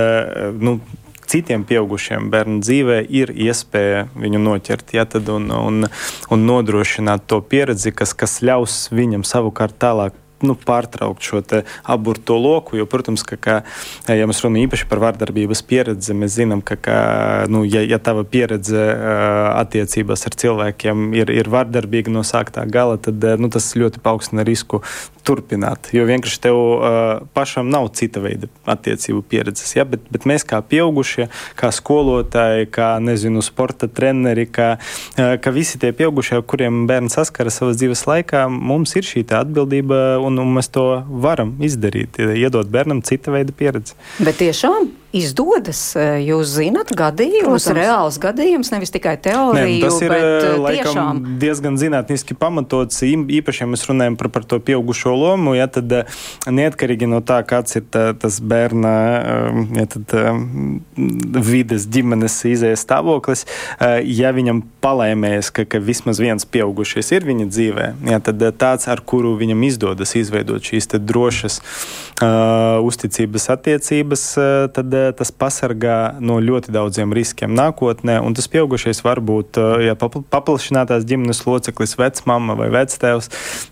nu, 0.58 0.78
citiem 1.28 1.64
pieaugušiem 1.68 2.30
bērnu 2.32 2.62
dzīvē 2.64 3.00
ir 3.20 3.32
iespēja 3.34 4.06
viņu 4.16 4.40
noķert 4.42 4.94
ja, 4.96 5.04
un, 5.34 5.50
un, 5.52 5.88
un 6.32 6.46
nodrošināt 6.48 7.26
to 7.28 7.40
pieredzi, 7.44 7.92
kas, 7.92 8.14
kas 8.16 8.40
ļaus 8.44 8.86
viņam 8.94 9.26
savukārt 9.28 9.76
tālāk 9.80 10.16
nu, 10.44 10.54
pārtraukt 10.54 11.24
šo 11.24 11.42
aburto 11.88 12.36
loku. 12.38 12.78
Jo, 12.78 12.86
protams, 12.90 13.24
ka, 13.26 13.38
ka, 13.40 13.58
ja 14.10 14.26
mēs 14.28 14.42
runājam 14.44 14.68
īpaši 14.68 14.88
par 14.90 15.02
vardarbības 15.02 15.62
pieredzi, 15.66 16.16
mēs 16.16 16.36
zinām, 16.38 16.62
ka, 16.64 16.78
ka 16.80 16.98
nu, 17.50 17.64
ja, 17.68 17.82
ja 17.86 18.00
tava 18.02 18.24
pieredze 18.28 18.82
attiecībās 19.58 20.26
ar 20.28 20.38
cilvēkiem 20.42 21.12
ir, 21.18 21.32
ir 21.34 21.50
vardarbīga 21.52 22.12
no 22.12 22.24
sāktā 22.26 22.66
gala, 22.68 22.98
tad 23.00 23.24
nu, 23.40 23.50
tas 23.52 23.70
ļoti 23.78 24.02
paaugstina 24.04 24.46
risku 24.46 24.82
turpināt. 25.28 25.90
Jo 25.92 26.06
vienkārši 26.08 26.40
tev 26.46 26.58
pašam 27.36 27.68
nav 27.72 27.90
cita 27.98 28.22
veida 28.24 28.48
attiecību 28.68 29.22
pieredzes. 29.28 29.74
Ja? 29.76 29.84
Bet, 29.88 30.06
bet 30.12 30.26
mēs 30.28 30.46
kā 30.48 30.60
pieaugušie, 30.64 31.28
kā 31.58 31.70
skolotāji, 31.74 32.68
kā 32.72 32.94
nezinu, 33.02 33.42
sporta 33.44 33.88
treneri, 33.88 34.46
kā, 34.50 34.70
kā 35.16 35.52
visi 35.54 35.80
tie 35.80 35.92
pieaugušie, 35.96 36.40
kuriem 36.48 36.86
bērns 36.88 37.18
saskaras 37.18 37.60
savas 37.60 37.78
dzīves 37.80 38.06
laikā, 38.08 38.46
mums 38.48 38.94
ir 38.98 39.06
šī 39.06 39.26
atbildība 39.38 40.18
un, 40.28 40.38
un 40.42 40.54
mēs 40.58 40.70
to 40.74 40.86
varam 41.24 41.56
izdarīt, 41.64 42.20
iedot 42.36 42.70
bērnam 42.72 43.02
cita 43.06 43.34
veida 43.34 43.54
pieredzi. 43.56 43.96
Bet 44.22 44.40
tiešām 44.42 44.90
izdodas. 45.16 45.80
Jūs 45.96 46.50
zinat 46.58 46.90
gadījumus, 46.96 47.64
Protams. 47.64 47.78
reāls 47.78 48.18
gadījums, 48.20 48.70
nevis 48.74 48.92
tikai 48.92 49.16
Nē, 49.16 49.22
teoriju, 49.24 49.80
tas 49.86 50.00
ir 50.04 50.12
bet 50.12 50.24
eh, 50.24 50.48
eh, 50.48 50.56
laikam, 50.60 50.84
tiešām. 50.84 51.22
diezgan 51.40 51.78
zinātniski 51.80 52.36
pamatots. 52.38 53.00
Īpaši, 53.08 53.62
ja 53.64 53.68
mēs 53.70 53.86
runājam 53.88 54.18
par, 54.20 54.28
par 54.34 54.44
to 54.48 54.60
pieaugušo 54.60 55.14
lomu, 55.16 55.54
ja, 55.56 55.68
tad 55.72 55.92
neatkarīgi 56.44 57.08
no 57.08 57.22
tā, 57.24 57.40
kāds 57.48 57.78
ir 57.80 57.86
tā, 57.88 58.10
tas 58.20 58.40
bērna 58.44 58.92
ja, 59.78 59.86
tad, 59.88 60.12
vides, 61.48 61.88
ģimenes 61.88 62.36
izējas 62.48 62.84
stāvoklis, 62.84 63.46
ja 64.04 64.32
viņam 64.36 64.62
palēmējas, 64.84 65.50
ka, 65.54 65.64
ka 65.68 65.80
vismaz 65.82 66.20
viens 66.22 66.44
pieaugušais 66.48 67.12
ir 67.16 67.26
viņa 67.28 67.48
dzīvē, 67.48 67.88
ja, 68.12 68.20
tad 68.24 68.44
tāds, 68.60 68.88
ar 68.92 69.00
kuru 69.00 69.34
viņam 69.40 69.64
izdodas 69.68 70.14
izveidot 70.18 70.64
šīs 70.64 70.90
te 70.92 71.00
drošas 71.00 71.60
uh, 71.60 72.84
uzticības 72.84 73.48
attiecības, 73.56 74.26
tad 74.76 74.97
tas 75.18 75.32
pasargā 75.34 76.18
no 76.20 76.38
ļoti 76.42 76.72
daudziem 76.74 77.12
riskiem 77.16 77.54
nākotnē. 77.56 78.18
Un 78.24 78.36
tas 78.38 78.48
pieaugušais 78.50 79.02
var 79.06 79.22
būt 79.24 79.60
uh, 79.60 79.76
ja, 79.84 79.96
papl- 79.98 80.24
paplašinātās 80.30 81.06
ģimenes 81.08 81.44
loceklis, 81.46 81.96
vecmama 82.00 82.56
vai 82.58 82.70
vectēvs, 82.74 83.30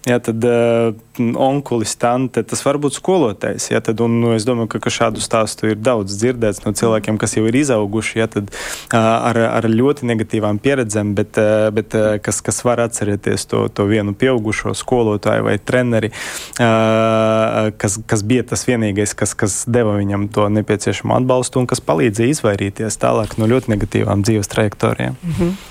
ja, 0.08 0.20
tad 0.22 0.44
uh, 0.46 0.94
onkulis, 1.18 1.96
tante, 2.00 2.42
tas 2.46 2.62
var 2.66 2.78
būt 2.82 2.98
skolotājs. 2.98 3.70
Ja, 3.72 3.80
tad, 3.84 4.00
un, 4.04 4.18
nu, 4.22 4.32
es 4.36 4.46
domāju, 4.48 4.70
ka, 4.76 4.82
ka 4.86 4.92
šādu 4.92 5.22
stāstu 5.24 5.70
ir 5.72 5.80
daudz 5.80 6.16
dzirdēts 6.20 6.64
no 6.66 6.72
cilvēkiem, 6.76 7.18
kas 7.20 7.36
jau 7.36 7.46
ir 7.48 7.56
izauguši 7.62 8.20
ja, 8.20 8.28
tad, 8.30 8.52
ar, 8.94 9.38
ar 9.60 9.68
ļoti 9.70 10.08
negatīvām 10.10 10.60
pieredzēm, 10.62 11.14
bet, 11.16 11.40
bet 11.76 11.96
kas, 12.24 12.40
kas 12.44 12.62
var 12.66 12.82
atcerēties 12.84 13.48
to, 13.50 13.66
to 13.72 13.86
vienu 13.88 14.14
pieaugušo 14.16 14.74
skolotāju 14.76 15.46
vai 15.48 15.56
treneri, 15.58 16.12
kas, 16.56 17.98
kas 18.06 18.24
bija 18.26 18.46
tas 18.52 18.66
vienīgais, 18.68 19.16
kas, 19.18 19.34
kas 19.38 19.62
deva 19.70 19.96
viņam 19.98 20.28
to 20.32 20.48
nepieciešamo 20.52 21.15
atbalstu 21.16 21.60
un 21.62 21.68
kas 21.70 21.82
palīdzēja 21.84 22.34
izvairīties 22.34 22.98
tālāk 23.02 23.36
no 23.40 23.48
ļoti 23.50 23.72
negatīvām 23.72 24.22
dzīves 24.26 24.50
trajektorijām. 24.52 25.18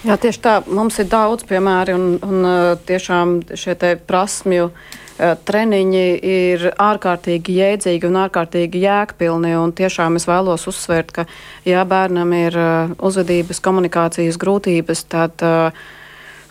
Jā, 0.07 0.17
tieši 0.21 0.41
tā. 0.43 0.55
Mums 0.67 0.99
ir 1.01 1.09
daudz 1.11 1.47
piemēru, 1.49 1.95
un, 1.95 2.05
un 2.25 2.45
uh, 2.45 2.61
tiešām 2.87 3.35
šie 3.57 3.75
prasmju 4.07 4.69
uh, 4.69 5.35
treniņi 5.47 6.05
ir 6.31 6.65
ārkārtīgi 6.71 7.59
jēdzīgi 7.59 8.09
un 8.09 8.19
ārkārtīgi 8.25 8.81
jēgpilni. 8.85 9.53
Un 9.59 9.75
tiešām 9.75 10.19
es 10.19 10.27
vēlos 10.29 10.67
uzsvērt, 10.71 11.13
ka, 11.15 11.27
ja 11.67 11.85
bērnam 11.87 12.33
ir 12.37 12.59
uh, 12.59 12.97
uzvedības, 12.99 13.61
komunikācijas 13.63 14.41
grūtības, 14.41 15.05
tad 15.11 15.45
uh, 15.45 15.85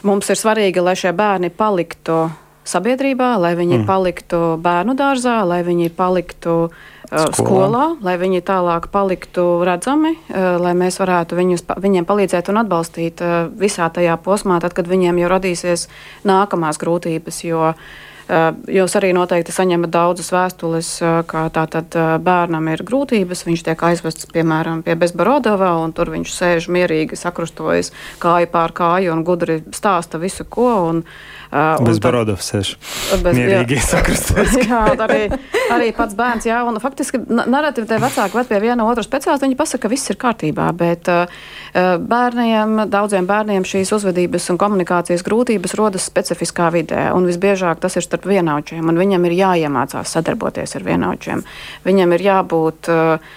mums 0.07 0.31
ir 0.33 0.41
svarīgi, 0.41 0.83
lai 0.85 0.97
šie 0.99 1.13
bērni 1.17 1.53
paliktu 1.55 2.27
sabiedrībā, 2.65 3.35
lai 3.37 3.53
viņi 3.59 3.83
mm. 3.83 3.87
paliktu 3.89 4.43
bērnu 4.65 4.95
dārzā, 4.97 5.43
lai 5.45 5.61
viņi 5.67 5.91
paliktu 5.93 6.55
uh, 6.71 6.83
Skolā. 7.15 7.35
skolā, 7.39 7.85
lai 8.03 8.15
viņi 8.19 8.41
tālāk 8.43 8.89
paliktu 8.91 9.63
redzami, 9.67 10.17
uh, 10.17 10.57
lai 10.59 10.73
mēs 10.79 10.99
varētu 10.99 11.39
viņus, 11.39 11.67
viņiem 11.85 12.09
palīdzēt 12.09 12.51
un 12.51 12.63
atbalstīt 12.65 13.23
uh, 13.23 13.37
visā 13.55 13.87
tajā 13.93 14.17
posmā, 14.25 14.59
tad, 14.63 14.75
kad 14.75 14.91
viņiem 14.91 15.21
jau 15.23 15.31
radīsies 15.31 15.87
nākamās 16.27 16.81
grūtības. 16.83 17.39
Jo, 17.47 17.75
uh, 17.75 18.41
Jūs 18.75 18.97
arī 18.99 19.13
noteikti 19.15 19.53
saņemat 19.55 19.93
daudzas 19.95 20.33
vēstules, 20.35 20.91
uh, 21.05 21.21
kā 21.29 21.45
tātad 21.55 21.95
uh, 21.95 22.17
bērnam 22.19 22.73
ir 22.73 22.83
grūtības. 22.87 23.45
Viņš 23.47 23.67
tiek 23.69 23.87
aizvests, 23.91 24.27
piemēram, 24.35 24.83
pie 24.83 24.97
Bezbarodovā, 24.99 25.75
un 25.85 25.95
tur 25.95 26.11
viņš 26.15 26.35
sēž 26.35 26.69
mierīgi, 26.73 27.21
sakrustojas 27.21 27.93
kāju 28.25 28.51
pār 28.51 28.75
kāju 28.75 29.15
un 29.15 29.25
gudri 29.29 29.61
stāsta 29.77 30.19
visu, 30.19 30.49
ko. 30.49 30.71
Un, 30.89 31.05
uh, 31.05 31.05
un 31.05 31.34
Bez 31.87 32.01
Barodovs 32.03 32.49
sēž. 32.51 32.73
Mierīgi 33.23 33.79
sakrustos. 33.85 34.57
jā, 34.59 34.81
arī, 35.07 35.29
arī 35.71 35.91
pats 35.95 36.17
bērns, 36.19 36.49
jā, 36.49 36.59
un 36.67 36.81
faktiski 36.83 37.21
n- 37.23 37.45
nereti 37.53 37.85
tie 37.87 37.99
vecāki 38.03 38.39
ved 38.41 38.51
pie 38.51 38.59
viena 38.65 38.87
otru 38.89 39.05
speciālistu, 39.07 39.47
viņi 39.47 39.59
pasaka, 39.61 39.85
ka 39.85 39.93
viss 39.93 40.11
ir 40.11 40.19
kārtībā, 40.19 40.67
bet 40.75 41.11
uh, 41.13 41.31
bērniem, 42.11 42.85
daudziem 42.91 43.29
bērniem 43.31 43.67
šīs 43.69 43.95
uzvedības 43.95 44.51
un 44.51 44.59
komunikācijas 44.59 45.23
grūtības 45.27 45.77
rodas 45.79 46.09
specifiskā 46.11 46.73
vidē, 46.75 47.07
un 47.15 47.31
visbiežāk 47.31 47.83
tas 47.85 47.95
ir 48.01 48.07
starp 48.07 48.27
vienaudžiem, 48.31 48.83
un 48.91 48.99
viņam 48.99 49.31
ir 49.31 49.39
jāiemācās 49.39 50.19
sadarboties 50.19 50.75
ar 50.75 50.87
vienaudžiem. 50.91 51.47
Viņam 51.87 52.19
ir 52.19 52.29
jābūt 52.33 52.91
uh, 52.91 53.33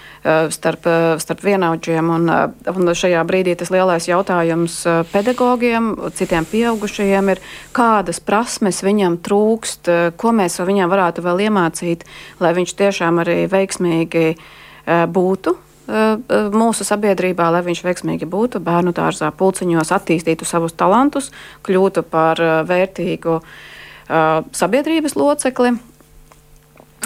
starp, 0.54 0.86
starp 1.22 1.44
vienaudžiem, 1.44 2.10
un, 2.12 2.30
un 2.72 2.92
šajā 2.96 3.22
brīdī 3.28 3.54
tas 3.58 3.70
lielais 3.74 4.08
jautājums 4.08 4.80
pedagogiem, 5.12 5.92
citiem 6.18 6.48
pieaugušajiem 6.48 7.32
ir, 7.34 7.42
kādas 7.76 8.20
prasmes 8.24 8.82
viņam 8.86 9.20
trūkst, 9.24 9.92
ko 10.20 10.34
mēs 10.36 10.60
viņam 10.60 10.92
varētu 10.92 11.24
vēl 11.24 11.46
iemācīt, 11.48 12.04
lai 12.42 12.52
viņš 12.58 12.76
tiešām 12.82 13.22
arī 13.24 13.40
veiksmīgi 13.50 14.28
būtu 15.14 15.56
mūsu 16.52 16.84
sabiedrībā, 16.84 17.48
lai 17.48 17.62
viņš 17.64 17.80
veiksmīgi 17.86 18.28
būtu 18.28 18.60
bērnu 18.60 18.92
dārzā, 18.92 19.30
pulciņos, 19.32 19.92
attīstītu 19.96 20.44
savus 20.44 20.76
talantus, 20.76 21.30
kļūtu 21.64 22.04
par 22.12 22.42
vērtīgu 22.68 23.38
uh, 23.38 23.46
sabiedrības 24.52 25.16
locekli. 25.16 25.76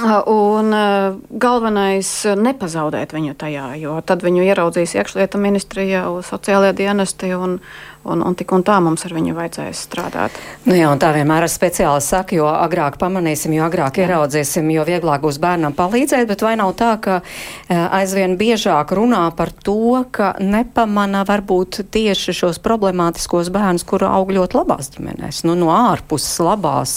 Uh, 0.00 0.22
Un 0.26 0.72
uh, 0.72 1.18
galvenais 1.28 2.08
ir 2.24 2.38
nepazaudēt 2.40 3.12
viņu 3.12 3.34
tajā, 3.38 3.66
jo 3.76 3.98
tad 4.00 4.24
viņu 4.24 4.46
ieraudzīs 4.46 4.94
iekšlietu 4.96 5.38
ministrija, 5.38 6.06
sociālajie 6.24 6.78
dienesti 6.80 7.34
un, 7.36 7.58
un, 8.04 8.22
un 8.26 8.34
tik 8.38 8.52
un 8.54 8.64
tā 8.66 8.78
mums 8.82 9.04
ar 9.06 9.14
viņu 9.14 9.34
vajadzēs 9.36 9.82
strādāt. 9.86 10.38
Nu 10.66 10.76
jā, 10.76 10.88
un 10.92 11.00
tā 11.02 11.12
vienmēr 11.14 11.46
ar 11.46 11.52
speciāli 11.52 12.02
saka, 12.04 12.36
jo 12.36 12.48
agrāk 12.50 12.98
pamanīsim, 13.00 13.54
jo 13.56 13.66
agrāk 13.66 14.00
ieraudzīsim, 14.02 14.70
jo 14.74 14.86
vieglāk 14.88 15.22
būs 15.24 15.38
bērnam 15.42 15.76
palīdzēt, 15.78 16.26
bet 16.30 16.44
vai 16.44 16.54
nav 16.60 16.74
tā, 16.78 16.92
ka 17.02 17.20
eh, 17.22 17.76
aizvien 18.00 18.36
biežāk 18.40 18.94
runā 18.98 19.24
par 19.38 19.52
to, 19.54 20.02
ka 20.14 20.32
nepamana 20.42 21.24
varbūt 21.28 21.82
tieši 21.94 22.36
šos 22.42 22.60
problemātiskos 22.64 23.52
bērnus, 23.54 23.86
kuri 23.88 24.08
aug 24.10 24.34
ļoti 24.34 24.58
labās 24.58 24.92
ģimenēs, 24.96 25.44
nu 25.48 25.56
no 25.58 25.70
ārpuses 25.74 26.42
labās, 26.42 26.96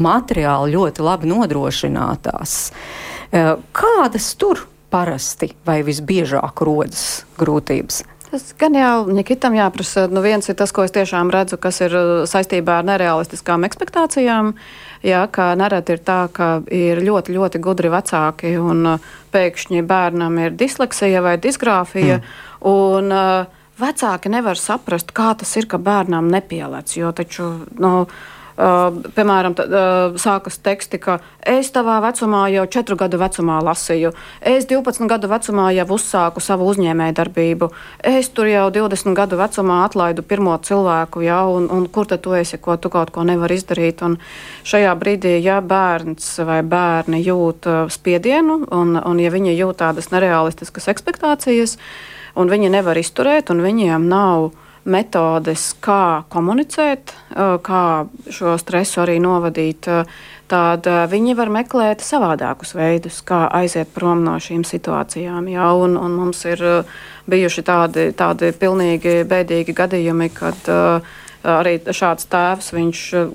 materiāli 0.00 0.76
ļoti 0.76 1.04
labi 1.04 1.32
nodrošinātās. 1.34 2.58
Eh, 3.32 3.54
Kādas 3.78 4.32
tur 4.40 4.64
parasti 4.88 5.52
vai 5.68 5.82
visbiežāk 5.84 6.62
rodas 6.64 7.24
grūtības? 7.38 8.02
Tas 8.28 8.50
gan 8.60 8.74
jau 8.76 9.06
Nikitam 9.08 9.54
jāprasa. 9.56 10.04
Nu, 10.12 10.20
viens 10.24 10.44
ir 10.50 10.56
tas, 10.58 10.72
ko 10.74 10.84
es 10.84 10.92
tiešām 10.92 11.30
redzu, 11.32 11.56
kas 11.60 11.80
ir 11.80 11.94
uh, 11.96 12.08
saistībā 12.28 12.80
ar 12.80 12.88
nerealistiskām 12.88 13.64
expectācijām. 13.64 14.52
Jā, 15.06 15.22
kā 15.32 15.52
nereti 15.56 15.96
ir 15.96 16.02
tā, 16.04 16.20
ka 16.34 16.48
ir 16.74 17.00
ļoti, 17.06 17.32
ļoti 17.32 17.60
gudri 17.64 17.92
vecāki 17.92 18.52
un 18.60 18.96
uh, 18.96 19.12
pēkšņi 19.32 19.84
bērnam 19.88 20.36
ir 20.44 20.58
disleksija 20.60 21.22
vai 21.24 21.38
disgrāfija. 21.40 22.18
Mm. 22.20 22.34
Un, 22.68 23.14
uh, 23.14 23.54
Vecāki 23.78 24.26
nevar 24.26 24.58
saprast, 24.58 25.12
kā 25.14 25.30
tas 25.38 25.52
ir, 25.54 25.68
ka 25.70 25.78
bērnam 25.78 26.26
nepielēc. 26.32 26.96
Jo 26.98 27.12
taču, 27.14 27.44
nu, 27.78 28.08
uh, 28.58 28.90
piemēram, 29.14 29.54
t, 29.56 29.64
uh, 29.64 30.16
sākas 30.20 30.58
teksti, 30.62 30.98
ka 31.02 31.18
es 31.46 31.70
tavā 31.74 31.98
vecumā 32.04 32.46
jau 32.52 32.64
4 32.66 32.98
gadu 32.98 33.20
vecumā 33.20 33.60
lasīju, 33.64 34.12
es 34.42 34.66
12 34.70 35.08
gadu 35.10 35.30
vecumā 35.30 35.70
jau 35.76 35.86
uzsāku 35.96 36.42
savu 36.42 36.68
uzņēmējdarbību, 36.72 37.70
es 38.12 38.30
tur 38.34 38.50
jau 38.50 38.66
20 38.74 39.16
gadu 39.18 39.38
vecumā 39.40 39.80
atlaidu 39.86 40.26
pirmo 40.26 40.56
cilvēku, 40.58 41.22
ja, 41.26 41.40
un, 41.46 41.70
un 41.70 41.88
kur 41.88 42.10
tad 42.10 42.24
tu 42.26 42.34
esi, 42.36 42.58
ko 42.58 42.76
tu 42.76 42.90
kaut 42.92 43.14
ko 43.14 43.24
nevari 43.26 43.58
izdarīt. 43.58 44.02
Un 44.06 44.18
šajā 44.68 44.94
brīdī, 44.98 45.38
ja 45.44 45.60
bērns 45.62 46.38
vai 46.48 46.60
bērni 46.66 47.22
jūt 47.24 47.70
uh, 47.70 47.80
spiedienu, 47.92 48.62
un, 48.74 48.96
un 48.98 49.22
ja 49.22 49.32
viņi 49.34 49.56
jūt 49.56 49.82
tādas 49.84 50.10
nerealistiskas 50.14 50.90
expectācijas, 50.90 51.78
un 52.38 52.50
viņi 52.50 52.70
nevar 52.72 52.98
izturēt, 52.98 53.52
un 53.54 53.62
viņiem 53.64 54.08
nav 54.10 54.50
metodes, 54.88 55.70
kā 55.84 56.24
komunicēt, 56.32 57.12
uh, 57.12 57.56
kā 57.64 57.82
šo 58.32 58.56
stresu 58.60 59.02
arī 59.04 59.18
novadīt, 59.22 59.88
uh, 59.92 60.18
tad 60.50 60.88
uh, 60.88 61.04
viņi 61.10 61.36
var 61.38 61.52
meklēt 61.52 62.04
savādākus 62.04 62.74
veidus, 62.78 63.20
kā 63.28 63.44
aiziet 63.60 63.92
prom 63.94 64.24
no 64.26 64.38
šīm 64.42 64.64
situācijām. 64.66 65.48
Jā, 65.52 65.70
un, 65.76 65.96
un 66.00 66.18
mums 66.18 66.44
ir 66.48 66.64
bijuši 67.28 67.64
tādi, 67.68 68.10
tādi 68.16 68.52
pilnīgi 68.56 69.22
bēdīgi 69.28 69.76
gadījumi, 69.76 70.30
kad 70.34 70.70
arī 71.48 71.78
šāds 71.94 72.26
tēvs 72.32 72.72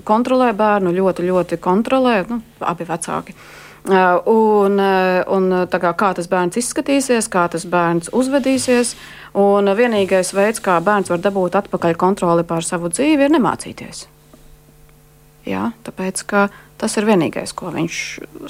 kontrolē 0.04 0.51
bērnu, 0.58 0.91
ļoti, 0.91 1.28
ļoti 1.30 1.60
kontrolē, 1.62 2.24
nu, 2.30 2.41
abi 2.66 2.89
vecāki. 2.89 3.38
Uh, 3.38 3.62
Un, 3.84 4.77
uh, 4.79 5.17
un 5.36 5.49
tā 5.67 5.79
kā, 5.84 5.89
kā 5.99 6.13
tas 6.15 6.29
bērns 6.31 6.55
izskatīsies, 6.61 7.27
kā 7.27 7.49
tas 7.51 7.65
bērns 7.67 8.13
uzvedīsies. 8.15 8.93
Un 9.36 9.67
vienīgais 9.75 10.31
veids, 10.31 10.61
kā 10.63 10.77
bērns 10.79 11.11
var 11.11 11.19
dabūt 11.19 11.57
atpakaļ 11.59 11.97
kontroli 11.99 12.45
pār 12.47 12.63
savu 12.63 12.88
dzīvi, 12.93 13.25
ir 13.25 13.34
nemācīties. 13.34 14.05
Jā, 15.43 15.73
tāpēc 15.84 16.23
ka 16.29 16.47
Tas 16.84 16.97
ir 16.99 17.05
vienīgais, 17.07 17.53
ko 17.55 17.69
viņš 17.71 17.97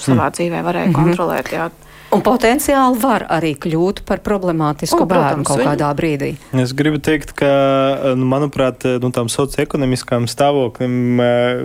savā 0.02 0.26
mm. 0.26 0.34
dzīvē 0.34 0.60
varēja 0.66 0.90
mm 0.90 0.94
-hmm. 0.96 1.10
kontrolēt. 1.12 1.52
Jā. 1.54 1.70
Un 2.14 2.22
potenciāli 2.22 3.00
var 3.02 3.26
arī 3.34 3.54
kļūt 3.58 4.04
par 4.06 4.22
problemātisku 4.26 5.00
o, 5.02 5.08
bērnu 5.10 5.42
protams, 5.42 5.50
kaut 5.50 5.64
kādā 5.66 5.90
brīdī. 5.98 6.30
Es 6.62 6.74
gribu 6.78 7.02
teikt, 7.02 7.34
ka, 7.38 7.50
nu, 8.20 8.28
manuprāt, 8.30 8.86
nu, 9.02 9.10
tam 9.16 9.32
socioekonomiskām 9.34 10.28
stāvoklim 10.30 11.22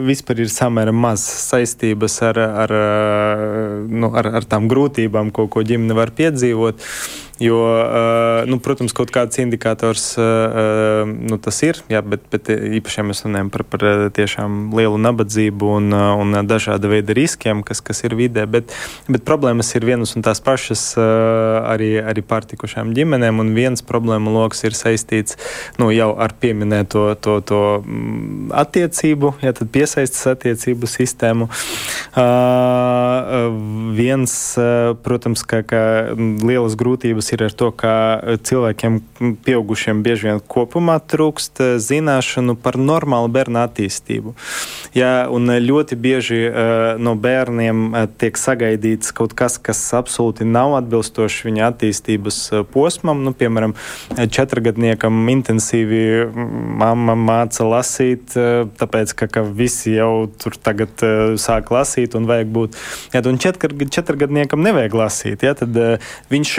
vispār 0.08 0.40
ir 0.44 0.52
samērā 0.52 0.94
maz 0.96 1.26
saistības 1.50 2.20
ar, 2.30 2.40
ar, 2.64 2.76
nu, 3.92 4.12
ar, 4.16 4.32
ar 4.40 4.48
tām 4.48 4.70
grūtībām, 4.72 5.34
ko, 5.36 5.50
ko 5.52 5.64
ģimene 5.68 5.96
var 5.98 6.14
piedzīvot. 6.16 6.80
Jo, 7.38 7.58
nu, 8.50 8.58
protams, 8.62 8.94
kaut 8.96 9.12
kāds 9.14 9.38
indikators 9.38 10.10
nu, 10.18 11.38
tas 11.42 11.60
ir, 11.62 11.78
jā, 11.90 12.00
bet, 12.02 12.24
bet 12.32 12.50
īpaši, 12.50 12.98
ja 12.98 13.04
mēs 13.06 13.22
runājam 13.22 13.50
par, 13.54 13.62
par 13.70 13.84
tiešām 14.16 14.72
lielu 14.74 14.98
nabadzību 14.98 15.70
un, 15.78 15.94
un 15.94 16.38
dažāda 16.48 16.90
veida 16.90 17.14
riskiem, 17.14 17.62
kas, 17.66 17.82
kas 17.84 18.02
ir 18.08 18.16
vidē, 18.18 18.46
bet, 18.50 18.74
bet 19.06 19.26
problēmas 19.28 19.70
ir 19.78 19.86
vienas 19.86 20.16
un 20.18 20.26
tās 20.26 20.42
pašas 20.42 20.82
arī, 20.98 21.92
arī 22.02 22.24
pārtikušām 22.26 22.90
ģimenēm, 22.96 23.38
un 23.44 23.54
viens 23.54 23.84
problēma 23.86 24.34
lokus 24.34 24.64
ir 24.66 24.74
saistīts 24.74 25.38
nu, 25.78 25.92
jau 25.94 26.10
ar 26.18 26.34
pieminēto 26.42 27.06
to, 27.22 27.38
to 27.46 27.62
mm, 27.84 28.50
attiecību, 28.64 29.36
ja 29.46 29.54
tad 29.54 29.70
piesaistas 29.74 30.26
attiecību 30.34 30.90
sistēmu. 30.90 31.48
Uh, 32.18 33.48
viens, 33.94 34.32
protams, 35.04 35.44
ka, 35.46 35.62
ka 35.66 35.82
lielas 36.18 36.76
grūtības 36.78 37.27
problēmas 37.28 37.32
ir 37.32 37.44
ar 37.44 37.52
to, 37.52 37.70
ka 37.72 38.20
e, 38.22 38.36
cilvēkiem, 38.38 39.00
pieaugušiem, 39.44 40.02
bieži 40.02 40.28
vien 40.28 40.40
kopumā 40.40 40.98
trūkst 41.00 41.60
e, 41.60 41.78
zināšanu 41.78 42.56
par 42.56 42.76
normālu 42.76 43.28
bērnu 43.28 43.60
attīstību. 43.60 44.34
Ja, 44.94 45.28
un 45.30 45.48
ļoti 45.48 45.96
bieži 45.96 46.38
no 46.98 47.14
bērniem 47.14 48.08
tiek 48.18 48.36
sagaidīts 48.38 49.12
kaut 49.12 49.34
kas, 49.36 49.58
kas 49.58 49.80
absolūti 49.94 50.44
nav 50.44 50.76
atbilstoši 50.78 51.48
viņa 51.48 51.68
attīstības 51.68 52.38
posmam. 52.72 53.22
Nu, 53.22 53.32
piemēram, 53.36 53.74
četrgadniekam 54.16 55.28
intensīvi 55.28 56.28
mamma 56.32 57.16
māca 57.18 57.66
lasīt, 57.68 58.34
tāpēc, 58.80 59.14
ka, 59.18 59.28
ka 59.28 59.44
visi 59.44 59.96
jau 59.96 60.28
tur 60.40 60.56
tagad 60.56 61.04
sāk 61.40 61.72
lasīt 61.74 62.16
un 62.18 62.28
vajag 62.30 62.52
būt. 62.54 62.78
Ja, 63.14 63.22
un 63.28 63.40
četrgadniekam 63.42 64.64
nevajag 64.64 64.98
lasīt. 64.98 65.46
Ja, 65.46 65.54
tad 65.58 65.76
viņš 66.32 66.56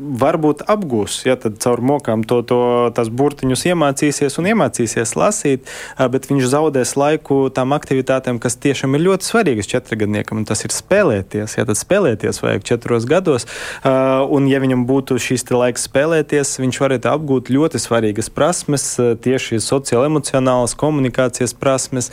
varbūt 0.00 0.64
apgūs, 0.70 1.20
ja 1.26 1.36
tad 1.40 1.58
caur 1.60 1.82
mokām 1.84 2.22
to, 2.24 2.40
to 2.46 2.60
tās 2.96 3.10
burtiņus 3.12 3.66
iemācīsies 3.68 4.38
un 4.40 4.48
iemācīsies 4.50 5.12
lasīt, 5.18 5.68
bet 6.12 6.28
viņš 6.30 6.46
zaudēs 6.50 6.94
laiku 6.96 7.42
tām 7.54 7.74
aktivitātēm, 7.76 8.40
kas 8.40 8.56
tiešām 8.60 8.96
ir 8.96 9.04
ļoti 9.04 9.28
svarīgas 9.28 9.68
četrgadniekam, 9.70 10.40
un 10.40 10.48
tas 10.48 10.64
ir 10.64 10.72
spēlēties. 10.74 11.58
Ja 11.58 11.66
tad 11.68 11.78
spēlēties 11.78 12.40
vajag 12.42 12.64
četros 12.70 13.06
gados, 13.10 13.46
un 13.84 14.48
ja 14.50 14.62
viņam 14.62 14.86
būtu 14.88 15.18
šis 15.20 15.44
laiks 15.52 15.84
spēlēties, 15.90 16.56
viņš 16.62 16.80
varētu 16.84 17.12
apgūt 17.12 17.52
ļoti 17.52 17.82
svarīgas 17.82 18.32
prasmes, 18.32 18.86
tieši 18.96 19.60
sociālo-emocionālas 19.64 20.76
komunikācijas 20.80 21.54
prasmes, 21.58 22.10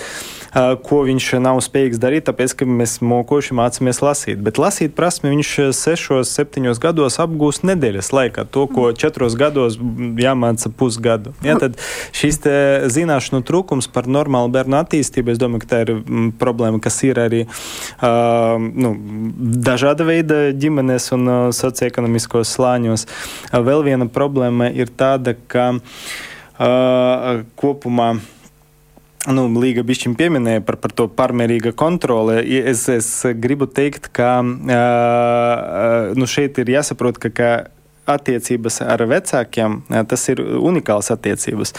ko 0.83 1.01
viņš 1.07 1.31
nav 1.43 1.61
spējīgs 1.63 2.01
darīt, 2.01 2.27
tāpēc, 2.27 2.57
ka 2.59 2.67
mēs 2.67 2.99
mokoši 3.05 3.55
mācāmies 3.57 4.03
lasīt. 4.03 4.43
Bet 4.43 4.59
lasīt 4.61 4.95
prasmi 4.97 5.31
viņš 5.35 5.55
sešos, 5.77 6.35
septiņos 6.35 6.81
gados 6.83 7.19
apgūst 7.23 7.63
nedēļu 7.63 7.76
nedēļas 7.77 8.11
laikā, 8.15 8.45
to, 8.51 8.65
ko 8.71 8.89
četros 8.97 9.37
gados 9.39 9.77
jāmāca 10.19 10.71
pusgadu. 10.73 11.33
Ja, 11.45 11.57
tad 11.61 11.77
šīs 12.17 12.41
zināšanu 12.93 13.43
trūkums 13.47 13.89
par 13.93 14.09
normālu 14.11 14.51
bērnu 14.53 14.79
attīstību, 14.81 15.33
es 15.33 15.41
domāju, 15.41 15.63
ka 15.63 15.71
tā 15.71 15.81
ir 15.85 15.93
mm, 15.97 16.29
problēma, 16.41 16.81
kas 16.83 16.99
ir 17.07 17.21
arī 17.21 17.43
uh, 17.47 18.57
nu, 18.57 18.93
dažāda 19.67 20.07
veida 20.07 20.47
ģimenes 20.57 21.11
un 21.15 21.27
uh, 21.27 21.41
socioekonomiskos 21.55 22.55
slāņos. 22.57 23.07
Uh, 23.07 23.61
vēl 23.67 23.85
viena 23.87 24.09
problēma 24.11 24.71
ir 24.73 24.91
tāda, 24.97 25.37
ka 25.47 25.69
uh, 25.77 27.45
kopumā 27.59 28.15
nu, 29.35 29.47
Līga 29.59 29.83
bišķiņ 29.87 30.15
pieminēja 30.19 30.63
par, 30.67 30.77
par 30.83 30.93
to 30.95 31.07
pārmērīga 31.11 31.73
kontrole. 31.77 32.39
Es, 32.43 32.85
es 32.91 33.09
gribu 33.39 33.67
teikt, 33.67 34.11
ka 34.15 34.39
uh, 34.43 36.13
nu, 36.17 36.27
šeit 36.29 36.59
ir 36.63 36.71
jāsaprot, 36.77 37.19
ka, 37.21 37.31
ka 37.33 37.51
attiecības 38.07 38.81
ar 38.85 39.03
vecākiem, 39.09 39.81
tas 40.09 40.23
ir 40.31 40.41
unikāls 40.41 41.11
attiecības. 41.13 41.73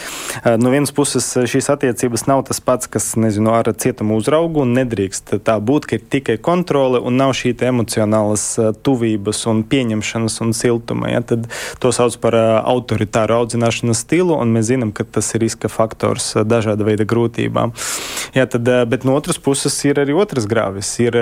No 0.61 0.73
vienas 0.73 0.93
puses, 0.95 1.27
šīs 1.49 1.71
attiecības 1.73 2.27
nav 2.29 2.45
tas 2.49 2.61
pats, 2.65 2.91
kas, 2.91 3.11
nezinu, 3.21 3.53
ar 3.57 3.71
cietumu 3.73 4.19
uzraugu 4.21 4.63
un 4.65 4.75
nedrīkst 4.77 5.39
tā 5.45 5.59
būt, 5.61 5.89
ka 5.89 5.99
ir 5.99 6.07
tikai 6.13 6.39
kontrole 6.43 7.01
un 7.01 7.19
nav 7.21 7.35
šī 7.37 7.55
emocionālas 7.69 8.45
tuvības 8.87 9.45
un 9.51 9.65
pieņemšanas 9.67 10.39
un 10.45 10.53
siltuma. 10.57 11.11
Ja? 11.13 11.23
Tad 11.27 11.49
to 11.83 11.93
sauc 11.95 12.19
par 12.23 12.37
autoritāru 12.39 13.39
audzināšanas 13.41 14.05
stilu, 14.05 14.37
un 14.39 14.53
mēs 14.55 14.69
zinām, 14.71 14.93
ka 14.95 15.07
tas 15.09 15.33
ir 15.35 15.43
riska 15.47 15.71
faktors 15.73 16.35
dažāda 16.49 16.87
veida 16.87 17.07
grūtībām. 17.09 17.75
Ja, 18.37 18.47
tad, 18.51 18.69
bet 18.91 19.07
no 19.09 19.17
otras 19.19 19.41
puses 19.43 19.77
ir 19.89 20.01
arī 20.03 20.15
otrs 20.19 20.47
grāvis. 20.51 20.91
Ir 21.03 21.17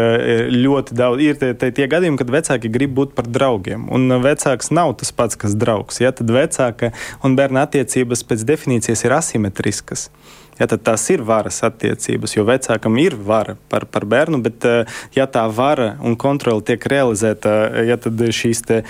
ļoti 0.53 0.97
daudz, 0.99 1.23
ir 1.23 1.39
tie, 1.41 1.53
tie, 1.59 1.73
tie 1.75 1.89
gadījumi, 1.91 2.21
kad 2.21 2.33
vecāki 2.33 2.73
grib 2.73 2.97
būt 2.97 3.15
par 3.17 3.29
draugiem, 3.31 3.89
un 3.93 4.19
vecāks 4.25 4.73
nav 4.75 4.96
tas 5.01 5.13
pats, 5.15 5.39
kas 5.39 5.57
draugs. 5.59 6.01
Ja, 6.03 6.13
tad 6.17 6.31
vecāka 6.33 6.93
un 7.25 7.37
bērna 7.39 7.67
attiecības 7.67 8.25
pēc 8.29 8.47
definīcijas 8.49 9.05
ir 9.07 9.17
asimetriskas. 9.17 10.09
Ja, 10.57 10.65
tad 10.65 10.87
tās 10.87 11.05
ir 11.13 11.21
varas 11.27 11.59
attiecības, 11.67 12.33
jo 12.33 12.47
vecākam 12.49 12.97
ir 12.97 13.13
vara 13.21 13.59
par, 13.69 13.85
par 13.93 14.07
bērnu, 14.09 14.41
bet 14.41 14.65
eh, 14.65 14.95
ja 15.13 15.27
tā 15.29 15.43
vara 15.53 15.91
un 16.01 16.17
kontrole 16.17 16.65
tiek 16.65 16.81
realizēta, 16.89 17.53
ja 17.85 17.99
tad 18.01 18.23
šīs 18.33 18.63
eh, 18.73 18.87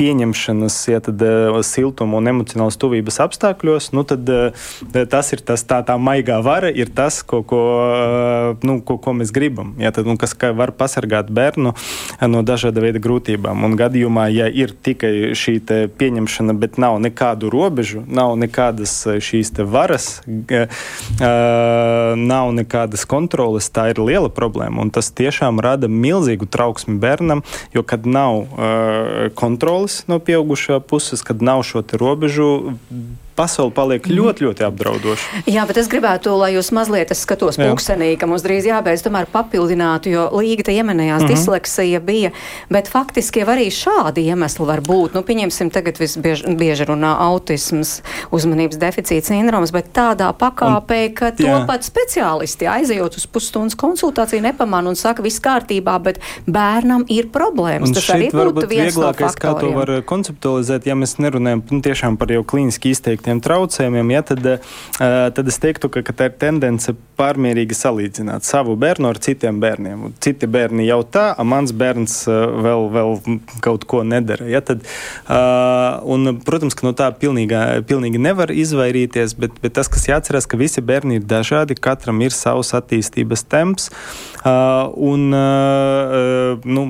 pieņemšanas, 0.00 0.78
ja 0.90 0.98
tad 1.06 1.22
eh, 1.22 1.58
siltuma 1.66 2.18
un 2.18 2.30
emocionālas 2.32 2.78
tuvības 2.82 3.20
apstākļos, 3.22 3.92
nu 3.94 4.02
tad 4.06 4.26
tas 5.12 5.30
ir 5.34 5.42
tas 5.46 5.62
tā, 5.68 5.78
tā 5.86 5.94
maigā 6.00 6.40
vara, 6.42 6.72
ir 6.74 6.90
tas, 6.94 7.20
ko, 7.22 7.44
ko, 7.46 7.60
nu, 8.66 8.80
ko, 8.82 8.98
ko 9.02 9.14
mēs 9.14 9.30
gribam. 9.34 9.76
Ja, 9.78 9.92
tad, 9.94 10.08
nu, 10.10 10.16
kas 10.18 10.34
var 10.58 10.74
pasargāt 10.74 11.30
bērnu 11.30 11.72
no 12.26 12.42
dažāda 12.46 12.82
veida 12.82 13.00
grūtībām. 13.02 13.62
Un 13.66 13.78
gadījumā, 13.78 14.26
ja 14.34 14.50
ir 14.50 14.74
tikai 14.74 15.36
šī 15.38 15.58
pieņemšana, 15.98 16.56
bet 16.58 16.80
nav 16.82 16.98
nekādu 17.04 17.50
robežu, 17.52 18.02
nav 18.06 18.34
nekādas 18.40 18.98
šīs 19.22 19.54
varas, 19.70 20.20
nav 21.20 22.52
nekādas 22.56 23.06
kontroles, 23.08 23.70
tā 23.72 23.90
ir 23.92 24.00
liela 24.02 24.30
problēma. 24.32 24.82
Un 24.84 24.92
tas 24.94 25.10
tiešām 25.14 25.60
rada 25.64 25.90
milzīgu 25.90 26.48
trauksmi 26.50 26.98
bērnam, 27.02 27.44
jo 27.74 27.84
kad 27.86 28.06
nav 28.06 28.46
kontroles 29.38 30.02
no 30.10 30.20
pieaugušā 30.22 30.80
puses, 30.80 31.24
kad 31.26 31.44
nav 31.44 31.64
šo 31.66 31.84
robežu, 31.96 32.50
pasaule 33.36 33.72
paliek 33.76 34.06
mhm. 34.06 34.16
ļoti, 34.18 34.46
ļoti 34.46 34.66
apdraudoša. 34.66 35.42
Jā, 35.50 35.66
bet 35.68 35.80
es 35.80 35.90
gribētu, 35.92 36.32
lai 36.40 36.52
jūs 36.56 36.72
mazliet, 36.76 37.12
es 37.12 37.22
skatos 37.26 37.58
pulkstenī, 37.60 38.14
ka 38.20 38.28
mums 38.30 38.44
drīz 38.46 38.68
jābeidz, 38.68 39.04
tomēr 39.04 39.28
papildinātu, 39.32 40.12
jo 40.12 40.26
līga 40.34 40.66
te 40.66 40.76
iemenējās 40.76 41.22
mm 41.22 41.28
-hmm. 41.28 41.34
disleksija 41.34 42.00
bija, 42.00 42.30
bet 42.72 42.88
faktiski 42.88 43.42
jau 43.42 43.50
arī 43.54 43.68
šādi 43.72 44.26
iemesli 44.30 44.66
var 44.66 44.80
būt. 44.80 45.14
Nu, 45.14 45.22
pieņemsim, 45.22 45.70
tagad 45.70 46.00
visbieži 46.00 46.88
runā 46.88 47.16
autisms, 47.28 48.00
uzmanības 48.30 48.80
deficīts 48.80 49.28
sindroms, 49.32 49.72
bet 49.72 49.92
tādā 49.92 50.32
pakāpē, 50.32 51.12
ka 51.14 51.30
to 51.36 51.46
jā. 51.46 51.66
pat 51.66 51.84
speciālisti 51.84 52.68
aizejot 52.70 53.16
uz 53.16 53.26
pusstundas 53.26 53.76
konsultāciju 53.76 54.42
nepamana 54.42 54.88
un 54.88 54.96
saka, 54.96 55.22
viss 55.22 55.40
kārtībā, 55.40 55.98
bet 56.02 56.20
bērnam 56.46 57.04
ir 57.08 57.28
problēmas. 57.32 57.88
Un 57.88 57.94
Tas 57.94 58.10
arī 58.10 58.30
būtu 58.32 58.66
viens 58.68 58.96
no 58.96 59.12
faktoriem. 59.12 59.36
Kā 59.36 59.54
to 59.60 59.72
var 59.76 60.02
konceptualizēt, 60.02 60.86
ja 60.86 60.94
mēs 60.94 61.16
nerunājam 61.18 61.62
nu, 61.70 61.80
tiešām 61.84 62.16
par 62.16 62.32
jau 62.32 62.42
klīniski 62.44 62.90
izteikti 62.94 63.25
tiem 63.26 63.42
traucējumiem, 63.44 64.14
ja, 64.14 64.22
tad, 64.26 64.46
uh, 64.46 64.78
tad 65.36 65.50
es 65.50 65.58
teiktu, 65.62 65.90
ka, 65.92 66.02
ka 66.06 66.14
tā 66.16 66.30
ir 66.30 66.36
tendence 66.40 66.94
pārmērīgi 67.18 67.76
salīdzināt 67.76 68.46
savu 68.46 68.76
bērnu 68.80 69.08
ar 69.10 69.20
citiem 69.22 69.58
bērniem. 69.62 70.06
Citi 70.22 70.48
bērni 70.50 70.86
jau 70.86 71.00
tā, 71.02 71.28
a 71.34 71.46
mans 71.46 71.74
bērns 71.76 72.18
uh, 72.30 72.38
vēl, 72.66 72.88
vēl 72.94 73.40
kaut 73.64 73.86
ko 73.90 74.02
nedara. 74.06 74.48
Ja, 74.50 74.62
tad, 74.64 74.84
uh, 75.26 75.98
un, 76.06 76.36
protams, 76.46 76.76
ka 76.76 76.86
no 76.86 76.94
tā 76.96 77.10
pilnīgi, 77.16 77.58
pilnīgi 77.88 78.20
nevar 78.22 78.52
izvairīties, 78.54 79.36
bet, 79.40 79.58
bet 79.62 79.76
tas, 79.78 79.90
kas 79.92 80.08
jāatcerās, 80.10 80.48
ka 80.48 80.60
visi 80.60 80.84
bērni 80.84 81.20
ir 81.20 81.28
dažādi, 81.28 81.78
katram 81.78 82.22
ir 82.24 82.34
savs 82.36 82.74
attīstības 82.76 83.46
temps. 83.50 83.90
Uh, 84.46 84.92
un, 84.94 85.32
uh, 85.34 86.54
nu, 86.62 86.82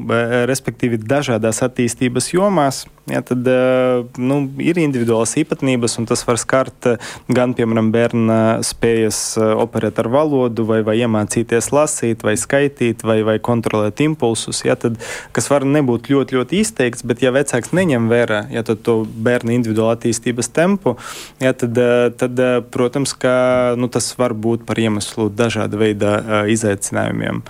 respektīvi, 0.50 0.98
dažādās 1.00 1.62
attīstības 1.64 2.26
jomās, 2.34 2.82
ja, 3.08 3.22
tad 3.24 3.46
uh, 3.48 4.02
nu, 4.20 4.42
ir 4.60 4.76
individuālas 4.82 5.32
īpatnības, 5.40 5.94
un 5.96 6.08
tas 6.10 6.20
var 6.28 6.36
skart 6.36 6.88
gan, 7.32 7.54
piemēram, 7.56 7.88
bērna 7.94 8.36
spējas 8.66 9.38
operēt 9.40 10.02
ar 10.02 10.10
valodu, 10.12 10.66
vai, 10.68 10.82
vai 10.84 10.98
iemācīties 11.00 11.70
lasīt, 11.72 12.26
vai 12.28 12.34
skaitīt, 12.36 13.06
vai, 13.08 13.22
vai 13.24 13.38
kontrolēt 13.40 14.04
impulsus, 14.04 14.60
ja, 14.66 14.76
tad, 14.76 15.00
kas 15.32 15.48
var 15.48 15.64
nebūt 15.64 16.10
ļoti, 16.12 16.36
ļoti 16.36 16.60
izteikts, 16.60 17.06
bet 17.08 17.24
ja 17.24 17.32
vecāks 17.32 17.72
neņem 17.72 18.12
vērā 18.12 18.42
ja, 18.52 18.66
to 18.66 18.98
bērna 19.08 19.56
individuālu 19.56 19.94
attīstības 19.94 20.52
tempu, 20.52 20.98
ja, 21.40 21.56
tad, 21.56 21.80
tad, 22.20 22.44
protams, 22.74 23.16
ka, 23.16 23.32
nu, 23.80 23.88
tas 23.88 24.12
var 24.20 24.36
būt 24.36 24.68
par 24.68 24.84
iemeslu 24.84 25.30
dažāda 25.32 25.80
veida 25.80 26.14
izaicinājumiem. 26.52 27.45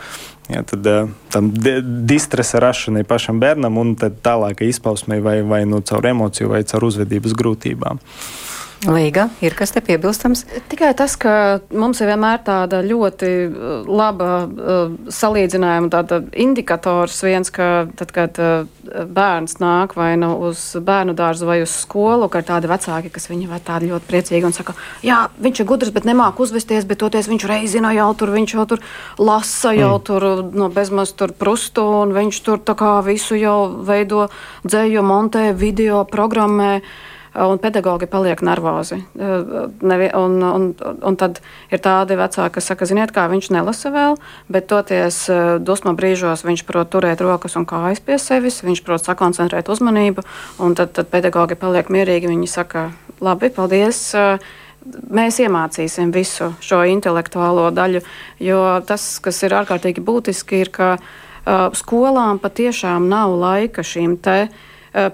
Ja, 0.46 0.62
tad 0.62 0.86
tam 1.34 1.48
distresa 2.06 2.60
rašanai 2.62 3.02
pašam 3.04 3.40
bērnam 3.42 3.80
un 3.82 3.96
tālākai 3.98 4.68
izpausmei 4.70 5.18
vai, 5.20 5.40
vai 5.42 5.64
nu 5.66 5.80
caur 5.82 6.06
emociju 6.06 6.52
vai 6.52 6.62
caur 6.68 6.86
uzvedības 6.86 7.34
grūtībām. 7.34 7.98
Līga, 8.84 9.30
ir 9.40 9.54
kas 9.56 9.72
te 9.72 9.80
piebilstams? 9.80 10.42
Tikai 10.68 10.90
tas, 10.94 11.14
ka 11.16 11.62
mums 11.72 12.02
ir 12.02 12.10
vienmēr 12.10 12.42
tāda 12.44 12.82
ļoti 12.84 13.30
uh, 13.48 13.88
laba 13.88 14.28
uh, 14.44 14.92
salīdzinājuma, 15.08 15.88
tāda 15.90 16.18
indikators 16.36 17.16
viens, 17.24 17.50
ka 17.50 17.88
tad, 17.96 18.12
kad 18.14 18.36
uh, 18.42 18.68
bērns 19.16 19.56
nāk 19.64 19.96
vai 19.96 20.10
nu 20.20 20.34
uz 20.50 20.60
bērnu 20.76 21.16
dārzu 21.16 21.48
vai 21.48 21.62
uz 21.64 21.72
skolu, 21.72 22.28
ka 22.28 22.44
ir 22.44 22.48
tādi 22.52 22.70
vecāki, 22.70 23.14
kas 23.16 23.30
viņi 23.32 23.48
ir 23.48 23.64
tādi 23.64 23.90
ļoti 23.94 24.10
priecīgi 24.12 24.50
un 24.50 24.54
saka, 24.54 24.76
jā, 25.06 25.22
viņš 25.40 25.64
ir 25.64 25.70
gudrs, 25.72 25.94
bet 25.96 26.06
nemāk 26.06 26.44
uzvesties, 26.44 26.86
bet 26.86 27.00
toties 27.00 27.32
viņš 27.32 27.48
reizina 27.48 27.96
jau 27.96 28.12
tur, 28.20 28.36
viņš 28.36 28.56
jau 28.58 28.68
tur 28.76 28.84
lasa, 29.16 29.72
jau 29.72 29.96
mm. 29.96 30.06
tur 30.06 30.28
no 30.52 30.70
bezmaz 30.70 31.16
tur 31.16 31.32
prustu 31.32 31.88
un 32.04 32.14
viņš 32.14 32.44
tur 32.44 32.60
tā 32.60 32.76
kā 32.78 32.98
visu 33.08 33.40
jau 33.40 33.58
veido 33.88 34.28
dzēju, 34.68 35.02
montē, 35.06 35.48
video, 35.56 36.04
programmē 36.04 36.74
un 37.44 37.58
pedagogi 37.58 38.06
paliek 38.06 38.40
nervozi. 38.42 38.98
Nevi, 39.80 40.08
un, 40.14 40.36
un, 40.42 40.66
un 41.02 41.16
tad 41.18 41.40
ir 41.72 41.80
tādi 41.84 42.16
vecāki, 42.18 42.56
kas 42.56 42.68
saka, 42.70 42.88
ziniet, 42.88 43.12
kā 43.14 43.26
viņš 43.30 43.50
nelasa 43.54 43.92
vēl, 43.92 44.16
bet 44.52 44.68
toties 44.70 45.24
dusmu 45.64 45.96
brīžos 45.98 46.46
viņš 46.46 46.64
prot 46.68 46.92
turēt 46.94 47.22
rokas 47.24 47.56
un 47.58 47.66
kājas 47.68 48.00
pie 48.04 48.18
sevis, 48.22 48.62
viņš 48.64 48.84
prot 48.86 49.04
sakoncentrēt 49.04 49.68
uzmanību, 49.72 50.24
un 50.62 50.76
tad, 50.78 50.94
tad 50.96 51.10
pedagogi 51.12 51.58
paliek 51.58 51.90
mierīgi. 51.92 52.30
Viņi 52.32 52.48
saka, 52.50 52.90
labi, 53.20 53.52
paldies! 53.52 54.08
Mēs 54.86 55.40
iemācīsim 55.42 56.12
visu 56.14 56.52
šo 56.62 56.84
intelektuālo 56.86 57.72
daļu, 57.74 58.04
jo 58.38 58.60
tas, 58.86 59.16
kas 59.18 59.42
ir 59.42 59.56
ārkārtīgi 59.58 60.04
būtiski, 60.06 60.60
ir, 60.62 60.70
ka 60.70 60.92
uh, 60.94 61.74
skolām 61.74 62.38
patiešām 62.38 63.08
nav 63.10 63.34
laika 63.34 63.82
šīm 63.82 64.14
te 64.22 64.36
uh, 64.46 64.60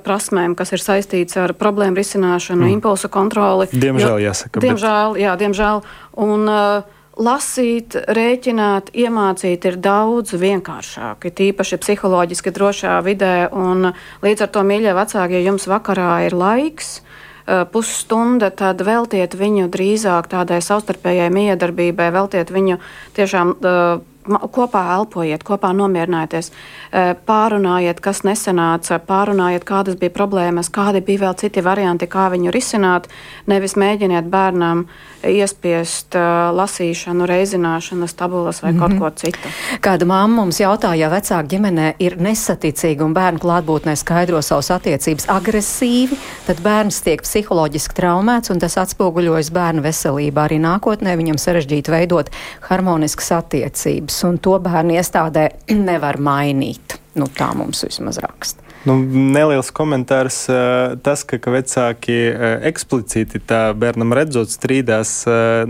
prasmēm, 0.05 0.57
kas 0.59 0.75
ir 0.77 0.83
saistīts 0.83 1.37
ar 1.41 1.57
problēmu 1.59 1.99
risināšanu, 1.99 2.65
mm. 2.65 2.73
impulsu 2.79 3.11
kontroli. 3.13 3.69
Diemžēl, 3.73 4.17
jo, 4.17 4.25
jāsaka. 4.31 4.63
Diemžēl, 4.63 5.15
bet... 5.17 5.23
jā, 5.27 5.37
diemžēl. 5.43 5.87
Un, 6.23 6.51
uh, 6.51 6.99
Lasīt, 7.21 7.93
rēķināt, 8.09 8.89
iemācīt 8.97 9.67
ir 9.69 9.77
daudz 9.85 10.33
vienkāršāk, 10.41 11.27
tīpaši 11.37 11.77
psiholoģiski 11.83 12.53
drošā 12.57 12.95
vidē. 13.05 13.51
Līdz 14.25 14.47
ar 14.47 14.49
to, 14.55 14.63
mīļie 14.65 14.95
vecāki, 14.97 15.37
ja 15.37 15.51
jums 15.51 15.69
vakarā 15.69 16.25
ir 16.25 16.33
laiks, 16.33 17.03
eh, 17.03 17.67
pusstunda, 17.69 18.49
tad 18.49 18.81
veltiet 18.81 19.37
viņu 19.37 19.69
drīzāk 19.69 20.31
tādai 20.33 20.63
savstarpējai 20.65 21.29
miedarbībai, 21.29 22.09
veltiet 22.17 22.49
viņu 22.49 22.81
tiešām 23.13 23.57
uh, 23.61 24.01
kopā 24.27 24.83
elpojiet, 24.97 25.43
kopā 25.45 25.73
nomierināties, 25.77 26.51
e, 26.93 27.15
pārunājiet, 27.27 28.01
kas 28.01 28.23
nesanāca, 28.23 28.99
pārunājiet, 29.07 29.65
kādas 29.65 29.99
bija 29.99 30.11
problēmas, 30.15 30.71
kādi 30.71 31.03
bija 31.05 31.27
vēl 31.27 31.35
citi 31.43 31.65
varianti, 31.65 32.07
kā 32.07 32.29
viņu 32.31 32.53
risināt. 32.55 33.09
Nevis 33.51 33.75
mēģiniet 33.79 34.29
bērnam 34.31 34.85
iespiest 35.27 36.15
uh, 36.19 36.51
lasīšanu, 36.55 37.27
reizināšanas 37.27 38.15
tabulas 38.19 38.63
vai 38.63 38.73
mm 38.73 38.77
-hmm. 38.77 38.81
kaut 38.81 38.91
mhm. 38.91 38.99
ko 38.99 39.11
citu. 39.11 39.53
Kāda 39.81 40.07
mamma 40.07 40.43
mums 40.43 40.61
jautāja, 40.61 40.95
ja 40.95 41.11
vecāka 41.11 41.49
ģimenē 41.49 41.95
ir 41.99 42.17
nesaticīga 42.17 43.05
un 43.05 43.15
bērnu 43.15 43.39
klātbūtnē 43.39 43.97
skaidro 43.97 44.43
savus 44.43 44.71
attiecības 44.71 45.29
agresīvi, 45.29 46.19
tad 46.47 46.63
bērns 46.63 47.03
tiek 47.03 47.23
psiholoģiski 47.23 47.95
traumēts 47.95 48.51
un 48.51 48.59
tas 48.59 48.79
atspoguļojas 48.79 49.51
bērnu 49.51 49.83
veselībā. 49.83 50.45
Arī 50.45 50.59
nākotnē 50.59 51.17
viņam 51.17 51.39
sarežģīti 51.39 51.91
veidot 51.91 52.31
harmoniskas 52.61 53.33
attiecības, 53.33 54.25
un 54.25 54.39
to 54.39 54.59
bērnu 54.59 54.99
iestādē 54.99 55.49
nevar 55.89 56.19
mainīt. 56.19 56.99
Nu, 57.15 57.27
tā 57.27 57.55
mums 57.55 57.85
vismaz 57.85 58.19
raksta. 58.19 58.72
Nu, 58.89 58.97
neliels 58.99 59.71
komentārs. 59.75 60.41
Tas, 61.07 61.23
ka, 61.29 61.39
ka 61.39 61.53
vecāki 61.55 62.17
eksplicīti 62.67 63.39
tā 63.47 63.61
bērnam 63.79 64.15
redzot 64.17 64.51
strīdās, 64.51 65.15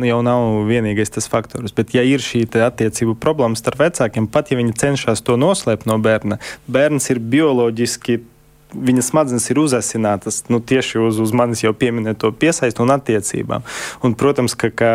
nu, 0.01 0.09
jau 0.09 0.21
nav 0.25 0.63
vienīgais 0.71 1.13
tas 1.13 1.29
faktors. 1.29 1.75
Bet, 1.77 1.93
ja 1.97 2.05
ir 2.09 2.25
šī 2.25 2.47
attiecību 2.49 3.19
problēma 3.21 3.59
starp 3.59 3.85
vecākiem, 3.85 4.31
pat 4.33 4.53
ja 4.53 4.61
viņi 4.61 4.77
cenšas 4.81 5.25
to 5.27 5.37
noslēpt 5.41 5.89
no 5.91 5.99
bērna, 6.03 6.41
bērns 6.73 7.11
ir 7.13 7.21
bioloģiski 7.21 8.23
viņa 8.75 9.03
smadzenes 9.05 9.49
ir 9.51 9.61
uzasinātas 9.63 10.43
nu, 10.53 10.61
tieši 10.61 11.01
uz, 11.03 11.19
uz 11.23 11.33
manis 11.37 11.63
jau 11.65 11.73
pieminēto 11.77 12.33
piesaistu 12.37 12.85
un 12.85 12.95
attiecībām. 12.95 13.65
Un, 14.05 14.15
protams, 14.19 14.55
ka, 14.59 14.71
ka 14.75 14.93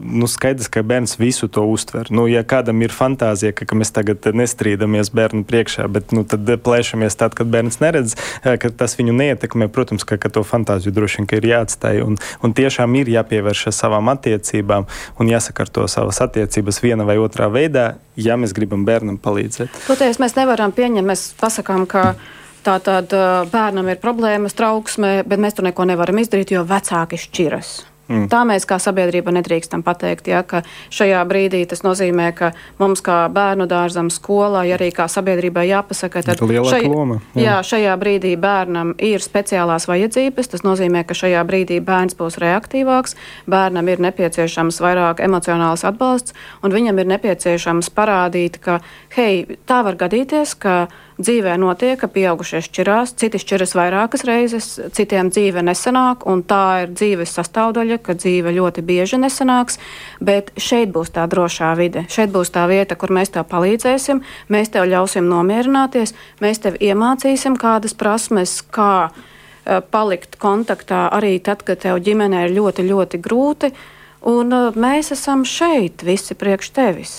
nu, 0.00 0.28
skaidrs, 0.30 0.70
ka 0.72 0.82
bērns 0.86 1.18
visu 1.20 1.48
to 1.52 1.64
uztver. 1.68 2.10
Nu, 2.14 2.26
ja 2.30 2.42
kādam 2.46 2.82
ir 2.84 2.94
fantāzija, 2.94 3.54
ka, 3.56 3.66
ka 3.68 3.78
mēs 3.78 3.92
tagad 3.96 4.26
nestrīdamies 4.36 5.12
bērnu 5.16 5.44
priekšā, 5.48 5.86
bet 5.92 6.14
nu, 6.16 6.24
tad 6.28 6.48
plēšamies 6.64 7.18
tad, 7.20 7.36
kad 7.38 7.50
bērns 7.50 7.80
neredz, 7.82 8.16
eh, 8.44 8.56
ka 8.60 8.72
tas 8.72 8.96
viņu 8.98 9.14
neietekmē, 9.18 9.70
protams, 9.72 10.06
ka, 10.06 10.20
ka 10.20 10.32
to 10.32 10.44
fantāziju 10.46 10.94
droši 10.96 11.22
vien 11.22 11.30
ir 11.40 11.48
jāatstāj. 11.52 12.02
Un, 12.06 12.18
un 12.44 12.56
tiešām 12.56 12.94
ir 13.00 13.12
jāpievēršas 13.16 13.82
savām 13.84 14.10
attiecībām 14.12 14.88
un 15.20 15.30
jāsakārto 15.30 15.86
savas 15.90 16.20
attiecības 16.24 16.82
viena 16.84 17.06
vai 17.08 17.18
otrā 17.22 17.50
veidā, 17.52 17.94
ja 18.16 18.36
mēs 18.40 18.54
gribam 18.56 18.84
bērnam 18.88 19.18
palīdzēt. 19.22 19.86
Toties 19.86 20.20
mēs 20.22 20.36
nevaram 20.38 20.74
pieņemt, 20.76 21.10
mēs 21.12 21.30
pasakām, 21.40 21.88
ka. 21.90 22.12
Mm 22.12 22.39
Tātad 22.66 23.14
bērnam 23.52 23.88
ir 23.88 24.00
problēmas, 24.02 24.56
trauksme, 24.58 25.20
bet 25.26 25.40
mēs 25.40 25.56
tur 25.56 25.68
neko 25.70 25.86
nevaram 25.88 26.20
izdarīt, 26.20 26.52
jo 26.56 26.66
vecāki 26.68 27.20
šķiras. 27.20 27.78
Mm. 28.10 28.26
Tā 28.26 28.40
mēs 28.42 28.64
kā 28.66 28.74
sabiedrība 28.82 29.30
nedrīkstam 29.36 29.84
pateikt, 29.86 30.26
ja, 30.32 30.42
ka 30.42 30.64
šajā 30.90 31.20
brīdī 31.30 31.60
tas 31.70 31.84
nozīmē, 31.86 32.30
ka 32.34 32.50
mums 32.80 33.04
kā 33.06 33.22
bērnu 33.30 33.68
dārzam, 33.70 34.08
skolai, 34.10 34.64
arī 34.74 34.88
kā 34.94 35.06
sabiedrībai 35.10 35.68
jāpasaka, 35.68 36.24
ka 36.26 36.34
šai, 36.34 36.80
loma, 36.90 37.20
jā. 37.38 37.44
Jā, 37.44 37.58
šajā 37.68 37.94
brīdī 38.00 38.32
bērnam 38.40 38.96
ir 38.98 39.22
speciālās 39.22 39.86
vajadzības. 39.86 40.50
Tas 40.50 40.66
nozīmē, 40.66 41.04
ka 41.06 41.14
šajā 41.14 41.44
brīdī 41.46 41.78
bērns 41.86 42.18
būs 42.18 42.40
reaktīvāks, 42.42 43.14
bērnam 43.50 43.92
ir 43.92 44.02
nepieciešams 44.02 44.82
vairāk 44.82 45.22
emocionāls 45.22 45.86
atbalsts, 45.86 46.34
un 46.66 46.74
viņam 46.74 46.98
ir 46.98 47.12
nepieciešams 47.14 47.92
parādīt, 47.94 48.58
ka, 48.58 48.80
hei, 49.14 49.60
tā 49.70 49.84
var 49.86 50.00
gadīties, 50.02 50.58
ka 50.58 50.80
dzīvē 51.20 51.56
notiek, 51.60 51.98
ka 52.00 52.08
pieaugušie 52.10 52.62
šķirās, 52.64 53.14
citi 53.20 53.40
šķiras 53.40 53.74
vairākas 53.78 54.24
reizes, 54.28 54.68
citiem 54.96 55.30
dzīve 55.32 55.62
nesanāk, 55.66 56.26
un 56.30 56.42
tā 56.42 56.84
ir 56.84 56.94
dzīves 56.94 57.34
sastāvdaļa, 57.38 58.00
ka 58.04 58.16
dzīve 58.18 58.54
ļoti 58.56 58.84
bieži 58.86 59.20
nesanāks, 59.22 59.80
bet 60.20 60.52
šeit 60.60 60.92
būs 60.94 61.12
tā 61.16 61.26
drošā 61.30 61.72
vide. 61.78 62.06
Šeit 62.12 62.32
būs 62.34 62.52
tā 62.54 62.66
vieta, 62.70 62.96
kur 62.98 63.12
mēs 63.14 63.34
tev 63.36 63.46
palīdzēsim, 63.52 64.22
mēs 64.48 64.72
tev 64.74 64.88
ļausim 64.90 65.28
nomierināties, 65.30 66.16
mēs 66.40 66.64
tev 66.64 66.80
iemācīsim 66.80 67.58
kādas 67.60 67.96
prasmes, 67.96 68.60
kā 68.72 69.10
uh, 69.10 69.80
palikt 69.90 70.36
kontaktā 70.40 71.06
arī 71.12 71.38
tad, 71.44 71.64
kad 71.66 71.80
tev 71.84 72.00
ģimenē 72.04 72.46
ir 72.48 72.56
ļoti, 72.58 72.86
ļoti 72.90 73.20
grūti. 73.22 73.72
Un 74.20 74.52
uh, 74.52 74.74
mēs 74.76 75.14
esam 75.14 75.46
šeit, 75.48 76.02
visi 76.04 76.34
priekš 76.36 76.68
tevis. 76.76 77.12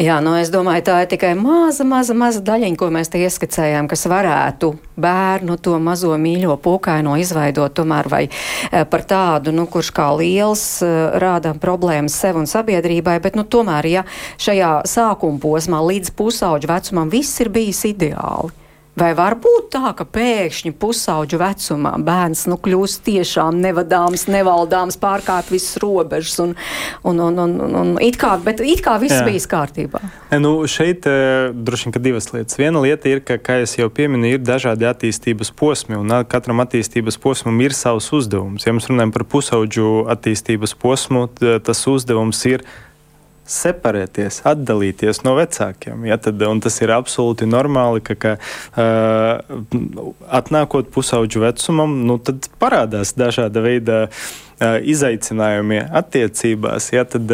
Jā, 0.00 0.16
nu 0.24 0.32
es 0.40 0.48
domāju, 0.48 0.86
tā 0.88 1.02
ir 1.04 1.10
tikai 1.10 1.34
maza, 1.36 1.84
maza, 1.84 2.16
maza 2.16 2.40
daļiņa, 2.40 2.78
ko 2.80 2.88
mēs 2.94 3.12
te 3.12 3.20
ieskicējām, 3.20 3.90
kas 3.90 4.06
varētu 4.08 4.72
bērnu 4.96 5.58
to 5.60 5.76
mazo 5.76 6.16
mīļo 6.16 6.56
pūkaino 6.64 7.18
izveidot 7.20 7.76
tomēr 7.76 8.08
vai 8.08 8.22
eh, 8.30 8.86
par 8.88 9.04
tādu, 9.04 9.52
nu, 9.52 9.68
kurš 9.68 9.92
kā 9.96 10.08
liels 10.16 10.64
eh, 10.80 10.96
rāda 11.20 11.52
problēmas 11.60 12.16
sev 12.16 12.40
un 12.40 12.48
sabiedrībai, 12.48 13.18
bet, 13.20 13.36
nu, 13.36 13.44
tomēr, 13.44 13.92
ja 13.92 14.06
šajā 14.40 14.78
sākuma 14.88 15.42
posmā 15.42 15.84
līdz 15.92 16.16
pusauģu 16.16 16.72
vecumam 16.72 17.12
viss 17.12 17.36
ir 17.44 17.52
bijis 17.52 17.84
ideāli 17.92 18.65
Vai 18.96 19.10
var 19.12 19.34
būt 19.36 19.66
tā, 19.74 19.90
ka 19.92 20.06
pēkšņi 20.08 20.70
pusauģu 20.80 21.36
vecumā 21.42 21.90
bērns 22.00 22.46
nu, 22.48 22.56
kļūst 22.64 23.02
tiešām 23.04 23.58
nevadāms, 23.60 24.24
nevaldāms, 24.32 24.96
pārkāp 25.02 25.50
visas 25.52 25.76
robežas 25.82 26.38
un, 26.40 26.54
un, 27.04 27.20
un, 27.26 27.42
un, 27.42 27.52
un, 27.66 27.76
un 27.82 27.90
it 28.00 28.16
kā, 28.16 28.32
bet 28.40 28.62
it 28.64 28.80
kā 28.84 28.94
viss 29.02 29.18
Jā. 29.18 29.26
bijis 29.28 29.44
kārtībā? 29.52 30.00
Nu, 30.40 30.54
šeit 30.64 31.04
uh, 31.10 31.52
droši 31.52 31.92
vien 31.92 32.06
divas 32.08 32.30
lietas. 32.32 32.56
Viena 32.56 32.80
lieta 32.80 33.12
ir, 33.12 33.20
ka, 33.20 33.36
kā 33.36 33.58
jau 33.66 33.90
pieminēju, 33.92 34.40
ir 34.40 34.48
dažādi 34.48 34.88
attīstības 34.88 35.52
posmi, 35.60 36.00
un 36.00 36.16
katram 36.24 36.64
attīstības 36.64 37.20
posmam 37.20 37.60
ir 37.66 37.76
savs 37.76 38.08
uzdevums. 38.16 38.64
Ja 38.64 38.72
mēs 38.72 38.88
runājam 38.88 39.12
par 39.12 39.26
pusauģu 39.28 40.06
attīstības 40.16 40.72
posmu, 40.80 41.26
tas 41.36 41.84
uzdevums 41.92 42.40
ir 42.48 42.64
separēties, 43.46 44.42
atdalīties 44.48 45.22
no 45.26 45.36
vecākiem. 45.38 46.06
Ja, 46.08 46.18
tad, 46.22 46.42
tas 46.64 46.80
ir 46.82 46.92
absolūti 46.94 47.48
normāli, 47.48 48.02
ka, 48.06 48.16
ka 48.18 48.34
uh, 48.38 49.76
atnākot 50.40 50.90
pusauģu 50.94 51.46
vecumam, 51.46 52.00
nu, 52.08 52.18
parādās 52.62 53.14
dažāda 53.18 53.62
veida 53.64 54.06
izaicinājumi 54.60 55.82
attiecībās, 55.92 56.88
ja, 56.94 57.04
tad, 57.04 57.30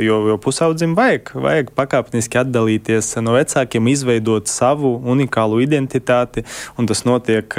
jo, 0.00 0.20
jo 0.30 0.36
pusaudzim 0.40 0.94
vajag, 0.96 1.34
vajag 1.36 1.72
pakāpeniski 1.76 2.38
atdalīties 2.40 3.10
no 3.20 3.34
vecākiem, 3.36 3.90
izveidot 3.92 4.48
savu 4.48 4.94
unikālu 5.12 5.60
identitāti, 5.64 6.46
un 6.80 6.88
tas 6.88 7.04
notiek 7.04 7.52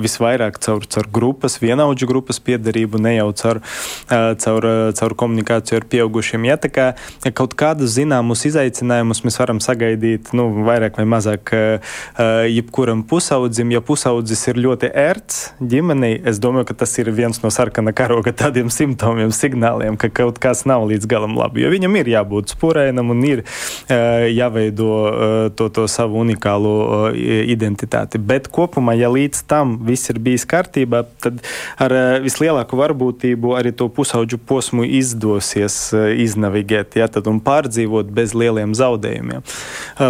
visvairāk 0.00 0.58
caur, 0.60 0.84
caur 0.84 1.08
grupas, 1.08 1.56
vienaudžu 1.62 2.08
grupas 2.10 2.40
piedarību, 2.44 3.00
ne 3.00 3.14
jau 3.16 3.30
caur, 3.40 3.62
caur, 4.44 4.68
caur 5.00 5.16
komunikāciju 5.24 5.80
ar 5.80 5.88
pieaugušiem. 5.94 6.44
Ja, 6.50 6.58
kā, 6.60 6.90
kaut 7.32 7.56
kādus 7.56 7.96
zināmus 7.96 8.44
izaicinājumus 8.50 9.24
mēs 9.24 9.40
varam 9.40 9.64
sagaidīt 9.64 10.34
nu, 10.36 10.50
vairāk 10.68 11.00
vai 11.00 11.08
mazāk 11.08 11.54
jebkuram 12.50 13.06
pusaudzim, 13.08 13.72
ja 13.72 13.80
pusaudzis 13.80 14.44
ir 14.52 14.60
ļoti 14.60 14.92
ērts 14.92 15.40
ģimenei, 15.64 16.18
es 16.28 16.42
domāju, 16.42 16.68
ka 16.68 16.80
tas 16.84 16.92
ir 17.00 17.08
viens 17.16 17.40
no 17.40 17.48
sarkana 17.54 17.96
karoga 17.96 18.36
tādiem 18.50 18.70
simptomiem, 18.72 19.30
signāliem, 19.34 19.96
ka 20.00 20.10
kaut 20.10 20.40
kas 20.42 20.64
nav 20.66 20.88
līdz 20.90 21.06
galam 21.10 21.36
labi. 21.38 21.62
Jo 21.62 21.70
viņam 21.72 21.96
ir 22.00 22.10
jābūt 22.10 22.54
spurēnam 22.56 23.12
un 23.14 23.22
ir 23.26 23.42
jāveido 23.88 24.90
to, 25.54 25.68
to 25.70 25.86
savu 25.90 26.20
unikālo 26.24 27.10
identitāti. 27.14 28.18
Bet 28.18 28.50
kopumā, 28.50 28.96
ja 28.98 29.10
līdz 29.12 29.44
tam 29.50 29.76
viss 29.86 30.10
ir 30.10 30.18
bijis 30.22 30.46
kārtībā, 30.50 31.04
tad 31.22 31.40
ar 31.80 31.94
vislielāko 32.24 32.78
varbūtību 32.80 33.54
arī 33.58 33.72
to 33.76 33.86
pusauģu 33.92 34.40
posmu 34.46 34.86
izdosies 34.98 35.78
iznavigēt 35.94 36.98
ja, 36.98 37.08
un 37.30 37.40
pārdzīvot 37.44 38.10
bez 38.14 38.34
lieliem 38.34 38.74
zaudējumiem. 38.74 39.46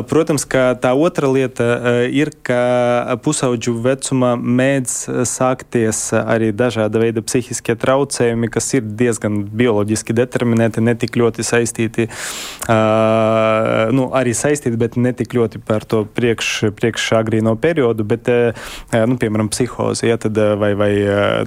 Protams, 0.09 0.47
ka 0.49 0.71
tā 0.81 0.95
otra 0.97 1.29
lieta 1.29 1.69
ir, 2.09 2.33
ka 2.47 3.19
pusauģu 3.25 3.77
vecumā 3.85 4.35
mēdz 4.41 5.27
sākties 5.29 6.07
arī 6.21 6.53
dažāda 6.57 7.03
veida 7.03 7.25
psihiskie 7.25 7.75
traucējumi, 7.81 8.30
kas 8.53 8.69
ir 8.77 8.85
diezgan 9.01 9.43
bioloģiski 9.61 10.17
determinēti, 10.17 10.85
ne 10.85 10.95
tik 10.99 11.19
ļoti 11.21 11.45
saistīti, 11.47 12.09
uh, 12.11 13.89
nu, 13.97 14.09
arī 14.17 14.35
saistīti, 14.37 14.79
bet 14.81 14.99
ne 15.01 15.15
tik 15.17 15.35
ļoti 15.37 15.63
par 15.67 15.87
to 15.89 16.05
priekš, 16.17 16.71
priekšagrīno 16.79 17.57
periodu, 17.61 18.07
bet, 18.07 18.31
uh, 18.31 18.71
nu, 19.11 19.19
piemēram, 19.21 19.51
psihozi, 19.53 20.11
ja, 20.11 20.21
tad, 20.21 20.39
vai, 20.61 20.73
vai 20.79 20.93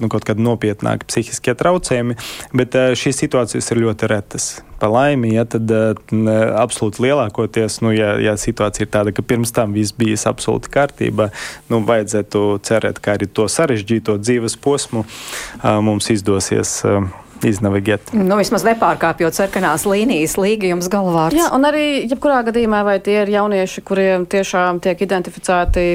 nu, 0.02 0.10
kaut 0.12 0.26
kādi 0.28 0.44
nopietnāki 0.44 1.08
psihiskie 1.10 1.56
traucējumi, 1.58 2.18
bet 2.56 2.78
uh, 2.78 2.92
šīs 2.98 3.24
situācijas 3.24 3.72
ir 3.72 3.84
ļoti 3.86 4.14
retas 4.14 4.54
pa 4.84 4.90
laimi, 4.92 5.32
ja 5.32 5.46
tad 5.48 5.70
absolūti 6.60 7.06
lielākoties, 7.06 7.80
nu, 7.80 7.94
ja, 7.96 8.14
ja 8.20 8.36
situācija 8.36 8.84
ir 8.84 8.92
tāda, 8.92 9.14
ka 9.16 9.24
pirms 9.24 9.54
tam 9.56 9.72
viss 9.72 9.96
bija 9.96 10.18
absolūti 10.28 10.68
kārtībā, 10.74 11.30
nu, 11.72 11.80
vajadzētu 11.88 12.42
cerēt, 12.68 13.00
ka 13.00 13.16
arī 13.16 13.30
to 13.32 13.48
sarežģīto 13.48 14.18
dzīves 14.20 14.58
posmu 14.60 15.06
mums 15.88 16.10
izdosies 16.12 16.82
iznavigēt. 17.44 18.12
Nu, 18.16 18.36
vismaz 18.40 18.64
nepārkāpjot 18.64 19.36
sarkanās 19.36 19.86
līnijas, 19.88 20.36
līga 20.40 20.68
jums 20.70 20.90
galvārds. 20.92 21.36
Jā, 21.36 21.48
un 21.56 21.64
arī, 21.68 22.04
jebkurā 22.10 22.42
gadījumā, 22.46 22.82
vai 22.86 22.98
tie 23.04 23.22
ir 23.22 23.32
jaunieši, 23.34 23.84
kuriem 23.88 24.28
tiešām 24.28 24.80
tiek 24.84 25.00
identificēti 25.08 25.86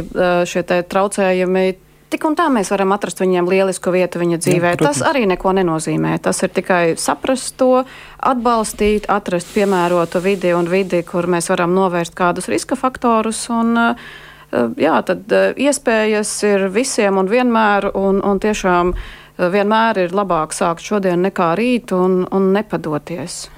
šie 0.50 0.66
traucējumi, 0.66 1.66
Tik 2.10 2.24
un 2.26 2.34
tā 2.34 2.48
mēs 2.50 2.72
varam 2.74 2.90
atrast 2.96 3.20
viņiem 3.22 3.46
lielisku 3.46 3.92
vietu 3.94 4.18
viņa 4.18 4.40
dzīvē. 4.42 4.72
Jā, 4.74 4.78
tas 4.82 5.02
arī 5.06 5.28
neko 5.30 5.52
nenozīmē. 5.60 6.16
Tas 6.26 6.42
ir 6.42 6.50
tikai 6.56 6.96
saprast 6.98 7.54
to, 7.62 7.84
atbalstīt, 8.26 9.06
atrast 9.14 9.52
piemērotu 9.54 10.22
vidi 10.26 10.56
un 10.58 10.66
vidi, 10.72 11.04
kur 11.06 11.30
mēs 11.30 11.52
varam 11.54 11.76
novērst 11.78 12.18
kādus 12.18 12.50
riska 12.50 12.80
faktorus. 12.80 13.44
Un, 13.54 13.78
eh, 13.78 13.94
jā, 14.82 14.96
tad 15.06 15.30
eh, 15.30 15.54
iespējas 15.70 16.34
ir 16.50 16.66
visiem 16.74 17.22
un 17.22 17.30
vienmēr, 17.30 17.92
un, 17.94 18.24
un 18.26 18.42
tiešām 18.42 18.96
eh, 18.96 19.46
vienmēr 19.46 20.02
ir 20.08 20.18
labāk 20.18 20.58
sākt 20.58 20.82
šodien 20.82 21.22
nekā 21.30 21.54
rīt 21.62 21.94
un, 21.94 22.24
un 22.26 22.52
nepadoties. 22.58 23.52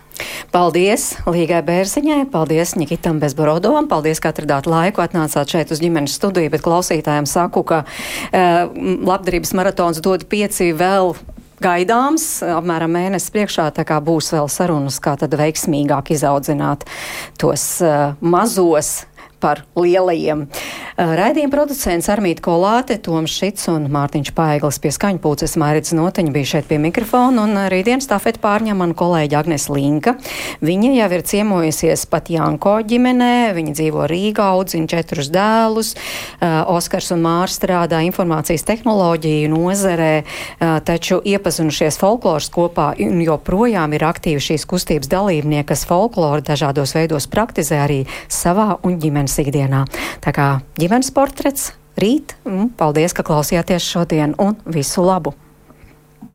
Paldies 0.51 1.11
Līgai 1.27 1.61
Bērziņai, 1.65 2.25
paldies 2.31 2.75
Nikitam 2.79 3.21
Bezborodovam, 3.21 3.89
paldies, 3.91 4.21
ka 4.23 4.33
atradāt 4.33 4.69
laiku, 4.69 5.03
atnācāt 5.03 5.53
šeit 5.53 5.73
uz 5.73 5.81
ģimenes 5.83 6.17
studiju, 6.19 6.51
bet 6.53 6.65
klausītājiem 6.65 7.29
saku, 7.29 7.63
ka 7.67 7.83
uh, 7.85 8.65
labdarības 9.07 9.55
maratons 9.57 10.01
dod 10.03 10.27
pieci 10.31 10.71
vēl 10.77 11.15
gaidāms, 11.61 12.25
apmēram 12.45 12.91
mēnesis 12.95 13.31
priekšā, 13.33 13.67
tā 13.75 13.85
kā 13.87 13.99
būs 14.03 14.31
vēl 14.33 14.49
sarunas, 14.51 14.97
kā 15.03 15.13
tad 15.21 15.35
veiksmīgāk 15.37 16.13
izaudzināt 16.15 16.87
tos 17.41 17.65
uh, 17.85 18.17
mazos 18.21 19.03
par 19.41 19.65
lielajiem. 19.75 20.45
Raidījuma 21.01 21.49
producents 21.53 22.09
Armīta 22.11 22.43
Kolāte, 22.45 22.97
Toms 23.01 23.33
Šits 23.33 23.69
un 23.71 23.87
Mārtiņš 23.89 24.33
Paiglis 24.37 24.77
pie 24.83 24.91
skaņpūces 24.93 25.55
Mārits 25.57 25.95
Noteņa 25.97 26.33
bija 26.35 26.49
šeit 26.51 26.67
pie 26.69 26.77
mikrofona 26.83 27.45
un 27.47 27.57
rītdienas 27.71 28.09
tāfet 28.11 28.37
pārņem 28.43 28.77
man 28.77 28.93
kolēģi 28.97 29.37
Agnes 29.39 29.65
Linka. 29.71 30.13
Viņa 30.61 30.91
jau 30.99 31.07
ir 31.15 31.23
ciemojusies 31.31 32.05
pat 32.11 32.29
Janko 32.29 32.75
ģimenē, 32.85 33.51
viņa 33.57 33.73
dzīvo 33.79 34.05
Rīgā, 34.11 34.51
audzina 34.53 34.91
četrus 34.91 35.31
dēlus, 35.33 35.95
Oskars 36.41 37.09
un 37.15 37.23
Mārs 37.25 37.57
strādā 37.57 38.03
informācijas 38.05 38.67
tehnoloģiju 38.67 39.49
nozarē, 39.55 40.11
taču 40.85 41.21
iepazinušies 41.25 41.97
folkloras 42.01 42.51
kopā 42.53 42.91
un 43.01 43.23
joprojām 43.25 43.95
ir 43.97 44.05
aktīvi 44.05 44.43
šīs 44.51 44.67
kustības 44.69 45.09
dalībnieki, 45.09 45.69
kas 45.71 45.87
folkloru 45.89 46.45
dažādos 46.45 46.93
veidos 46.99 47.29
praktizē 47.31 47.81
arī 47.87 47.99
savā 48.29 48.75
un 48.85 48.99
ģimenes 49.01 49.30
ģimenes 49.31 49.39
ikdienā. 49.39 49.85
Tā 50.21 50.33
kā 50.35 50.47
ģimenes 50.79 51.11
portrets 51.15 51.71
rīt, 51.99 52.35
un 52.45 52.69
paldies, 52.69 53.13
ka 53.13 53.23
klausījāties 53.23 53.83
šodien 53.83 54.35
un 54.39 54.57
visu 54.65 55.03
labu! 55.03 55.33